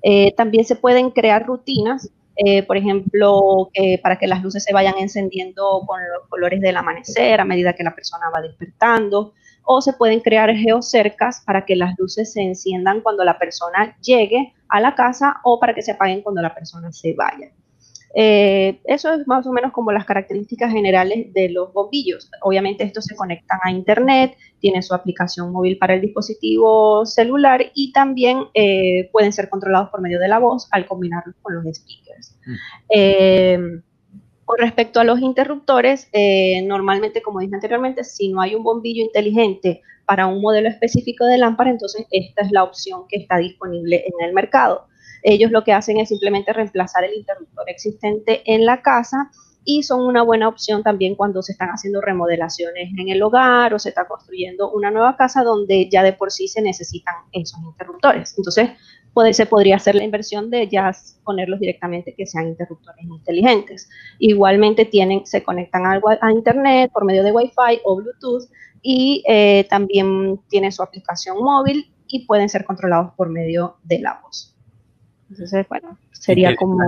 Eh, 0.01 0.33
también 0.36 0.63
se 0.63 0.77
pueden 0.77 1.12
crear 1.12 1.45
rutinas 1.45 2.10
eh, 2.38 2.63
por 2.63 2.78
ejemplo, 2.78 3.69
para 4.02 4.17
que 4.17 4.28
las 4.28 4.43
luces 4.43 4.63
se 4.63 4.73
vayan 4.73 4.95
encendiendo 4.97 5.84
con 5.86 6.00
los 6.00 6.30
colores 6.30 6.62
del 6.62 6.78
amanecer 6.78 7.41
a 7.41 7.45
medida 7.45 7.73
que 7.73 7.84
la 7.84 7.95
persona 7.95 8.30
va 8.36 8.41
despertando, 8.41 9.34
o 9.69 9.82
se 9.82 9.93
pueden 9.93 10.21
crear 10.21 10.50
geocercas 10.56 11.41
para 11.45 11.65
que 11.65 11.76
las 11.76 11.93
luces 12.00 12.32
se 12.32 12.41
enciendan 12.41 13.02
cuando 13.02 13.26
la 13.26 13.38
persona 13.38 13.97
llegue 14.02 14.54
a 14.69 14.80
la 14.80 14.95
casa 14.95 15.41
o 15.43 15.60
para 15.60 15.73
que 15.73 15.82
se 15.82 15.91
apaguen 15.91 16.21
cuando 16.21 16.41
la 16.41 16.56
persona 16.56 16.91
se 16.91 17.13
vaya. 17.13 17.52
Eh, 18.19 18.82
eso 18.86 19.13
es 19.13 19.27
más 19.27 19.45
o 19.45 19.51
menos 19.51 19.71
como 19.71 19.91
las 19.91 20.03
características 20.03 20.71
generales 20.71 21.32
de 21.36 21.49
los 21.49 21.71
bombillos. 21.71 22.32
Obviamente 22.41 22.84
estos 22.84 23.06
se 23.06 23.15
conectan 23.15 23.60
a 23.62 23.69
internet, 23.69 24.36
tienen 24.60 24.82
su 24.82 24.95
aplicación 24.95 25.51
móvil 25.51 25.77
para 25.77 25.93
el 25.93 26.01
dispositivo 26.01 27.06
celular 27.06 27.63
y 27.75 27.91
también 27.91 28.45
eh, 28.56 29.08
pueden 29.12 29.32
ser 29.34 29.49
controlados 29.49 29.89
por 29.89 30.01
medio 30.01 30.19
de 30.19 30.30
la 30.30 30.39
voz 30.39 30.67
al 30.71 30.88
combinarlos 30.88 31.36
con 31.43 31.53
los 31.53 31.63
speakers. 31.77 32.36
Mm. 32.43 32.53
Eh, 32.89 33.60
con 34.45 34.58
respecto 34.58 34.99
a 34.99 35.03
los 35.03 35.19
interruptores, 35.19 36.10
normalmente, 36.63 37.21
como 37.21 37.41
dije 37.41 37.53
anteriormente, 37.53 38.06
si 38.06 38.30
no 38.30 38.39
hay 38.39 38.56
un 38.56 38.63
bombillo 38.63 39.03
inteligente 39.03 39.82
para 40.06 40.25
un 40.25 40.41
modelo 40.41 40.69
específico 40.69 41.25
de 41.25 41.38
lámpara, 41.38 41.69
entonces 41.69 42.08
esta 42.12 42.43
es 42.43 42.51
la 42.51 42.63
opción 42.63 43.01
que 43.10 43.17
está 43.17 43.38
disponible 43.38 44.06
en 44.08 44.25
el 44.25 44.34
mercado. 44.34 44.88
Ellos 45.29 45.51
lo 45.51 45.65
que 45.65 45.73
hacen 45.73 45.97
es 45.97 46.07
simplemente 46.07 46.53
reemplazar 46.53 47.03
el 47.03 47.13
interruptor 47.13 47.69
existente 47.69 48.43
en 48.45 48.65
la 48.65 48.81
casa 48.81 49.29
y 49.65 49.83
son 49.83 50.05
una 50.05 50.23
buena 50.23 50.47
opción 50.47 50.83
también 50.83 51.15
cuando 51.15 51.41
se 51.41 51.51
están 51.51 51.67
haciendo 51.67 51.99
remodelaciones 51.99 52.91
en 52.97 53.09
el 53.09 53.21
hogar 53.21 53.73
o 53.73 53.79
se 53.79 53.89
está 53.89 54.07
construyendo 54.07 54.71
una 54.71 54.89
nueva 54.89 55.17
casa 55.17 55.43
donde 55.43 55.89
ya 55.89 56.01
de 56.01 56.13
por 56.13 56.31
sí 56.31 56.47
se 56.47 56.61
necesitan 56.61 57.13
esos 57.33 57.59
interruptores. 57.61 58.35
Entonces, 58.37 58.69
puede, 59.13 59.33
se 59.33 59.45
podría 59.45 59.75
hacer 59.75 59.95
la 59.95 60.05
inversión 60.05 60.49
de 60.49 60.69
ya 60.69 60.95
ponerlos 61.25 61.59
directamente 61.59 62.15
que 62.15 62.25
sean 62.25 62.47
interruptores 62.47 63.03
inteligentes. 63.03 63.89
Igualmente 64.19 64.85
tienen, 64.85 65.25
se 65.25 65.43
conectan 65.43 65.83
a, 65.85 66.31
internet 66.31 66.89
por 66.93 67.03
medio 67.03 67.25
de 67.25 67.33
Wi-Fi 67.33 67.81
o 67.83 67.97
Bluetooth 67.97 68.49
y 68.81 69.25
eh, 69.27 69.67
también 69.69 70.39
tienen 70.47 70.71
su 70.71 70.81
aplicación 70.81 71.43
móvil 71.43 71.91
y 72.07 72.25
pueden 72.25 72.47
ser 72.47 72.63
controlados 72.63 73.13
por 73.15 73.27
medio 73.27 73.75
de 73.84 73.99
la 73.99 74.21
voz. 74.23 74.57
Entonces, 75.30 75.65
bueno, 75.67 75.97
sería 76.11 76.55
como... 76.55 76.80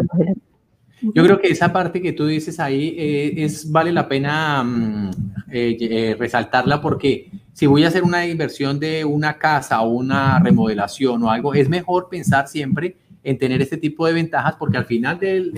Yo 1.01 1.23
creo 1.23 1.39
que 1.39 1.47
esa 1.47 1.71
parte 1.71 2.01
que 2.01 2.11
tú 2.11 2.25
dices 2.25 2.59
ahí 2.59 2.95
eh, 2.97 3.33
es, 3.37 3.71
vale 3.71 3.91
la 3.91 4.07
pena 4.07 4.63
mm, 4.63 5.09
eh, 5.49 5.77
eh, 5.79 6.15
resaltarla 6.19 6.81
porque 6.81 7.31
si 7.53 7.67
voy 7.67 7.85
a 7.85 7.87
hacer 7.87 8.03
una 8.03 8.25
inversión 8.25 8.79
de 8.79 9.05
una 9.05 9.37
casa 9.37 9.81
o 9.81 9.91
una 9.91 10.39
remodelación 10.39 11.23
o 11.23 11.31
algo, 11.31 11.53
es 11.53 11.69
mejor 11.69 12.09
pensar 12.09 12.47
siempre 12.47 12.97
en 13.23 13.37
tener 13.37 13.61
este 13.61 13.77
tipo 13.77 14.05
de 14.07 14.13
ventajas 14.13 14.55
porque 14.59 14.77
al 14.77 14.85
final 14.85 15.19
del, 15.19 15.51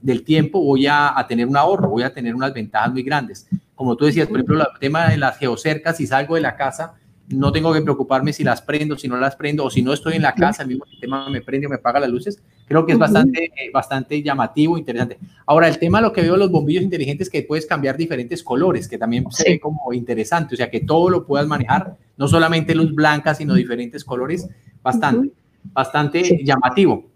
del, 0.00 0.24
tiempo 0.24 0.60
voy 0.60 0.86
a, 0.86 1.18
a, 1.18 1.26
tener 1.26 1.46
un 1.46 1.56
ahorro, 1.56 1.88
voy 1.88 2.02
a 2.02 2.12
tener 2.12 2.34
unas 2.34 2.52
ventajas 2.52 2.92
muy 2.92 3.02
grandes. 3.02 3.48
Como 3.74 3.96
tú 3.96 4.04
decías, 4.04 4.28
por 4.28 4.38
ejemplo, 4.38 4.60
el 4.60 4.78
tema 4.78 5.08
de 5.08 5.16
las 5.16 5.38
geocercas, 5.38 5.96
si 5.96 6.06
salgo 6.06 6.34
de 6.34 6.40
la 6.40 6.56
casa, 6.56 6.94
no 7.28 7.52
tengo 7.52 7.72
que 7.72 7.80
preocuparme 7.80 8.32
si 8.32 8.44
las 8.44 8.60
prendo, 8.60 8.98
si 8.98 9.08
no 9.08 9.16
las 9.16 9.36
prendo, 9.36 9.64
o 9.64 9.70
si 9.70 9.82
no 9.82 9.92
estoy 9.92 10.14
en 10.14 10.22
la 10.22 10.34
casa, 10.34 10.62
el 10.62 10.68
mismo 10.68 10.84
sistema 10.86 11.28
me 11.30 11.40
prende 11.40 11.66
o 11.66 11.70
me 11.70 11.76
apaga 11.76 12.00
las 12.00 12.10
luces. 12.10 12.42
Creo 12.66 12.84
que 12.84 12.92
es 12.92 12.98
bastante, 12.98 13.44
eh, 13.44 13.70
bastante 13.72 14.22
llamativo, 14.22 14.76
interesante. 14.76 15.18
Ahora, 15.46 15.68
el 15.68 15.78
tema, 15.78 16.00
lo 16.00 16.12
que 16.12 16.22
veo 16.22 16.36
los 16.36 16.50
bombillos 16.50 16.82
inteligentes, 16.82 17.30
que 17.30 17.42
puedes 17.42 17.66
cambiar 17.66 17.96
diferentes 17.96 18.42
colores, 18.42 18.88
que 18.88 18.98
también 18.98 19.24
se 19.30 19.52
ve 19.52 19.60
como 19.60 19.92
interesante, 19.92 20.54
o 20.54 20.56
sea, 20.56 20.70
que 20.70 20.80
todo 20.80 21.08
lo 21.08 21.26
puedas 21.26 21.46
manejar, 21.46 21.96
no 22.16 22.28
solamente 22.28 22.74
luz 22.74 22.94
blanca, 22.94 23.34
sino 23.34 23.54
diferentes 23.54 24.04
colores, 24.04 24.48
bastante, 24.82 25.32
bastante 25.72 26.42
llamativo. 26.44 27.06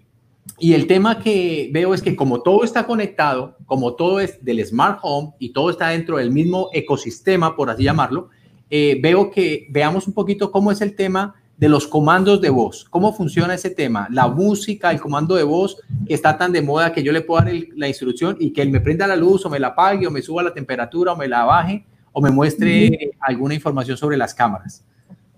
Y 0.58 0.72
el 0.72 0.86
tema 0.86 1.18
que 1.20 1.70
veo 1.72 1.92
es 1.92 2.02
que 2.02 2.16
como 2.16 2.42
todo 2.42 2.64
está 2.64 2.86
conectado, 2.86 3.56
como 3.66 3.94
todo 3.94 4.20
es 4.20 4.42
del 4.42 4.64
smart 4.64 4.98
home 5.02 5.32
y 5.38 5.50
todo 5.50 5.70
está 5.70 5.90
dentro 5.90 6.16
del 6.16 6.30
mismo 6.32 6.70
ecosistema, 6.72 7.54
por 7.54 7.68
así 7.68 7.84
llamarlo, 7.84 8.30
eh, 8.70 8.98
veo 9.02 9.30
que 9.30 9.66
veamos 9.70 10.06
un 10.06 10.14
poquito 10.14 10.50
cómo 10.50 10.70
es 10.72 10.80
el 10.80 10.94
tema 10.94 11.34
de 11.56 11.68
los 11.68 11.88
comandos 11.88 12.40
de 12.40 12.50
voz, 12.50 12.86
cómo 12.88 13.12
funciona 13.12 13.54
ese 13.54 13.70
tema, 13.70 14.06
la 14.10 14.28
música, 14.28 14.92
el 14.92 15.00
comando 15.00 15.34
de 15.34 15.42
voz 15.42 15.82
que 16.06 16.14
está 16.14 16.38
tan 16.38 16.52
de 16.52 16.62
moda 16.62 16.92
que 16.92 17.02
yo 17.02 17.10
le 17.10 17.20
puedo 17.20 17.44
dar 17.44 17.52
la 17.74 17.88
instrucción 17.88 18.36
y 18.38 18.52
que 18.52 18.62
él 18.62 18.70
me 18.70 18.80
prenda 18.80 19.08
la 19.08 19.16
luz 19.16 19.44
o 19.44 19.50
me 19.50 19.58
la 19.58 19.68
apague 19.68 20.06
o 20.06 20.10
me 20.10 20.22
suba 20.22 20.44
la 20.44 20.54
temperatura 20.54 21.12
o 21.12 21.16
me 21.16 21.26
la 21.26 21.44
baje 21.44 21.84
o 22.12 22.20
me 22.20 22.30
muestre 22.30 23.12
alguna 23.20 23.54
información 23.54 23.96
sobre 23.96 24.16
las 24.16 24.34
cámaras. 24.34 24.84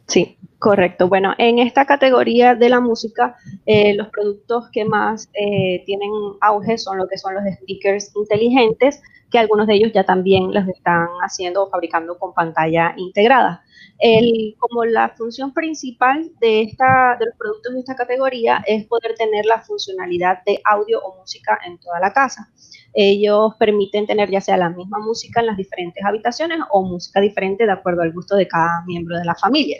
Sí, 0.06 0.36
correcto. 0.58 1.08
Bueno, 1.08 1.34
en 1.38 1.58
esta 1.58 1.86
categoría 1.86 2.54
de 2.54 2.68
la 2.68 2.80
música, 2.80 3.36
eh, 3.64 3.94
los 3.94 4.08
productos 4.08 4.68
que 4.72 4.84
más 4.84 5.30
eh, 5.34 5.84
tienen 5.86 6.10
auge 6.40 6.78
son 6.78 6.98
lo 6.98 7.06
que 7.06 7.16
son 7.16 7.34
los 7.34 7.44
speakers 7.62 8.10
inteligentes, 8.16 9.00
que 9.30 9.38
algunos 9.38 9.66
de 9.66 9.74
ellos 9.74 9.92
ya 9.92 10.04
también 10.04 10.52
los 10.52 10.66
están 10.68 11.08
haciendo 11.22 11.64
o 11.64 11.70
fabricando 11.70 12.18
con 12.18 12.34
pantalla 12.34 12.94
integrada. 12.96 13.62
El, 13.98 14.56
como 14.58 14.84
la 14.84 15.10
función 15.10 15.52
principal 15.52 16.30
de, 16.40 16.62
esta, 16.62 17.16
de 17.18 17.26
los 17.26 17.34
productos 17.36 17.74
de 17.74 17.80
esta 17.80 17.94
categoría 17.94 18.62
es 18.66 18.86
poder 18.86 19.14
tener 19.14 19.44
la 19.44 19.60
funcionalidad 19.60 20.42
de 20.44 20.60
audio 20.64 21.00
o 21.00 21.18
música 21.18 21.58
en 21.66 21.78
toda 21.78 22.00
la 22.00 22.12
casa. 22.12 22.50
Ellos 22.94 23.54
permiten 23.58 24.06
tener 24.06 24.30
ya 24.30 24.40
sea 24.40 24.56
la 24.56 24.70
misma 24.70 24.98
música 24.98 25.40
en 25.40 25.46
las 25.46 25.56
diferentes 25.56 26.04
habitaciones 26.04 26.58
o 26.70 26.82
música 26.82 27.20
diferente 27.20 27.66
de 27.66 27.72
acuerdo 27.72 28.02
al 28.02 28.12
gusto 28.12 28.36
de 28.36 28.48
cada 28.48 28.82
miembro 28.86 29.18
de 29.18 29.24
la 29.24 29.34
familia. 29.34 29.78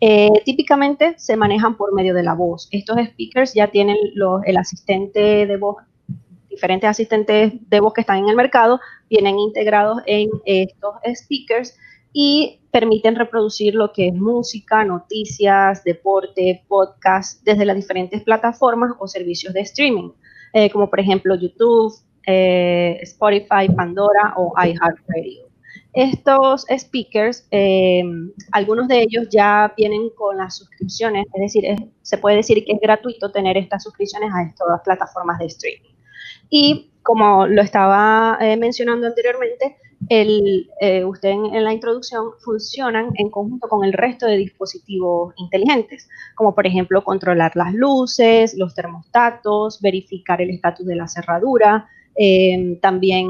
Eh, 0.00 0.30
típicamente 0.44 1.14
se 1.16 1.36
manejan 1.36 1.76
por 1.76 1.94
medio 1.94 2.12
de 2.12 2.24
la 2.24 2.34
voz. 2.34 2.68
Estos 2.72 2.96
speakers 3.06 3.54
ya 3.54 3.68
tienen 3.68 3.96
los, 4.14 4.42
el 4.44 4.56
asistente 4.56 5.46
de 5.46 5.56
voz, 5.56 5.76
diferentes 6.52 6.88
asistentes 6.88 7.52
de 7.68 7.80
voz 7.80 7.92
que 7.92 8.02
están 8.02 8.18
en 8.18 8.28
el 8.28 8.36
mercado, 8.36 8.80
vienen 9.10 9.38
integrados 9.38 9.98
en 10.06 10.30
estos 10.44 10.94
speakers 11.14 11.76
y 12.12 12.60
permiten 12.70 13.16
reproducir 13.16 13.74
lo 13.74 13.92
que 13.92 14.08
es 14.08 14.14
música, 14.14 14.84
noticias, 14.84 15.84
deporte, 15.84 16.64
podcast 16.68 17.42
desde 17.44 17.64
las 17.64 17.76
diferentes 17.76 18.22
plataformas 18.22 18.92
o 18.98 19.06
servicios 19.08 19.52
de 19.52 19.60
streaming, 19.60 20.10
eh, 20.52 20.70
como 20.70 20.88
por 20.88 21.00
ejemplo 21.00 21.34
YouTube, 21.34 21.92
eh, 22.26 22.98
Spotify, 23.02 23.68
Pandora 23.74 24.34
o 24.36 24.52
iHeartRadio. 24.56 25.48
Estos 25.94 26.64
speakers, 26.78 27.46
eh, 27.50 28.02
algunos 28.50 28.88
de 28.88 29.02
ellos 29.02 29.28
ya 29.30 29.74
vienen 29.76 30.08
con 30.16 30.38
las 30.38 30.56
suscripciones, 30.56 31.26
es 31.34 31.40
decir, 31.40 31.92
se 32.00 32.16
puede 32.16 32.36
decir 32.36 32.64
que 32.64 32.72
es 32.72 32.80
gratuito 32.80 33.30
tener 33.30 33.58
estas 33.58 33.82
suscripciones 33.82 34.30
a 34.34 34.42
estas 34.42 34.80
plataformas 34.82 35.38
de 35.38 35.46
streaming. 35.46 35.91
Y 36.50 36.90
como 37.02 37.46
lo 37.46 37.62
estaba 37.62 38.38
mencionando 38.58 39.06
anteriormente, 39.06 39.76
el, 40.08 40.70
eh, 40.80 41.04
usted 41.04 41.30
en, 41.30 41.64
la 41.64 41.72
introducción 41.72 42.32
funcionan 42.40 43.10
en 43.14 43.30
conjunto 43.30 43.68
con 43.68 43.84
el 43.84 43.92
resto 43.92 44.26
de 44.26 44.36
dispositivos 44.36 45.34
inteligentes, 45.36 46.08
como 46.34 46.54
por 46.54 46.66
ejemplo 46.66 47.04
controlar 47.04 47.52
las 47.54 47.74
luces, 47.74 48.54
los 48.56 48.74
termostatos, 48.74 49.80
verificar 49.80 50.40
el 50.40 50.50
estatus 50.50 50.86
de 50.86 50.96
la 50.96 51.08
cerradura, 51.08 51.88
eh, 52.16 52.78
también 52.82 53.28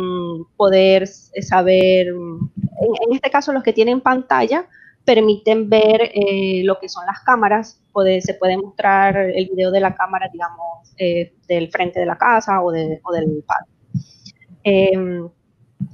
poder 0.57 1.07
saber, 1.07 2.09
en, 2.09 3.13
este 3.13 3.31
caso 3.31 3.53
los 3.53 3.63
que 3.63 3.73
tienen 3.73 4.01
pantalla, 4.01 4.67
permiten 5.05 5.69
ver 5.69 6.11
eh, 6.15 6.63
lo 6.65 6.79
que 6.79 6.89
son 6.89 7.05
las 7.07 7.21
cámaras, 7.21 7.81
se 8.21 8.35
puede 8.35 8.57
mostrar 8.57 9.17
el 9.17 9.49
video 9.49 9.71
de 9.71 9.81
la 9.81 9.95
cámara, 9.95 10.29
digamos, 10.33 10.95
del 10.97 11.71
frente 11.71 12.01
de 12.01 12.07
la 12.07 12.17
casa 12.17 12.63
o, 12.63 12.71
del 12.71 13.01
patio. 13.47 13.73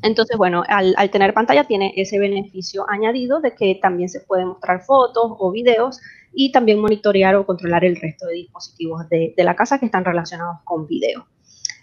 Entonces, 0.03 0.37
bueno, 0.37 0.63
al, 0.69 1.11
tener 1.11 1.35
pantalla 1.35 1.65
tiene 1.65 1.93
ese 1.97 2.19
beneficio 2.19 2.89
añadido 2.89 3.41
de 3.41 3.55
que 3.55 3.79
también 3.81 4.09
se 4.09 4.21
pueden 4.21 4.49
mostrar 4.49 4.83
fotos 4.83 5.33
o 5.39 5.51
videos 5.51 6.01
y 6.33 6.53
también 6.53 6.79
monitorear 6.79 7.35
o 7.37 7.47
controlar 7.47 7.85
el 7.85 7.97
resto 7.97 8.27
de 8.27 8.35
dispositivos 8.35 9.09
de, 9.09 9.35
la 9.37 9.57
casa 9.57 9.79
que 9.79 9.87
están 9.87 10.05
relacionados 10.05 10.59
con 10.65 10.87
video. 10.87 11.27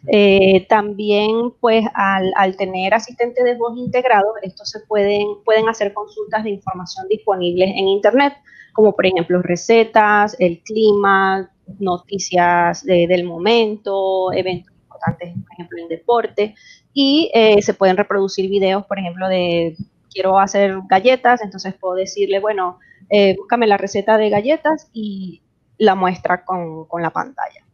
Eh, 0.07 0.65
también, 0.67 1.51
pues, 1.59 1.85
al, 1.93 2.55
tener 2.57 2.93
asistentes 2.93 3.43
de 3.43 3.55
voz 3.55 3.77
integrados, 3.77 4.33
estos 4.41 4.69
se 4.69 4.79
pueden, 4.81 5.25
pueden 5.43 5.67
hacer 5.69 5.93
consultas 5.93 6.43
de 6.43 6.51
información 6.51 7.07
disponibles 7.07 7.69
en 7.69 7.87
Internet, 7.87 8.33
como 8.73 8.93
por 8.93 9.05
ejemplo 9.05 9.41
recetas, 9.41 10.35
el 10.39 10.61
clima, 10.61 11.49
noticias 11.79 12.83
del 12.83 13.23
momento, 13.23 14.31
eventos 14.33 14.73
importantes, 14.83 15.33
por 15.33 15.53
ejemplo, 15.53 15.77
en 15.81 15.87
deporte, 15.87 16.55
y 16.93 17.31
eh, 17.33 17.61
se 17.61 17.73
pueden 17.73 17.97
reproducir 17.97 18.49
videos, 18.49 18.85
por 18.85 18.99
ejemplo, 18.99 19.27
de 19.27 19.75
quiero 20.11 20.39
hacer 20.39 20.79
galletas, 20.87 21.41
entonces 21.41 21.73
puedo 21.73 21.95
decirle, 21.95 22.39
bueno, 22.39 22.79
eh, 23.09 23.35
búscame 23.37 23.67
la 23.67 23.77
receta 23.77 24.17
de 24.17 24.29
galletas 24.29 24.89
y 24.93 25.41
la 25.77 25.95
muestra 25.95 26.45
con, 26.45 26.87
la 26.99 27.09
pantalla. 27.09 27.65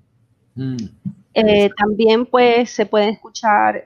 Eh, 1.33 1.69
también 1.77 2.25
pues 2.25 2.69
se 2.71 2.85
pueden 2.85 3.09
escuchar, 3.09 3.83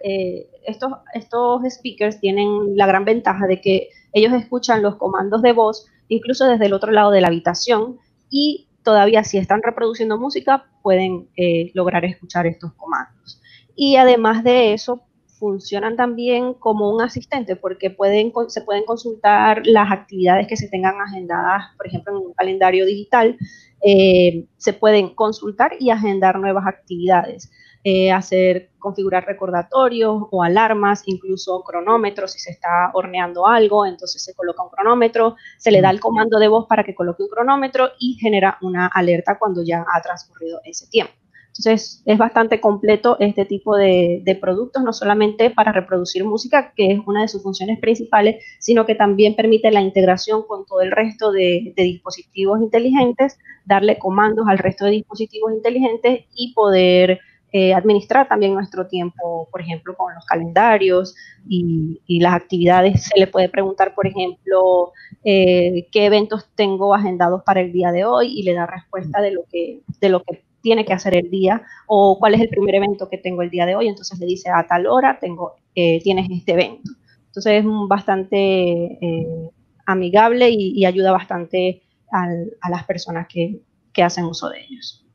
estos, 0.66 0.92
estos 1.14 1.62
speakers 1.70 2.20
tienen 2.20 2.76
la 2.76 2.88
gran 2.88 3.06
ventaja 3.06 3.46
de 3.48 3.62
que 3.62 3.90
ellos 4.14 4.34
escuchan 4.34 4.82
los 4.82 4.96
comandos 4.96 5.42
de 5.42 5.54
voz 5.54 5.88
incluso 6.08 6.48
desde 6.48 6.66
el 6.66 6.74
otro 6.74 6.92
lado 6.92 7.12
de 7.12 7.22
la 7.22 7.28
habitación 7.28 8.00
y 8.30 8.68
todavía 8.84 9.24
si 9.24 9.38
están 9.38 9.62
reproduciendo 9.64 10.18
música 10.20 10.66
pueden 10.82 11.30
lograr 11.74 12.06
escuchar 12.06 12.48
estos 12.48 12.74
comandos. 12.74 13.42
Y 13.76 13.98
además 13.98 14.44
de 14.44 14.74
eso, 14.74 15.04
funcionan 15.38 15.96
también 15.96 16.54
como 16.54 16.90
un 16.92 17.02
asistente 17.02 17.56
porque 17.56 17.90
pueden, 17.90 18.32
se 18.48 18.62
pueden 18.62 18.86
consultar 18.86 19.62
las 19.66 19.92
actividades 19.92 20.48
que 20.48 20.58
se 20.58 20.70
tengan 20.70 21.00
agendadas, 21.02 21.76
por 21.78 21.88
ejemplo, 21.88 22.18
en 22.18 22.28
un 22.28 22.34
calendario 22.34 22.86
digital, 22.86 23.38
eh, 23.82 24.46
se 24.58 24.74
pueden 24.74 25.14
consultar 25.14 25.74
y 25.80 25.90
agendar 25.90 26.40
nuevas 26.40 26.66
actividades, 26.66 27.52
eh, 27.84 28.12
hacer, 28.12 28.72
configurar 28.80 29.26
recordatorios 29.26 30.24
o 30.32 30.42
alarmas, 30.42 31.04
incluso 31.06 31.62
cronómetros, 31.64 32.32
si 32.32 32.40
se 32.40 32.52
está 32.52 32.90
horneando 32.94 33.46
algo, 33.46 33.86
entonces 33.86 34.24
se 34.24 34.34
coloca 34.34 34.64
un 34.64 34.70
cronómetro, 34.70 35.36
se 35.58 35.72
le 35.72 35.82
da 35.82 35.92
el 35.92 36.00
comando 36.00 36.40
de 36.40 36.48
voz 36.48 36.66
para 36.68 36.84
que 36.84 36.96
coloque 36.96 37.24
un 37.24 37.30
cronómetro 37.30 37.90
y 38.00 38.16
genera 38.16 38.58
una 38.62 38.88
alerta 38.88 39.38
cuando 39.38 39.64
ya 39.64 39.86
ha 39.94 40.02
transcurrido 40.02 40.62
ese 40.64 40.88
tiempo. 40.88 41.14
Entonces, 41.58 42.02
es 42.06 42.18
bastante 42.18 42.60
completo 42.60 43.16
este 43.20 43.46
tipo 43.46 43.78
de, 43.78 44.38
productos, 44.42 44.84
no 44.84 44.92
solamente 44.92 45.50
para 45.50 45.72
reproducir 45.72 46.26
música, 46.26 46.74
que 46.76 46.92
es 46.92 47.00
una 47.06 47.22
de 47.22 47.30
sus 47.30 47.44
funciones 47.44 47.80
principales, 47.80 48.44
sino 48.60 48.86
que 48.86 48.94
también 48.94 49.36
permite 49.36 49.72
la 49.72 49.82
integración 49.82 50.44
con 50.46 50.66
todo 50.66 50.82
el 50.82 50.92
resto 50.92 51.32
de, 51.32 51.74
dispositivos 51.78 52.60
inteligentes, 52.60 53.38
darle 53.64 53.98
comandos 53.98 54.48
al 54.50 54.58
resto 54.58 54.84
de 54.84 54.92
dispositivos 54.92 55.54
inteligentes 55.54 56.26
y 56.36 56.54
poder 56.54 57.22
eh, 57.54 57.74
administrar 57.74 58.28
también 58.28 58.54
nuestro 58.54 58.88
tiempo, 58.88 59.48
por 59.50 59.62
ejemplo, 59.62 59.96
con 59.96 60.14
los 60.14 60.26
calendarios 60.26 61.16
y, 61.48 62.02
las 62.20 62.34
actividades. 62.34 63.06
Se 63.06 63.18
le 63.18 63.28
puede 63.28 63.48
preguntar, 63.48 63.96
por 63.96 64.08
ejemplo, 64.08 64.92
eh, 65.24 65.88
qué 65.90 66.06
eventos 66.06 66.50
tengo 66.56 66.94
agendados 66.94 67.44
para 67.44 67.62
el 67.62 67.72
día 67.72 67.94
de 67.94 68.04
hoy 68.04 68.38
y 68.38 68.44
le 68.44 68.54
da 68.54 68.66
respuesta 68.66 69.22
de 69.22 69.32
lo 69.32 69.44
que, 69.50 69.80
de 70.02 70.10
lo 70.10 70.22
que 70.22 70.45
tiene 70.66 70.84
que 70.84 70.94
hacer 70.94 71.16
el 71.16 71.30
día 71.30 71.62
o 71.86 72.18
cuál 72.18 72.34
es 72.34 72.42
el 72.42 72.50
primer 72.50 72.74
evento 72.74 73.08
que 73.08 73.20
tengo 73.20 73.44
el 73.44 73.52
día 73.52 73.68
de 73.68 73.76
hoy. 73.76 73.88
Entonces 73.88 74.18
le 74.18 74.26
dice 74.26 74.50
a 74.50 74.66
tal 74.66 74.88
hora 74.88 75.20
tengo, 75.22 75.54
eh, 75.76 76.02
tienes 76.02 76.28
este 76.32 76.54
evento. 76.54 76.90
Entonces 77.28 77.60
es 77.60 77.66
bastante 77.88 78.38
eh, 78.38 79.52
amigable 79.86 80.50
y, 80.50 80.84
ayuda 80.86 81.12
bastante 81.12 81.84
a 82.12 82.70
las 82.70 82.84
personas 82.86 83.28
que, 83.28 83.62
que 83.94 84.02
hacen 84.02 84.26
uso 84.26 84.50
de 84.50 84.62
ellos. 84.62 85.06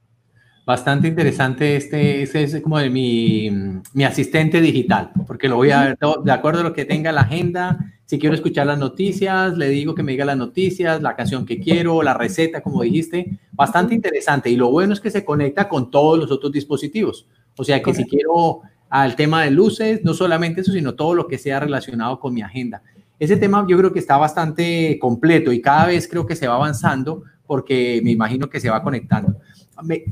Bastante 0.66 1.08
interesante 1.08 1.74
este, 1.74 2.22
este 2.22 2.44
es 2.44 2.60
como 2.60 2.78
de 2.78 2.90
mi, 2.90 3.50
mi, 3.92 4.04
asistente 4.04 4.60
digital, 4.60 5.10
porque 5.26 5.48
lo 5.48 5.56
voy 5.56 5.72
a 5.72 5.80
ver 5.80 5.98
de 6.22 6.32
acuerdo 6.32 6.60
a 6.60 6.62
lo 6.62 6.72
que 6.72 6.84
tenga 6.84 7.10
la 7.10 7.22
agenda. 7.22 7.76
Si 8.10 8.18
quiero 8.18 8.34
escuchar 8.34 8.66
las 8.66 8.76
noticias, 8.76 9.56
le 9.56 9.68
digo 9.68 9.94
que 9.94 10.02
me 10.02 10.10
diga 10.10 10.24
las 10.24 10.36
noticias, 10.36 11.00
la 11.00 11.14
canción 11.14 11.46
que 11.46 11.60
quiero, 11.60 12.02
la 12.02 12.12
receta, 12.12 12.60
como 12.60 12.82
dijiste. 12.82 13.38
Bastante 13.52 13.94
interesante. 13.94 14.50
Y 14.50 14.56
lo 14.56 14.68
bueno 14.68 14.94
es 14.94 15.00
que 15.00 15.12
se 15.12 15.24
conecta 15.24 15.68
con 15.68 15.92
todos 15.92 16.18
los 16.18 16.32
otros 16.32 16.50
dispositivos. 16.50 17.28
O 17.56 17.62
sea 17.62 17.80
que 17.80 17.94
si 17.94 18.04
quiero 18.06 18.62
al 18.88 19.14
tema 19.14 19.44
de 19.44 19.52
luces, 19.52 20.00
no 20.02 20.12
solamente 20.12 20.62
eso, 20.62 20.72
sino 20.72 20.96
todo 20.96 21.14
lo 21.14 21.28
que 21.28 21.38
sea 21.38 21.60
relacionado 21.60 22.18
con 22.18 22.34
mi 22.34 22.42
agenda. 22.42 22.82
Ese 23.20 23.36
tema 23.36 23.64
yo 23.68 23.78
creo 23.78 23.92
que 23.92 24.00
está 24.00 24.16
bastante 24.16 24.98
completo 24.98 25.52
y 25.52 25.60
cada 25.60 25.86
vez 25.86 26.08
creo 26.08 26.26
que 26.26 26.34
se 26.34 26.48
va 26.48 26.56
avanzando 26.56 27.22
porque 27.46 28.00
me 28.02 28.10
imagino 28.10 28.50
que 28.50 28.58
se 28.58 28.70
va 28.70 28.82
conectando. 28.82 29.36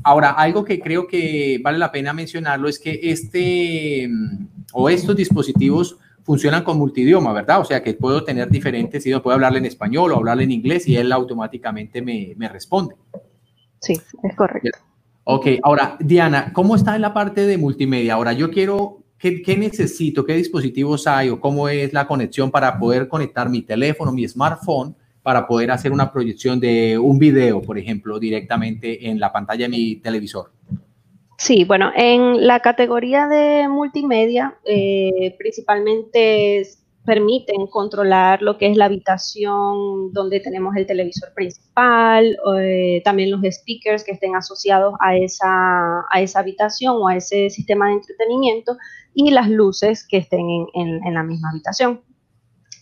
Ahora, 0.04 0.30
algo 0.30 0.64
que 0.64 0.78
creo 0.78 1.08
que 1.08 1.60
vale 1.64 1.78
la 1.78 1.90
pena 1.90 2.12
mencionarlo 2.12 2.68
es 2.68 2.78
que 2.78 3.00
este 3.02 4.06
mm, 4.08 4.46
o 4.72 4.88
estos 4.88 5.16
dispositivos 5.16 5.98
funcionan 6.28 6.62
con 6.62 6.76
multidioma, 6.76 7.32
¿verdad? 7.32 7.58
O 7.58 7.64
sea 7.64 7.82
que 7.82 7.94
puedo 7.94 8.22
tener 8.22 8.50
diferentes, 8.50 9.06
no 9.06 9.22
puedo 9.22 9.34
hablarle 9.34 9.60
en 9.60 9.64
español 9.64 10.12
o 10.12 10.16
hablarle 10.16 10.44
en 10.44 10.52
inglés 10.52 10.86
y 10.86 10.94
él 10.94 11.10
automáticamente 11.10 12.02
me, 12.02 12.34
me 12.36 12.50
responde. 12.50 12.96
Sí, 13.80 13.94
es 13.94 14.36
correcto. 14.36 14.78
Ok, 15.24 15.46
ahora, 15.62 15.96
Diana, 15.98 16.52
¿cómo 16.52 16.76
está 16.76 16.94
en 16.96 17.00
la 17.00 17.14
parte 17.14 17.46
de 17.46 17.56
multimedia? 17.56 18.12
Ahora, 18.12 18.34
yo 18.34 18.50
quiero, 18.50 19.04
¿qué, 19.16 19.40
¿qué, 19.40 19.56
necesito? 19.56 20.26
¿Qué 20.26 20.34
dispositivos 20.34 21.06
hay 21.06 21.30
o 21.30 21.40
cómo 21.40 21.66
es 21.66 21.94
la 21.94 22.06
conexión 22.06 22.50
para 22.50 22.78
poder 22.78 23.08
conectar 23.08 23.48
mi 23.48 23.62
teléfono, 23.62 24.12
mi 24.12 24.28
smartphone 24.28 24.94
para 25.22 25.46
poder 25.46 25.70
hacer 25.70 25.92
una 25.92 26.12
proyección 26.12 26.60
de 26.60 26.98
un 26.98 27.18
video, 27.18 27.62
por 27.62 27.78
ejemplo, 27.78 28.18
directamente 28.18 29.08
en 29.08 29.18
la 29.18 29.32
pantalla 29.32 29.64
de 29.64 29.70
mi 29.70 29.96
televisor? 29.96 30.52
Sí, 31.38 31.64
bueno, 31.64 31.92
en 31.94 32.46
la 32.48 32.58
categoría 32.60 33.28
de 33.28 33.68
multimedia, 33.68 34.58
eh, 34.64 35.36
principalmente 35.38 36.62
permiten 37.04 37.68
controlar 37.68 38.42
lo 38.42 38.58
que 38.58 38.66
es 38.66 38.76
la 38.76 38.86
habitación 38.86 40.12
donde 40.12 40.40
tenemos 40.40 40.74
el 40.76 40.84
televisor 40.84 41.32
principal, 41.34 42.36
eh, 42.60 43.00
también 43.04 43.30
los 43.30 43.40
speakers 43.42 44.02
que 44.02 44.12
estén 44.12 44.34
asociados 44.34 44.94
a 45.00 45.16
esa, 45.16 46.00
a 46.10 46.20
esa 46.20 46.40
habitación 46.40 46.96
o 47.00 47.06
a 47.06 47.16
ese 47.16 47.50
sistema 47.50 47.86
de 47.86 47.94
entretenimiento 47.94 48.76
y 49.14 49.30
las 49.30 49.48
luces 49.48 50.06
que 50.06 50.18
estén 50.18 50.44
en, 50.74 51.06
en 51.06 51.14
la 51.14 51.22
misma 51.22 51.50
habitación. 51.50 52.02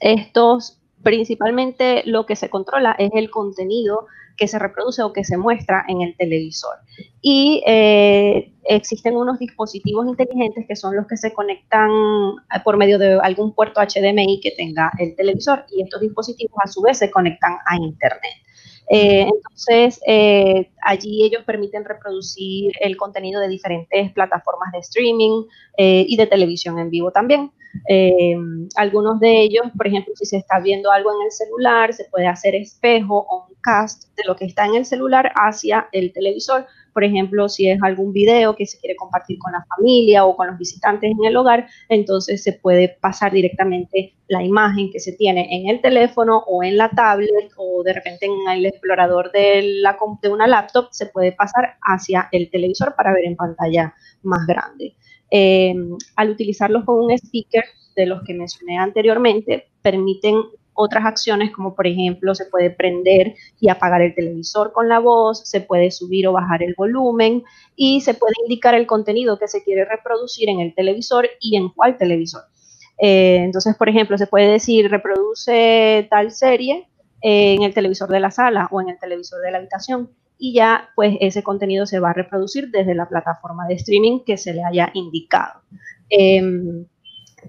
Estos 0.00 0.80
principalmente 1.06 2.02
lo 2.04 2.26
que 2.26 2.34
se 2.34 2.50
controla 2.50 2.96
es 2.98 3.12
el 3.14 3.30
contenido 3.30 4.08
que 4.36 4.48
se 4.48 4.58
reproduce 4.58 5.04
o 5.04 5.12
que 5.12 5.22
se 5.22 5.36
muestra 5.36 5.84
en 5.86 6.02
el 6.02 6.16
televisor. 6.16 6.74
Y 7.22 7.62
eh, 7.64 8.52
existen 8.64 9.14
unos 9.14 9.38
dispositivos 9.38 10.04
inteligentes 10.08 10.64
que 10.66 10.74
son 10.74 10.96
los 10.96 11.06
que 11.06 11.16
se 11.16 11.32
conectan 11.32 11.90
eh, 11.92 12.58
por 12.64 12.76
medio 12.76 12.98
de 12.98 13.20
algún 13.22 13.54
puerto 13.54 13.80
HDMI 13.80 14.40
que 14.40 14.50
tenga 14.56 14.90
el 14.98 15.14
televisor 15.14 15.64
y 15.70 15.82
estos 15.82 16.00
dispositivos 16.00 16.58
a 16.60 16.66
su 16.66 16.82
vez 16.82 16.98
se 16.98 17.08
conectan 17.08 17.52
a 17.64 17.76
Internet. 17.76 18.34
Eh, 18.90 19.28
entonces, 19.32 20.00
allí 20.82 21.22
ellos 21.22 21.44
permiten 21.44 21.84
reproducir 21.84 22.72
el 22.80 22.96
contenido 22.96 23.40
de 23.40 23.46
diferentes 23.46 24.10
plataformas 24.10 24.72
de 24.72 24.80
streaming 24.80 25.44
y 25.78 26.16
de 26.16 26.26
televisión 26.26 26.80
en 26.80 26.90
vivo 26.90 27.12
también. 27.12 27.52
Eh, 27.88 28.34
algunos 28.76 29.20
de 29.20 29.42
ellos, 29.42 29.66
por 29.76 29.86
ejemplo, 29.86 30.14
si 30.16 30.26
se 30.26 30.38
está 30.38 30.60
viendo 30.60 30.90
algo 30.90 31.10
en 31.10 31.26
el 31.26 31.32
celular, 31.32 31.92
se 31.92 32.04
puede 32.06 32.26
hacer 32.26 32.54
espejo 32.54 33.26
o 33.28 33.46
un 33.48 33.54
cast 33.60 34.14
de 34.16 34.24
lo 34.26 34.36
que 34.36 34.44
está 34.44 34.66
en 34.66 34.76
el 34.76 34.84
celular 34.84 35.32
hacia 35.34 35.88
el 35.92 36.12
televisor. 36.12 36.66
Por 36.92 37.04
ejemplo, 37.04 37.48
si 37.48 37.68
es 37.68 37.78
algún 37.82 38.12
video 38.12 38.56
que 38.56 38.66
se 38.66 38.78
quiere 38.78 38.96
compartir 38.96 39.38
con 39.38 39.52
la 39.52 39.64
familia 39.76 40.24
o 40.24 40.34
con 40.34 40.46
los 40.46 40.58
visitantes 40.58 41.10
en 41.10 41.24
el 41.24 41.36
hogar, 41.36 41.68
entonces 41.88 42.42
se 42.42 42.54
puede 42.54 42.96
pasar 43.00 43.32
directamente 43.32 44.14
la 44.28 44.42
imagen 44.42 44.90
que 44.90 44.98
se 44.98 45.12
tiene 45.12 45.46
en 45.50 45.68
el 45.68 45.80
teléfono 45.80 46.38
o 46.46 46.62
en 46.62 46.76
la 46.76 46.88
tablet 46.90 47.52
o 47.56 47.82
de 47.82 47.92
repente 47.92 48.26
en 48.26 48.48
el 48.50 48.66
explorador 48.66 49.30
de, 49.30 49.62
la, 49.80 49.96
de 50.22 50.28
una 50.28 50.46
laptop, 50.46 50.88
se 50.90 51.06
puede 51.06 51.32
pasar 51.32 51.76
hacia 51.82 52.28
el 52.32 52.50
televisor 52.50 52.94
para 52.96 53.12
ver 53.12 53.24
en 53.24 53.36
pantalla 53.36 53.94
más 54.22 54.46
grande. 54.46 54.96
Eh, 55.30 55.74
al 56.14 56.30
utilizarlos 56.30 56.84
con 56.84 57.00
un 57.00 57.10
speaker 57.10 57.64
de 57.96 58.06
los 58.06 58.22
que 58.24 58.34
mencioné 58.34 58.78
anteriormente, 58.78 59.68
permiten 59.82 60.36
otras 60.76 61.06
acciones 61.06 61.50
como 61.52 61.74
por 61.74 61.86
ejemplo 61.86 62.34
se 62.34 62.44
puede 62.44 62.70
prender 62.70 63.34
y 63.58 63.70
apagar 63.70 64.02
el 64.02 64.14
televisor 64.14 64.72
con 64.72 64.88
la 64.88 64.98
voz, 64.98 65.48
se 65.48 65.60
puede 65.60 65.90
subir 65.90 66.28
o 66.28 66.32
bajar 66.32 66.62
el 66.62 66.74
volumen 66.76 67.42
y 67.74 68.02
se 68.02 68.14
puede 68.14 68.34
indicar 68.42 68.74
el 68.74 68.86
contenido 68.86 69.38
que 69.38 69.48
se 69.48 69.64
quiere 69.64 69.84
reproducir 69.84 70.50
en 70.50 70.60
el 70.60 70.74
televisor 70.74 71.28
y 71.40 71.56
en 71.56 71.70
cuál 71.70 71.96
televisor. 71.96 72.42
Eh, 72.98 73.36
entonces, 73.42 73.74
por 73.76 73.88
ejemplo, 73.88 74.18
se 74.18 74.26
puede 74.26 74.48
decir 74.50 74.90
reproduce 74.90 76.06
tal 76.10 76.30
serie 76.30 76.88
en 77.22 77.62
el 77.62 77.72
televisor 77.72 78.10
de 78.10 78.20
la 78.20 78.30
sala 78.30 78.68
o 78.70 78.80
en 78.80 78.90
el 78.90 78.98
televisor 78.98 79.40
de 79.40 79.50
la 79.50 79.58
habitación 79.58 80.10
y 80.38 80.54
ya 80.54 80.90
pues 80.94 81.16
ese 81.20 81.42
contenido 81.42 81.86
se 81.86 82.00
va 82.00 82.10
a 82.10 82.14
reproducir 82.14 82.70
desde 82.70 82.94
la 82.94 83.08
plataforma 83.08 83.66
de 83.66 83.74
streaming 83.74 84.20
que 84.24 84.36
se 84.36 84.54
le 84.54 84.64
haya 84.64 84.90
indicado. 84.94 85.60
Em, 86.08 86.86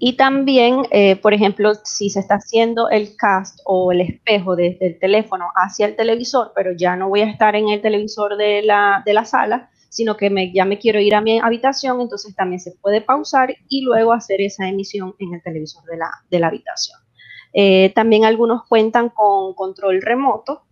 y 0.00 0.16
también, 0.16 0.82
eh, 0.90 1.16
por 1.16 1.34
ejemplo, 1.34 1.72
si 1.82 2.10
se 2.10 2.20
está 2.20 2.36
haciendo 2.36 2.88
el 2.88 3.16
cast 3.16 3.60
o 3.64 3.90
el 3.92 4.00
espejo 4.00 4.54
desde 4.54 4.86
el 4.86 4.98
teléfono 4.98 5.48
hacia 5.54 5.86
el 5.86 5.96
televisor, 5.96 6.52
pero 6.54 6.72
ya 6.72 6.94
no 6.94 7.08
voy 7.08 7.20
a 7.20 7.30
estar 7.30 7.56
en 7.56 7.68
el 7.68 7.80
televisor 7.80 8.36
de 8.36 8.62
la, 8.62 9.24
sala, 9.24 9.70
sino 9.88 10.16
que 10.16 10.30
me, 10.30 10.52
ya 10.52 10.64
me 10.64 10.78
quiero 10.78 11.00
ir 11.00 11.14
a 11.14 11.20
mi 11.20 11.40
habitación, 11.40 12.00
entonces 12.00 12.34
también 12.36 12.60
se 12.60 12.72
puede 12.80 13.00
pausar 13.00 13.56
y 13.68 13.82
luego 13.82 14.12
hacer 14.12 14.40
esa 14.40 14.68
emisión 14.68 15.14
en 15.18 15.34
el 15.34 15.42
televisor 15.42 15.82
de 15.84 15.96
la, 16.38 16.46
habitación. 16.46 16.98
Eh, 17.52 17.90
también 17.94 18.24
algunos 18.24 18.62
cuentan 18.68 19.08
con 19.08 19.54
control 19.54 20.02
remoto, 20.02 20.62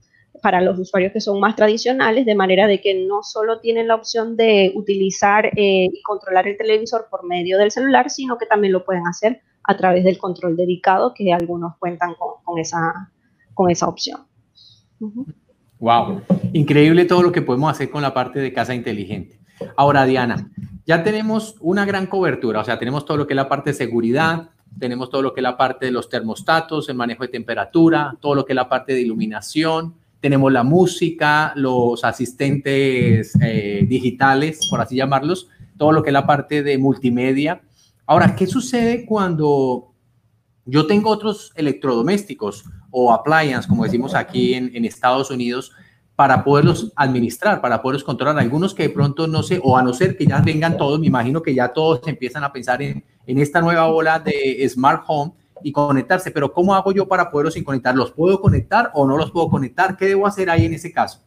para 0.42 0.60
los 0.60 0.78
usuarios 0.78 1.12
que 1.12 1.20
son 1.20 1.40
más 1.40 1.56
tradicionales, 1.56 2.26
de 2.26 2.34
manera 2.34 2.66
de 2.66 2.80
que 2.80 3.06
no 3.06 3.22
solo 3.22 3.60
tienen 3.60 3.88
la 3.88 3.94
opción 3.94 4.36
de 4.36 4.72
utilizar 4.74 5.46
eh, 5.46 5.88
y 5.92 6.02
controlar 6.02 6.46
el 6.48 6.56
televisor 6.56 7.06
por 7.10 7.24
medio 7.24 7.58
del 7.58 7.70
celular, 7.70 8.10
sino 8.10 8.38
que 8.38 8.46
también 8.46 8.72
lo 8.72 8.84
pueden 8.84 9.06
hacer 9.06 9.42
a 9.64 9.76
través 9.76 10.04
del 10.04 10.18
control 10.18 10.56
dedicado, 10.56 11.12
que 11.14 11.32
algunos 11.32 11.76
cuentan 11.78 12.14
con, 12.14 12.58
esa, 12.58 13.10
con 13.54 13.70
esa 13.70 13.88
opción. 13.88 14.20
Wow, 15.78 16.22
increíble 16.52 17.04
todo 17.04 17.22
lo 17.22 17.32
que 17.32 17.42
podemos 17.42 17.70
hacer 17.70 17.90
con 17.90 18.02
la 18.02 18.14
parte 18.14 18.38
de 18.38 18.52
casa 18.52 18.74
inteligente. 18.74 19.40
Ahora, 19.76 20.04
Diana, 20.04 20.50
ya 20.86 21.02
tenemos 21.02 21.56
una 21.60 21.84
gran 21.84 22.06
cobertura, 22.06 22.60
o 22.60 22.64
sea, 22.64 22.78
tenemos 22.78 23.04
todo 23.04 23.16
lo 23.16 23.26
que 23.26 23.32
es 23.32 23.36
la 23.36 23.48
parte 23.48 23.70
de 23.70 23.74
seguridad, 23.74 24.50
tenemos 24.78 25.10
todo 25.10 25.22
lo 25.22 25.32
que 25.32 25.40
es 25.40 25.42
la 25.42 25.56
parte 25.56 25.86
de 25.86 25.92
los 25.92 26.08
termostatos, 26.08 26.88
el 26.88 26.96
manejo 26.96 27.24
de 27.24 27.28
temperatura, 27.28 28.16
todo 28.20 28.34
lo 28.34 28.44
que 28.44 28.52
es 28.52 28.56
la 28.56 28.68
parte 28.68 28.92
de 28.94 29.00
iluminación, 29.00 29.94
tenemos 30.20 30.52
la 30.52 30.62
música, 30.62 31.52
los 31.56 32.04
asistentes 32.04 33.32
eh, 33.40 33.84
digitales, 33.88 34.60
por 34.70 34.80
así 34.80 34.96
llamarlos, 34.96 35.48
todo 35.76 35.92
lo 35.92 36.02
que 36.02 36.10
es 36.10 36.14
la 36.14 36.26
parte 36.26 36.62
de 36.62 36.78
multimedia. 36.78 37.62
Ahora, 38.06 38.34
¿qué 38.34 38.46
sucede 38.46 39.04
cuando 39.04 39.92
yo 40.64 40.86
tengo 40.86 41.10
otros 41.10 41.52
electrodomésticos 41.54 42.64
o 42.90 43.12
appliances, 43.12 43.66
como 43.66 43.84
decimos 43.84 44.14
aquí 44.14 44.54
en, 44.54 44.84
Estados 44.84 45.30
Unidos, 45.30 45.72
para 46.14 46.42
poderlos 46.42 46.92
administrar, 46.96 47.60
para 47.60 47.82
poderlos 47.82 48.04
controlar? 48.04 48.38
Algunos 48.38 48.74
que 48.74 48.84
de 48.84 48.90
pronto 48.90 49.26
no 49.26 49.42
sé, 49.42 49.60
o 49.62 49.76
a 49.76 49.82
no 49.82 49.92
ser 49.92 50.16
que 50.16 50.26
ya 50.26 50.40
vengan 50.40 50.76
todos, 50.76 50.98
me 50.98 51.06
imagino 51.06 51.42
que 51.42 51.54
ya 51.54 51.68
todos 51.68 52.00
empiezan 52.06 52.42
a 52.42 52.52
pensar 52.52 52.80
en, 52.80 53.04
en 53.26 53.38
esta 53.38 53.60
nueva 53.60 53.86
ola 53.86 54.18
de 54.18 54.66
smart 54.68 55.04
home 55.06 55.32
y 55.62 55.72
conectarse, 55.72 56.30
pero 56.30 56.52
¿cómo 56.52 56.74
hago 56.74 56.92
yo 56.92 57.08
para 57.08 57.30
poderlos 57.30 57.56
conectar? 57.64 57.94
¿Los 57.94 58.12
puedo 58.12 58.40
conectar 58.40 58.90
o 58.94 59.06
no 59.06 59.16
los 59.16 59.30
puedo 59.30 59.48
conectar? 59.48 59.96
¿Qué 59.96 60.06
debo 60.06 60.26
hacer 60.26 60.50
ahí 60.50 60.66
en 60.66 60.74
ese 60.74 60.92
caso? 60.92 61.20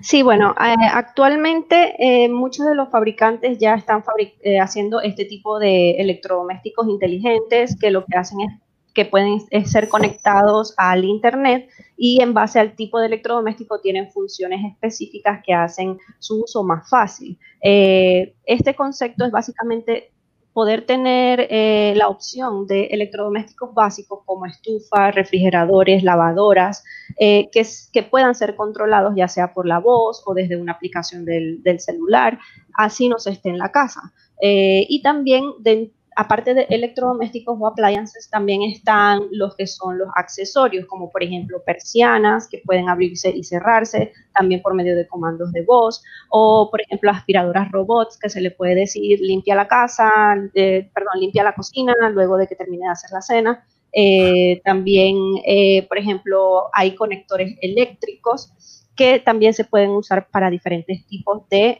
Sí, 0.00 0.22
bueno, 0.22 0.54
eh, 0.60 0.74
actualmente 0.92 1.94
eh, 1.98 2.28
muchos 2.28 2.66
de 2.66 2.74
los 2.74 2.90
fabricantes 2.90 3.58
ya 3.58 3.74
están 3.74 4.02
eh, 4.42 4.60
haciendo 4.60 5.00
este 5.00 5.24
tipo 5.24 5.58
de 5.58 5.92
electrodomésticos 5.92 6.88
inteligentes 6.88 7.76
que 7.78 7.90
lo 7.90 8.04
que 8.04 8.16
hacen 8.16 8.40
es 8.40 8.52
que 8.94 9.06
pueden 9.06 9.40
ser 9.64 9.88
conectados 9.88 10.74
al 10.76 11.04
Internet 11.04 11.70
y 11.96 12.20
en 12.20 12.34
base 12.34 12.60
al 12.60 12.76
tipo 12.76 13.00
de 13.00 13.06
electrodoméstico 13.06 13.80
tienen 13.80 14.10
funciones 14.12 14.60
específicas 14.70 15.40
que 15.42 15.54
hacen 15.54 15.98
su 16.18 16.42
uso 16.42 16.62
más 16.62 16.90
fácil. 16.90 17.38
este 17.62 18.74
concepto 18.76 19.24
es 19.24 19.30
básicamente 19.30 20.12
poder 20.52 20.84
tener 20.84 21.46
eh, 21.50 21.94
la 21.96 22.08
opción 22.08 22.66
de 22.66 22.86
electrodomésticos 22.86 23.72
básicos 23.74 24.20
como 24.26 24.46
estufas, 24.46 25.14
refrigeradores, 25.14 26.02
lavadoras, 26.02 26.84
eh, 27.18 27.48
que, 27.52 27.66
que, 27.92 28.02
puedan 28.02 28.34
ser 28.34 28.54
controlados 28.54 29.14
ya 29.16 29.28
sea 29.28 29.52
por 29.52 29.66
la 29.66 29.78
voz 29.78 30.22
o 30.26 30.34
desde 30.34 30.56
una 30.56 30.72
aplicación 30.72 31.24
del, 31.24 31.62
celular, 31.80 32.38
así 32.76 33.08
no 33.08 33.18
se 33.18 33.30
esté 33.30 33.48
en 33.48 33.58
la 33.58 33.72
casa. 33.72 34.12
Eh, 34.42 34.86
y 34.88 35.02
también 35.02 35.44
de, 35.60 35.90
aparte 36.16 36.54
de 36.54 36.66
electrodomésticos 36.70 37.56
o 37.60 37.66
appliances, 37.66 38.28
también 38.30 38.62
están 38.62 39.22
los 39.30 39.54
que 39.56 39.66
son 39.66 39.98
los 39.98 40.08
accesorios, 40.14 40.86
como 40.86 41.10
por 41.10 41.22
ejemplo 41.22 41.62
persianas 41.64 42.48
que 42.48 42.62
pueden 42.64 42.88
abrirse 42.88 43.30
y 43.30 43.44
cerrarse 43.44 44.12
también 44.34 44.62
por 44.62 44.74
medio 44.74 44.96
de 44.96 45.06
comandos 45.06 45.52
de 45.52 45.62
voz, 45.62 46.02
o 46.30 46.68
por 46.70 46.80
ejemplo 46.82 47.10
aspiradoras 47.10 47.70
robots 47.70 48.18
que 48.18 48.28
se 48.28 48.40
le 48.40 48.50
puede 48.50 48.74
decir 48.74 49.20
limpia 49.20 49.54
la 49.54 49.68
casa, 49.68 50.10
eh, 50.54 50.90
perdón, 50.94 51.20
limpia 51.20 51.44
la 51.44 51.54
cocina 51.54 51.94
luego 52.10 52.36
de 52.36 52.46
que 52.46 52.56
termine 52.56 52.86
de 52.86 52.92
hacer 52.92 53.10
la 53.12 53.22
cena. 53.22 53.64
Eh, 53.92 54.62
también, 54.64 55.16
eh, 55.44 55.86
por 55.86 55.98
ejemplo, 55.98 56.70
hay 56.72 56.94
conectores 56.94 57.56
eléctricos 57.60 58.81
que 58.96 59.18
también 59.20 59.54
se 59.54 59.64
pueden 59.64 59.90
usar 59.90 60.28
para 60.28 60.50
diferentes 60.50 61.06
tipos 61.06 61.48
de, 61.48 61.78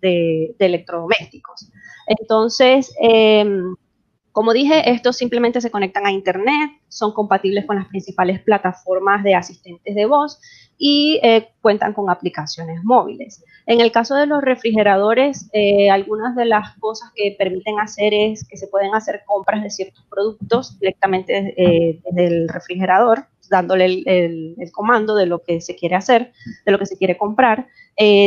de 0.00 0.54
electrodomésticos. 0.58 1.70
Entonces, 2.06 2.94
em, 3.00 3.74
como 4.34 4.52
dije, 4.52 4.90
estos 4.90 5.16
simplemente 5.16 5.60
se 5.60 5.70
conectan 5.70 6.06
a 6.06 6.10
Internet, 6.10 6.72
son 6.88 7.12
compatibles 7.12 7.66
con 7.66 7.76
las 7.76 7.86
principales 7.86 8.40
plataformas 8.40 9.22
de 9.22 9.36
asistentes 9.36 9.94
de 9.94 10.06
voz 10.06 10.40
y 10.76 11.20
eh, 11.22 11.50
cuentan 11.62 11.92
con 11.92 12.10
aplicaciones 12.10 12.82
móviles. 12.82 13.44
En 13.66 13.80
el 13.80 13.92
caso 13.92 14.16
de 14.16 14.26
los 14.26 14.42
refrigeradores, 14.42 15.48
eh, 15.52 15.88
algunas 15.88 16.34
de 16.34 16.46
las 16.46 16.76
cosas 16.78 17.12
que 17.14 17.36
permiten 17.38 17.78
hacer 17.78 18.12
es 18.12 18.44
que 18.48 18.56
se 18.56 18.66
pueden 18.66 18.92
hacer 18.94 19.22
compras 19.24 19.62
de 19.62 19.70
ciertos 19.70 20.04
productos 20.10 20.78
directamente 20.80 21.54
eh, 21.56 22.00
desde 22.04 22.26
el 22.26 22.48
refrigerador, 22.48 23.26
dándole 23.48 24.02
el, 24.06 24.56
comando 24.72 25.14
de 25.14 25.26
lo 25.26 25.42
que 25.42 25.60
se 25.60 25.76
quiere 25.76 25.94
hacer, 25.94 26.32
de 26.64 26.72
lo 26.72 26.78
que 26.78 26.86
se 26.86 26.96
quiere 26.96 27.16
comprar. 27.16 27.68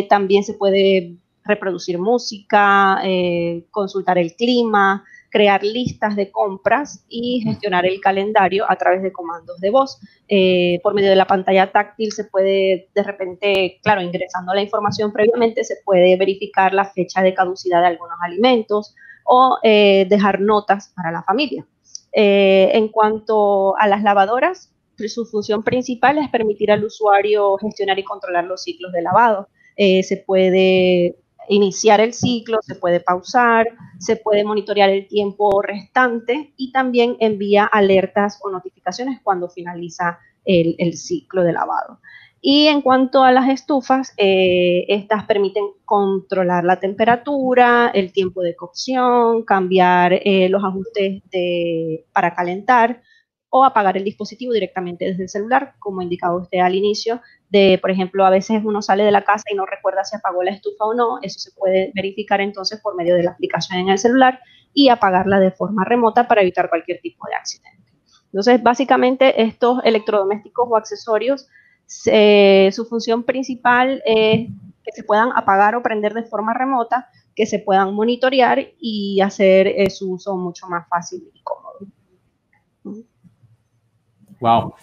también 0.09 0.43
se 0.43 0.53
puede 0.53 1.18
reproducir 1.47 1.97
música, 1.97 2.99
eh, 3.03 3.65
consultar 3.72 4.18
el 4.18 4.36
clima, 4.36 5.03
crear 5.30 5.63
listas 5.63 6.15
de 6.15 6.32
compras 6.32 7.05
y 7.09 7.41
gestionar 7.41 7.86
el 7.86 7.99
calendario 7.99 8.65
a 8.70 8.76
través 8.76 9.01
de 9.01 9.11
comandos 9.11 9.59
de 9.59 9.70
voz. 9.70 9.99
Eh, 10.28 10.80
por 10.84 10.93
medio 10.93 11.09
de 11.09 11.15
la 11.15 11.26
pantalla 11.26 11.72
táctil 11.72 12.11
se 12.11 12.26
puede, 12.26 12.89
de 12.93 13.03
repente, 13.03 13.80
claro, 13.84 14.01
ingresando 14.01 14.53
la 14.53 14.61
información 14.61 15.11
previamente, 15.11 15.63
se 15.63 15.78
puede 15.84 16.15
verificar 16.18 16.74
la 16.74 16.86
fecha 16.86 17.22
de 17.22 17.34
caducidad 17.34 17.82
de 17.82 17.88
algunos 17.88 18.18
alimentos 18.22 18.95
o 19.26 19.57
eh, 19.63 20.05
dejar 20.09 20.39
notas 20.39 20.93
para 20.95 21.11
la 21.11 21.24
familia. 21.24 21.65
Eh, 22.13 22.72
en 22.74 22.88
cuanto 22.88 23.78
a 23.78 23.88
las 23.88 24.01
lavadoras, 24.01 24.74
su 25.07 25.25
función 25.25 25.63
principal 25.63 26.17
es 26.17 26.29
permitir 26.29 26.71
al 26.71 26.83
usuario 26.83 27.57
gestionar 27.57 27.99
y 27.99 28.03
controlar 28.03 28.45
los 28.45 28.63
ciclos 28.63 28.91
de 28.91 29.01
lavado. 29.01 29.47
se 29.75 30.23
puede 30.25 31.17
iniciar 31.47 32.01
el 32.01 32.13
ciclo, 32.13 32.59
se 32.61 32.75
puede 32.75 32.99
pausar, 32.99 33.67
se 33.99 34.17
puede 34.17 34.43
monitorear 34.43 34.89
el 34.89 35.07
tiempo 35.07 35.61
restante 35.61 36.53
y 36.57 36.71
también 36.71 37.15
envía 37.19 37.65
alertas 37.65 38.39
o 38.43 38.49
notificaciones 38.49 39.19
cuando 39.23 39.49
finaliza 39.49 40.19
el, 40.45 40.93
ciclo 40.93 41.43
de 41.43 41.53
lavado. 41.53 41.99
Y 42.39 42.67
en 42.67 42.81
cuanto 42.81 43.23
a 43.23 43.31
las 43.31 43.49
estufas, 43.49 44.13
eh, 44.15 44.85
estas 44.87 45.25
permiten 45.25 45.65
controlar 45.83 46.63
la 46.63 46.79
temperatura, 46.79 47.91
el 47.93 48.13
tiempo 48.13 48.41
de 48.41 48.55
cocción, 48.55 49.43
cambiar 49.43 50.13
eh, 50.13 50.47
los 50.49 50.63
ajustes 50.63 51.23
para 52.13 52.33
calentar 52.33 53.01
o 53.49 53.63
apagar 53.63 53.97
el 53.97 54.03
dispositivo 54.03 54.53
directamente 54.53 55.05
desde 55.05 55.23
el 55.23 55.29
celular, 55.29 55.75
como 55.79 56.01
indicaba 56.01 56.35
usted 56.35 56.59
al 56.59 56.75
inicio, 56.75 57.21
de, 57.49 57.77
por 57.81 57.91
ejemplo, 57.91 58.25
a 58.25 58.29
veces 58.29 58.61
uno 58.63 58.81
sale 58.81 59.03
de 59.03 59.11
la 59.11 59.23
casa 59.23 59.43
y 59.51 59.55
no 59.55 59.65
recuerda 59.65 60.03
si 60.03 60.15
apagó 60.15 60.43
la 60.43 60.51
estufa 60.51 60.85
o 60.85 60.93
no, 60.93 61.19
eso 61.21 61.39
se 61.39 61.51
puede 61.51 61.91
verificar 61.95 62.41
entonces 62.41 62.79
por 62.81 62.95
medio 62.95 63.15
de 63.15 63.23
la 63.23 63.31
aplicación 63.31 63.79
en 63.79 63.89
el 63.89 63.97
celular 63.97 64.39
y 64.73 64.89
apagarla 64.89 65.39
de 65.39 65.51
forma 65.51 65.85
remota 65.85 66.27
para 66.27 66.41
evitar 66.41 66.69
cualquier 66.69 66.99
tipo 66.99 67.25
de 67.27 67.35
accidente. 67.35 67.93
Entonces, 68.25 68.61
básicamente 68.61 69.41
estos 69.41 69.79
electrodomésticos 69.83 70.67
o 70.69 70.75
accesorios, 70.75 71.47
su 71.87 72.85
función 72.89 73.23
principal 73.23 74.03
es 74.05 74.49
que 74.83 74.91
se 74.93 75.03
puedan 75.03 75.31
apagar 75.35 75.75
o 75.75 75.83
prender 75.83 76.13
de 76.13 76.23
forma 76.23 76.53
remota, 76.53 77.09
que 77.35 77.45
se 77.45 77.59
puedan 77.59 77.93
monitorear 77.93 78.59
y 78.79 79.21
hacer 79.21 79.67
eh, 79.67 79.89
su 79.89 80.13
uso 80.13 80.35
mucho 80.35 80.67
más 80.67 80.87
fácil 80.87 81.29
y 81.33 81.41
cómodo. 81.43 81.66
Wow, 84.39 84.75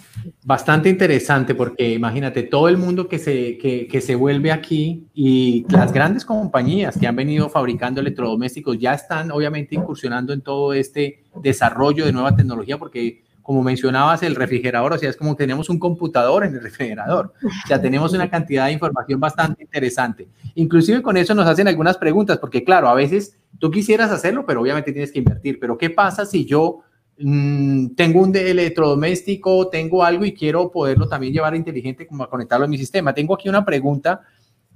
bastante 0.45 0.89
interesante 0.89 1.55
porque 1.55 1.93
imagínate 1.93 2.43
todo 2.43 2.69
el 2.69 2.77
mundo 2.77 3.09
que 3.09 3.21
se, 3.21 3.57
que, 3.57 4.01
se 4.01 4.15
vuelve 4.17 4.51
aquí 4.51 5.07
y 5.15 5.65
las 5.69 5.93
grandes 5.93 6.25
compañías 6.25 6.99
que 6.99 7.07
han 7.07 7.15
venido 7.15 7.49
fabricando 7.49 8.01
electrodomésticos 8.01 8.79
ya 8.79 8.95
están 8.95 9.31
obviamente 9.31 9.77
incursionando 9.77 10.33
en 10.33 10.41
todo 10.41 10.73
este 10.73 11.23
desarrollo 11.41 12.05
de 12.05 12.13
nueva 12.13 12.35
tecnología 12.35 12.79
porque 12.79 13.23
como 13.45 13.63
mencionabas, 13.63 14.23
el 14.23 14.37
refrigerador, 14.37 14.95
o 14.95 14.99
sea, 14.99 15.11
es 15.11 15.19
como 15.19 15.37
tenemos 15.37 15.69
un 15.69 15.79
computador 15.79 16.47
en 16.47 16.55
el 16.55 16.63
refrigerador, 16.63 17.35
o 17.45 17.69
sea, 17.69 17.79
tenemos 17.79 18.15
una 18.15 18.31
cantidad 18.31 18.65
de 18.67 18.73
información 18.73 19.21
bastante 19.21 19.63
interesante. 19.63 20.27
Inclusive 20.55 21.03
con 21.03 21.19
eso 21.19 21.35
nos 21.35 21.47
hacen 21.47 21.69
algunas 21.69 21.99
preguntas, 21.99 22.39
porque 22.39 22.65
claro, 22.65 22.89
a 22.89 22.95
veces 22.95 23.37
tú 23.59 23.71
quisieras 23.71 24.11
hacerlo, 24.11 24.47
pero 24.47 24.63
obviamente 24.63 24.93
tienes 24.93 25.13
que 25.13 25.19
invertir, 25.19 25.61
pero 25.61 25.77
¿qué 25.77 25.91
pasa 25.91 26.25
si 26.25 26.47
yo 26.47 26.81
Mm, 27.17 27.95
tengo 27.95 28.23
un 28.23 28.35
electrodoméstico, 28.35 29.69
tengo 29.69 30.03
algo 30.03 30.25
y 30.25 30.35
quiero 30.35 30.71
poderlo 30.71 31.09
también 31.09 31.33
llevar 31.33 31.55
inteligente 31.55 32.07
como 32.07 32.25
a 32.25 32.31
conectarlo 32.31 32.65
a 32.65 32.69
mi 32.69 32.79
sistema. 32.79 33.15
Tengo 33.15 33.35
aquí 33.35 33.49
una 33.49 33.65
pregunta 33.65 34.23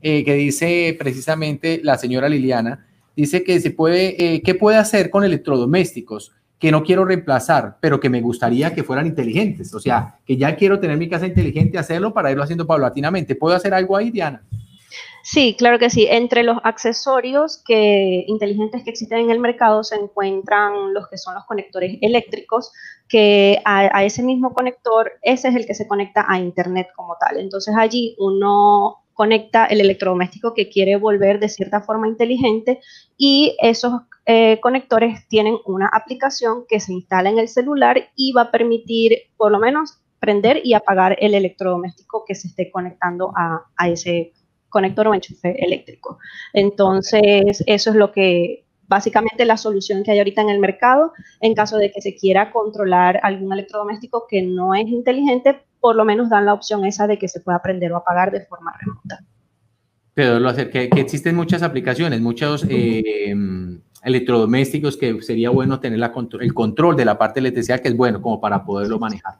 eh, 0.00 0.24
que 0.24 0.34
dice 0.34 0.96
precisamente 0.98 1.80
la 1.82 1.98
señora 1.98 2.28
Liliana, 2.28 2.86
dice 3.16 3.42
que 3.42 3.58
se 3.60 3.72
puede, 3.72 4.34
eh, 4.34 4.42
¿qué 4.42 4.54
puede 4.54 4.78
hacer 4.78 5.10
con 5.10 5.24
electrodomésticos 5.24 6.32
que 6.60 6.70
no 6.70 6.84
quiero 6.84 7.04
reemplazar, 7.04 7.78
pero 7.80 7.98
que 7.98 8.08
me 8.08 8.20
gustaría 8.20 8.72
que 8.72 8.84
fueran 8.84 9.06
inteligentes? 9.06 9.74
O 9.74 9.80
sea, 9.80 10.18
que 10.24 10.36
ya 10.36 10.54
quiero 10.54 10.78
tener 10.78 10.96
mi 10.96 11.08
casa 11.08 11.26
inteligente, 11.26 11.78
hacerlo 11.78 12.14
para 12.14 12.30
irlo 12.30 12.44
haciendo 12.44 12.66
paulatinamente. 12.66 13.34
¿Puedo 13.34 13.56
hacer 13.56 13.74
algo 13.74 13.96
ahí, 13.96 14.10
Diana? 14.10 14.42
Sí, 15.30 15.54
claro 15.58 15.78
que 15.78 15.90
sí. 15.90 16.06
Entre 16.08 16.42
los 16.42 16.56
accesorios 16.64 17.62
que, 17.62 18.24
inteligentes 18.28 18.82
que 18.82 18.88
existen 18.88 19.18
en 19.18 19.30
el 19.30 19.38
mercado 19.40 19.84
se 19.84 19.96
encuentran 19.96 20.94
los 20.94 21.06
que 21.08 21.18
son 21.18 21.34
los 21.34 21.44
conectores 21.44 21.98
eléctricos, 22.00 22.72
que 23.10 23.60
a, 23.66 24.04
ese 24.04 24.22
mismo 24.22 24.54
conector, 24.54 25.12
ese 25.20 25.48
es 25.48 25.54
el 25.54 25.66
que 25.66 25.74
se 25.74 25.86
conecta 25.86 26.24
a 26.26 26.38
Internet 26.38 26.88
como 26.96 27.14
tal. 27.20 27.38
Entonces 27.40 27.74
allí 27.76 28.16
uno 28.18 29.04
conecta 29.12 29.66
el 29.66 29.82
electrodoméstico 29.82 30.54
que 30.54 30.70
quiere 30.70 30.96
volver 30.96 31.40
de 31.40 31.50
cierta 31.50 31.82
forma 31.82 32.08
inteligente 32.08 32.80
y 33.18 33.54
esos 33.60 34.00
eh, 34.24 34.58
conectores 34.62 35.28
tienen 35.28 35.58
una 35.66 35.90
aplicación 35.92 36.64
que 36.66 36.80
se 36.80 36.94
instala 36.94 37.28
en 37.28 37.38
el 37.38 37.48
celular 37.48 38.08
y 38.16 38.32
va 38.32 38.42
a 38.42 38.50
permitir 38.50 39.18
por 39.36 39.52
lo 39.52 39.58
menos 39.58 39.98
prender 40.20 40.62
y 40.64 40.72
apagar 40.72 41.18
el 41.20 41.34
electrodoméstico 41.34 42.24
que 42.26 42.34
se 42.34 42.48
esté 42.48 42.70
conectando 42.70 43.30
a, 43.36 43.66
a 43.76 43.88
ese 43.90 44.32
conector 44.68 45.08
o 45.08 45.14
enchufe 45.14 45.56
eléctrico. 45.64 46.18
Entonces, 46.52 47.62
eso 47.66 47.90
es 47.90 47.96
lo 47.96 48.12
que 48.12 48.64
básicamente 48.88 49.44
la 49.44 49.56
solución 49.56 50.02
que 50.02 50.12
hay 50.12 50.18
ahorita 50.18 50.40
en 50.40 50.50
el 50.50 50.58
mercado 50.58 51.12
en 51.40 51.54
caso 51.54 51.76
de 51.76 51.92
que 51.92 52.00
se 52.00 52.16
quiera 52.16 52.50
controlar 52.50 53.20
algún 53.22 53.52
electrodoméstico 53.52 54.26
que 54.28 54.42
no 54.42 54.74
es 54.74 54.88
inteligente, 54.88 55.60
por 55.78 55.94
lo 55.94 56.04
menos 56.04 56.30
dan 56.30 56.46
la 56.46 56.54
opción 56.54 56.84
esa 56.84 57.06
de 57.06 57.18
que 57.18 57.28
se 57.28 57.40
pueda 57.40 57.60
prender 57.62 57.92
o 57.92 57.96
apagar 57.96 58.32
de 58.32 58.40
forma 58.46 58.72
remota. 58.80 59.20
Pero 60.14 60.40
lo 60.40 60.48
hacer, 60.48 60.70
que, 60.70 60.88
existen 60.96 61.36
muchas 61.36 61.62
aplicaciones, 61.62 62.20
muchos 62.20 62.66
eh, 62.68 63.34
electrodomésticos 64.02 64.96
que 64.96 65.22
sería 65.22 65.50
bueno 65.50 65.78
tener 65.78 65.98
la, 65.98 66.12
el 66.40 66.54
control 66.54 66.96
de 66.96 67.04
la 67.04 67.16
parte 67.16 67.38
electricidad, 67.38 67.80
que 67.80 67.88
es 67.88 67.96
bueno 67.96 68.20
como 68.20 68.40
para 68.40 68.64
poderlo 68.64 68.98
manejar. 68.98 69.34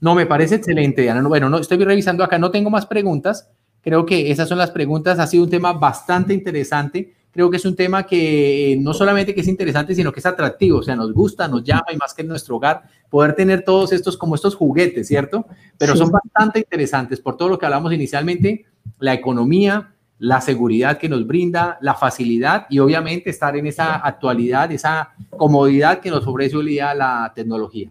No, 0.00 0.14
me 0.14 0.26
parece 0.26 0.56
excelente, 0.56 1.08
Ana. 1.08 1.22
Bueno, 1.28 1.48
no, 1.48 1.58
estoy 1.58 1.78
revisando 1.78 2.24
acá, 2.24 2.38
no 2.38 2.50
tengo 2.50 2.68
más 2.68 2.86
preguntas. 2.86 3.48
Creo 3.84 4.06
que 4.06 4.30
esas 4.30 4.48
son 4.48 4.56
las 4.56 4.70
preguntas. 4.70 5.18
Ha 5.18 5.26
sido 5.26 5.44
un 5.44 5.50
tema 5.50 5.74
bastante 5.74 6.32
interesante. 6.32 7.12
Creo 7.30 7.50
que 7.50 7.58
es 7.58 7.64
un 7.66 7.76
tema 7.76 8.06
que 8.06 8.78
no 8.80 8.94
solamente 8.94 9.34
que 9.34 9.42
es 9.42 9.48
interesante, 9.48 9.94
sino 9.94 10.10
que 10.10 10.20
es 10.20 10.26
atractivo. 10.26 10.78
O 10.78 10.82
sea, 10.82 10.96
nos 10.96 11.12
gusta, 11.12 11.46
nos 11.48 11.62
llama 11.62 11.86
y 11.92 11.96
más 11.98 12.14
que 12.14 12.22
en 12.22 12.28
nuestro 12.28 12.56
hogar, 12.56 12.84
poder 13.10 13.34
tener 13.34 13.62
todos 13.62 13.92
estos 13.92 14.16
como 14.16 14.36
estos 14.36 14.54
juguetes, 14.54 15.06
¿cierto? 15.06 15.46
Pero 15.76 15.96
son 15.96 16.10
bastante 16.10 16.60
interesantes 16.60 17.20
por 17.20 17.36
todo 17.36 17.50
lo 17.50 17.58
que 17.58 17.66
hablamos 17.66 17.92
inicialmente, 17.92 18.64
la 19.00 19.12
economía, 19.12 19.94
la 20.18 20.40
seguridad 20.40 20.96
que 20.96 21.10
nos 21.10 21.26
brinda, 21.26 21.76
la 21.82 21.94
facilidad 21.94 22.66
y 22.70 22.78
obviamente 22.78 23.28
estar 23.28 23.54
en 23.54 23.66
esa 23.66 23.96
actualidad, 23.96 24.72
esa 24.72 25.10
comodidad 25.28 26.00
que 26.00 26.10
nos 26.10 26.26
ofrece 26.26 26.56
hoy 26.56 26.66
día 26.66 26.94
la 26.94 27.30
tecnología. 27.34 27.90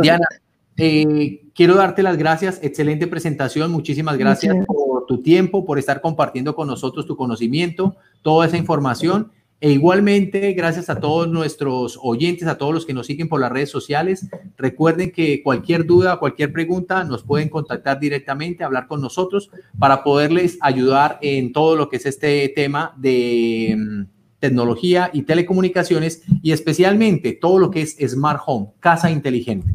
Diana, 0.00 0.26
eh, 0.82 1.42
quiero 1.54 1.74
darte 1.74 2.02
las 2.02 2.16
gracias, 2.16 2.58
excelente 2.62 3.06
presentación, 3.06 3.70
muchísimas 3.70 4.16
gracias 4.16 4.56
por 4.66 5.04
tu 5.06 5.20
tiempo, 5.20 5.66
por 5.66 5.78
estar 5.78 6.00
compartiendo 6.00 6.54
con 6.54 6.68
nosotros 6.68 7.06
tu 7.06 7.16
conocimiento, 7.16 7.96
toda 8.22 8.46
esa 8.46 8.56
información. 8.56 9.30
E 9.62 9.72
igualmente, 9.72 10.54
gracias 10.54 10.88
a 10.88 11.00
todos 11.00 11.28
nuestros 11.28 11.98
oyentes, 12.02 12.48
a 12.48 12.56
todos 12.56 12.72
los 12.72 12.86
que 12.86 12.94
nos 12.94 13.06
siguen 13.06 13.28
por 13.28 13.42
las 13.42 13.52
redes 13.52 13.68
sociales. 13.68 14.26
Recuerden 14.56 15.12
que 15.12 15.42
cualquier 15.42 15.84
duda, 15.84 16.16
cualquier 16.16 16.50
pregunta, 16.50 17.04
nos 17.04 17.24
pueden 17.24 17.50
contactar 17.50 18.00
directamente, 18.00 18.64
hablar 18.64 18.86
con 18.86 19.02
nosotros 19.02 19.50
para 19.78 20.02
poderles 20.02 20.56
ayudar 20.62 21.18
en 21.20 21.52
todo 21.52 21.76
lo 21.76 21.90
que 21.90 21.96
es 21.96 22.06
este 22.06 22.48
tema 22.56 22.94
de 22.96 23.76
mm, 23.76 24.02
tecnología 24.38 25.10
y 25.12 25.22
telecomunicaciones 25.22 26.22
y 26.42 26.52
especialmente 26.52 27.34
todo 27.34 27.58
lo 27.58 27.70
que 27.70 27.82
es 27.82 27.96
Smart 27.98 28.40
Home, 28.46 28.68
casa 28.80 29.10
inteligente. 29.10 29.74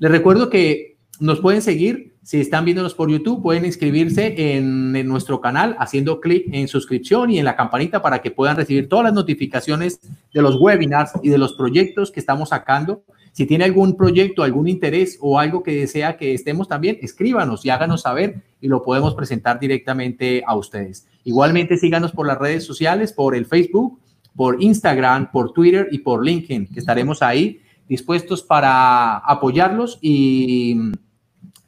Les 0.00 0.10
recuerdo 0.10 0.50
que 0.50 0.94
nos 1.20 1.40
pueden 1.40 1.62
seguir. 1.62 2.14
Si 2.22 2.40
están 2.40 2.64
viéndonos 2.64 2.94
por 2.94 3.10
YouTube, 3.10 3.42
pueden 3.42 3.66
inscribirse 3.66 4.56
en, 4.56 4.92
nuestro 5.06 5.40
canal 5.40 5.76
haciendo 5.78 6.20
clic 6.20 6.46
en 6.52 6.68
suscripción 6.68 7.30
y 7.30 7.38
en 7.38 7.44
la 7.44 7.54
campanita 7.54 8.00
para 8.00 8.22
que 8.22 8.30
puedan 8.30 8.56
recibir 8.56 8.88
todas 8.88 9.04
las 9.04 9.12
notificaciones 9.12 10.00
de 10.32 10.42
los 10.42 10.56
webinars 10.58 11.12
y 11.22 11.28
de 11.28 11.36
los 11.36 11.52
proyectos 11.52 12.10
que 12.10 12.20
estamos 12.20 12.48
sacando. 12.48 13.04
Si 13.32 13.46
tiene 13.46 13.64
algún 13.64 13.96
proyecto, 13.96 14.42
algún 14.42 14.68
interés 14.68 15.18
o 15.20 15.38
algo 15.38 15.62
que 15.62 15.74
desea 15.74 16.16
que 16.16 16.32
estemos 16.32 16.66
también, 16.66 16.98
escríbanos 17.02 17.64
y 17.66 17.70
háganos 17.70 18.02
saber 18.02 18.42
y 18.60 18.68
lo 18.68 18.82
podemos 18.82 19.14
presentar 19.14 19.60
directamente 19.60 20.42
a 20.46 20.56
ustedes. 20.56 21.06
Igualmente, 21.24 21.76
síganos 21.76 22.12
por 22.12 22.26
las 22.26 22.38
redes 22.38 22.64
sociales, 22.64 23.12
por 23.12 23.34
el 23.34 23.44
Facebook, 23.44 23.98
por 24.34 24.62
Instagram, 24.62 25.30
por 25.30 25.52
Twitter 25.52 25.88
y 25.90 25.98
por 25.98 26.24
LinkedIn, 26.24 26.68
que 26.68 26.80
estaremos 26.80 27.22
ahí 27.22 27.60
dispuestos 27.88 28.42
para 28.42 29.18
apoyarlos 29.18 29.98
y 30.00 30.92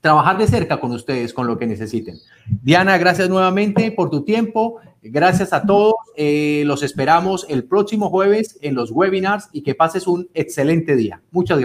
trabajar 0.00 0.38
de 0.38 0.46
cerca 0.46 0.78
con 0.80 0.92
ustedes 0.92 1.34
con 1.34 1.46
lo 1.46 1.58
que 1.58 1.66
necesiten. 1.66 2.18
Diana, 2.62 2.96
gracias 2.96 3.28
nuevamente 3.28 3.90
por 3.90 4.08
tu 4.08 4.22
tiempo. 4.22 4.80
Gracias 5.02 5.52
a 5.52 5.62
todos. 5.62 5.94
Eh, 6.16 6.62
los 6.66 6.82
esperamos 6.82 7.46
el 7.48 7.64
próximo 7.64 8.08
jueves 8.10 8.58
en 8.62 8.74
los 8.74 8.90
webinars 8.90 9.48
y 9.52 9.62
que 9.62 9.74
pases 9.74 10.06
un 10.06 10.28
excelente 10.34 10.96
día. 10.96 11.22
Muchas 11.30 11.58
gracias. 11.58 11.64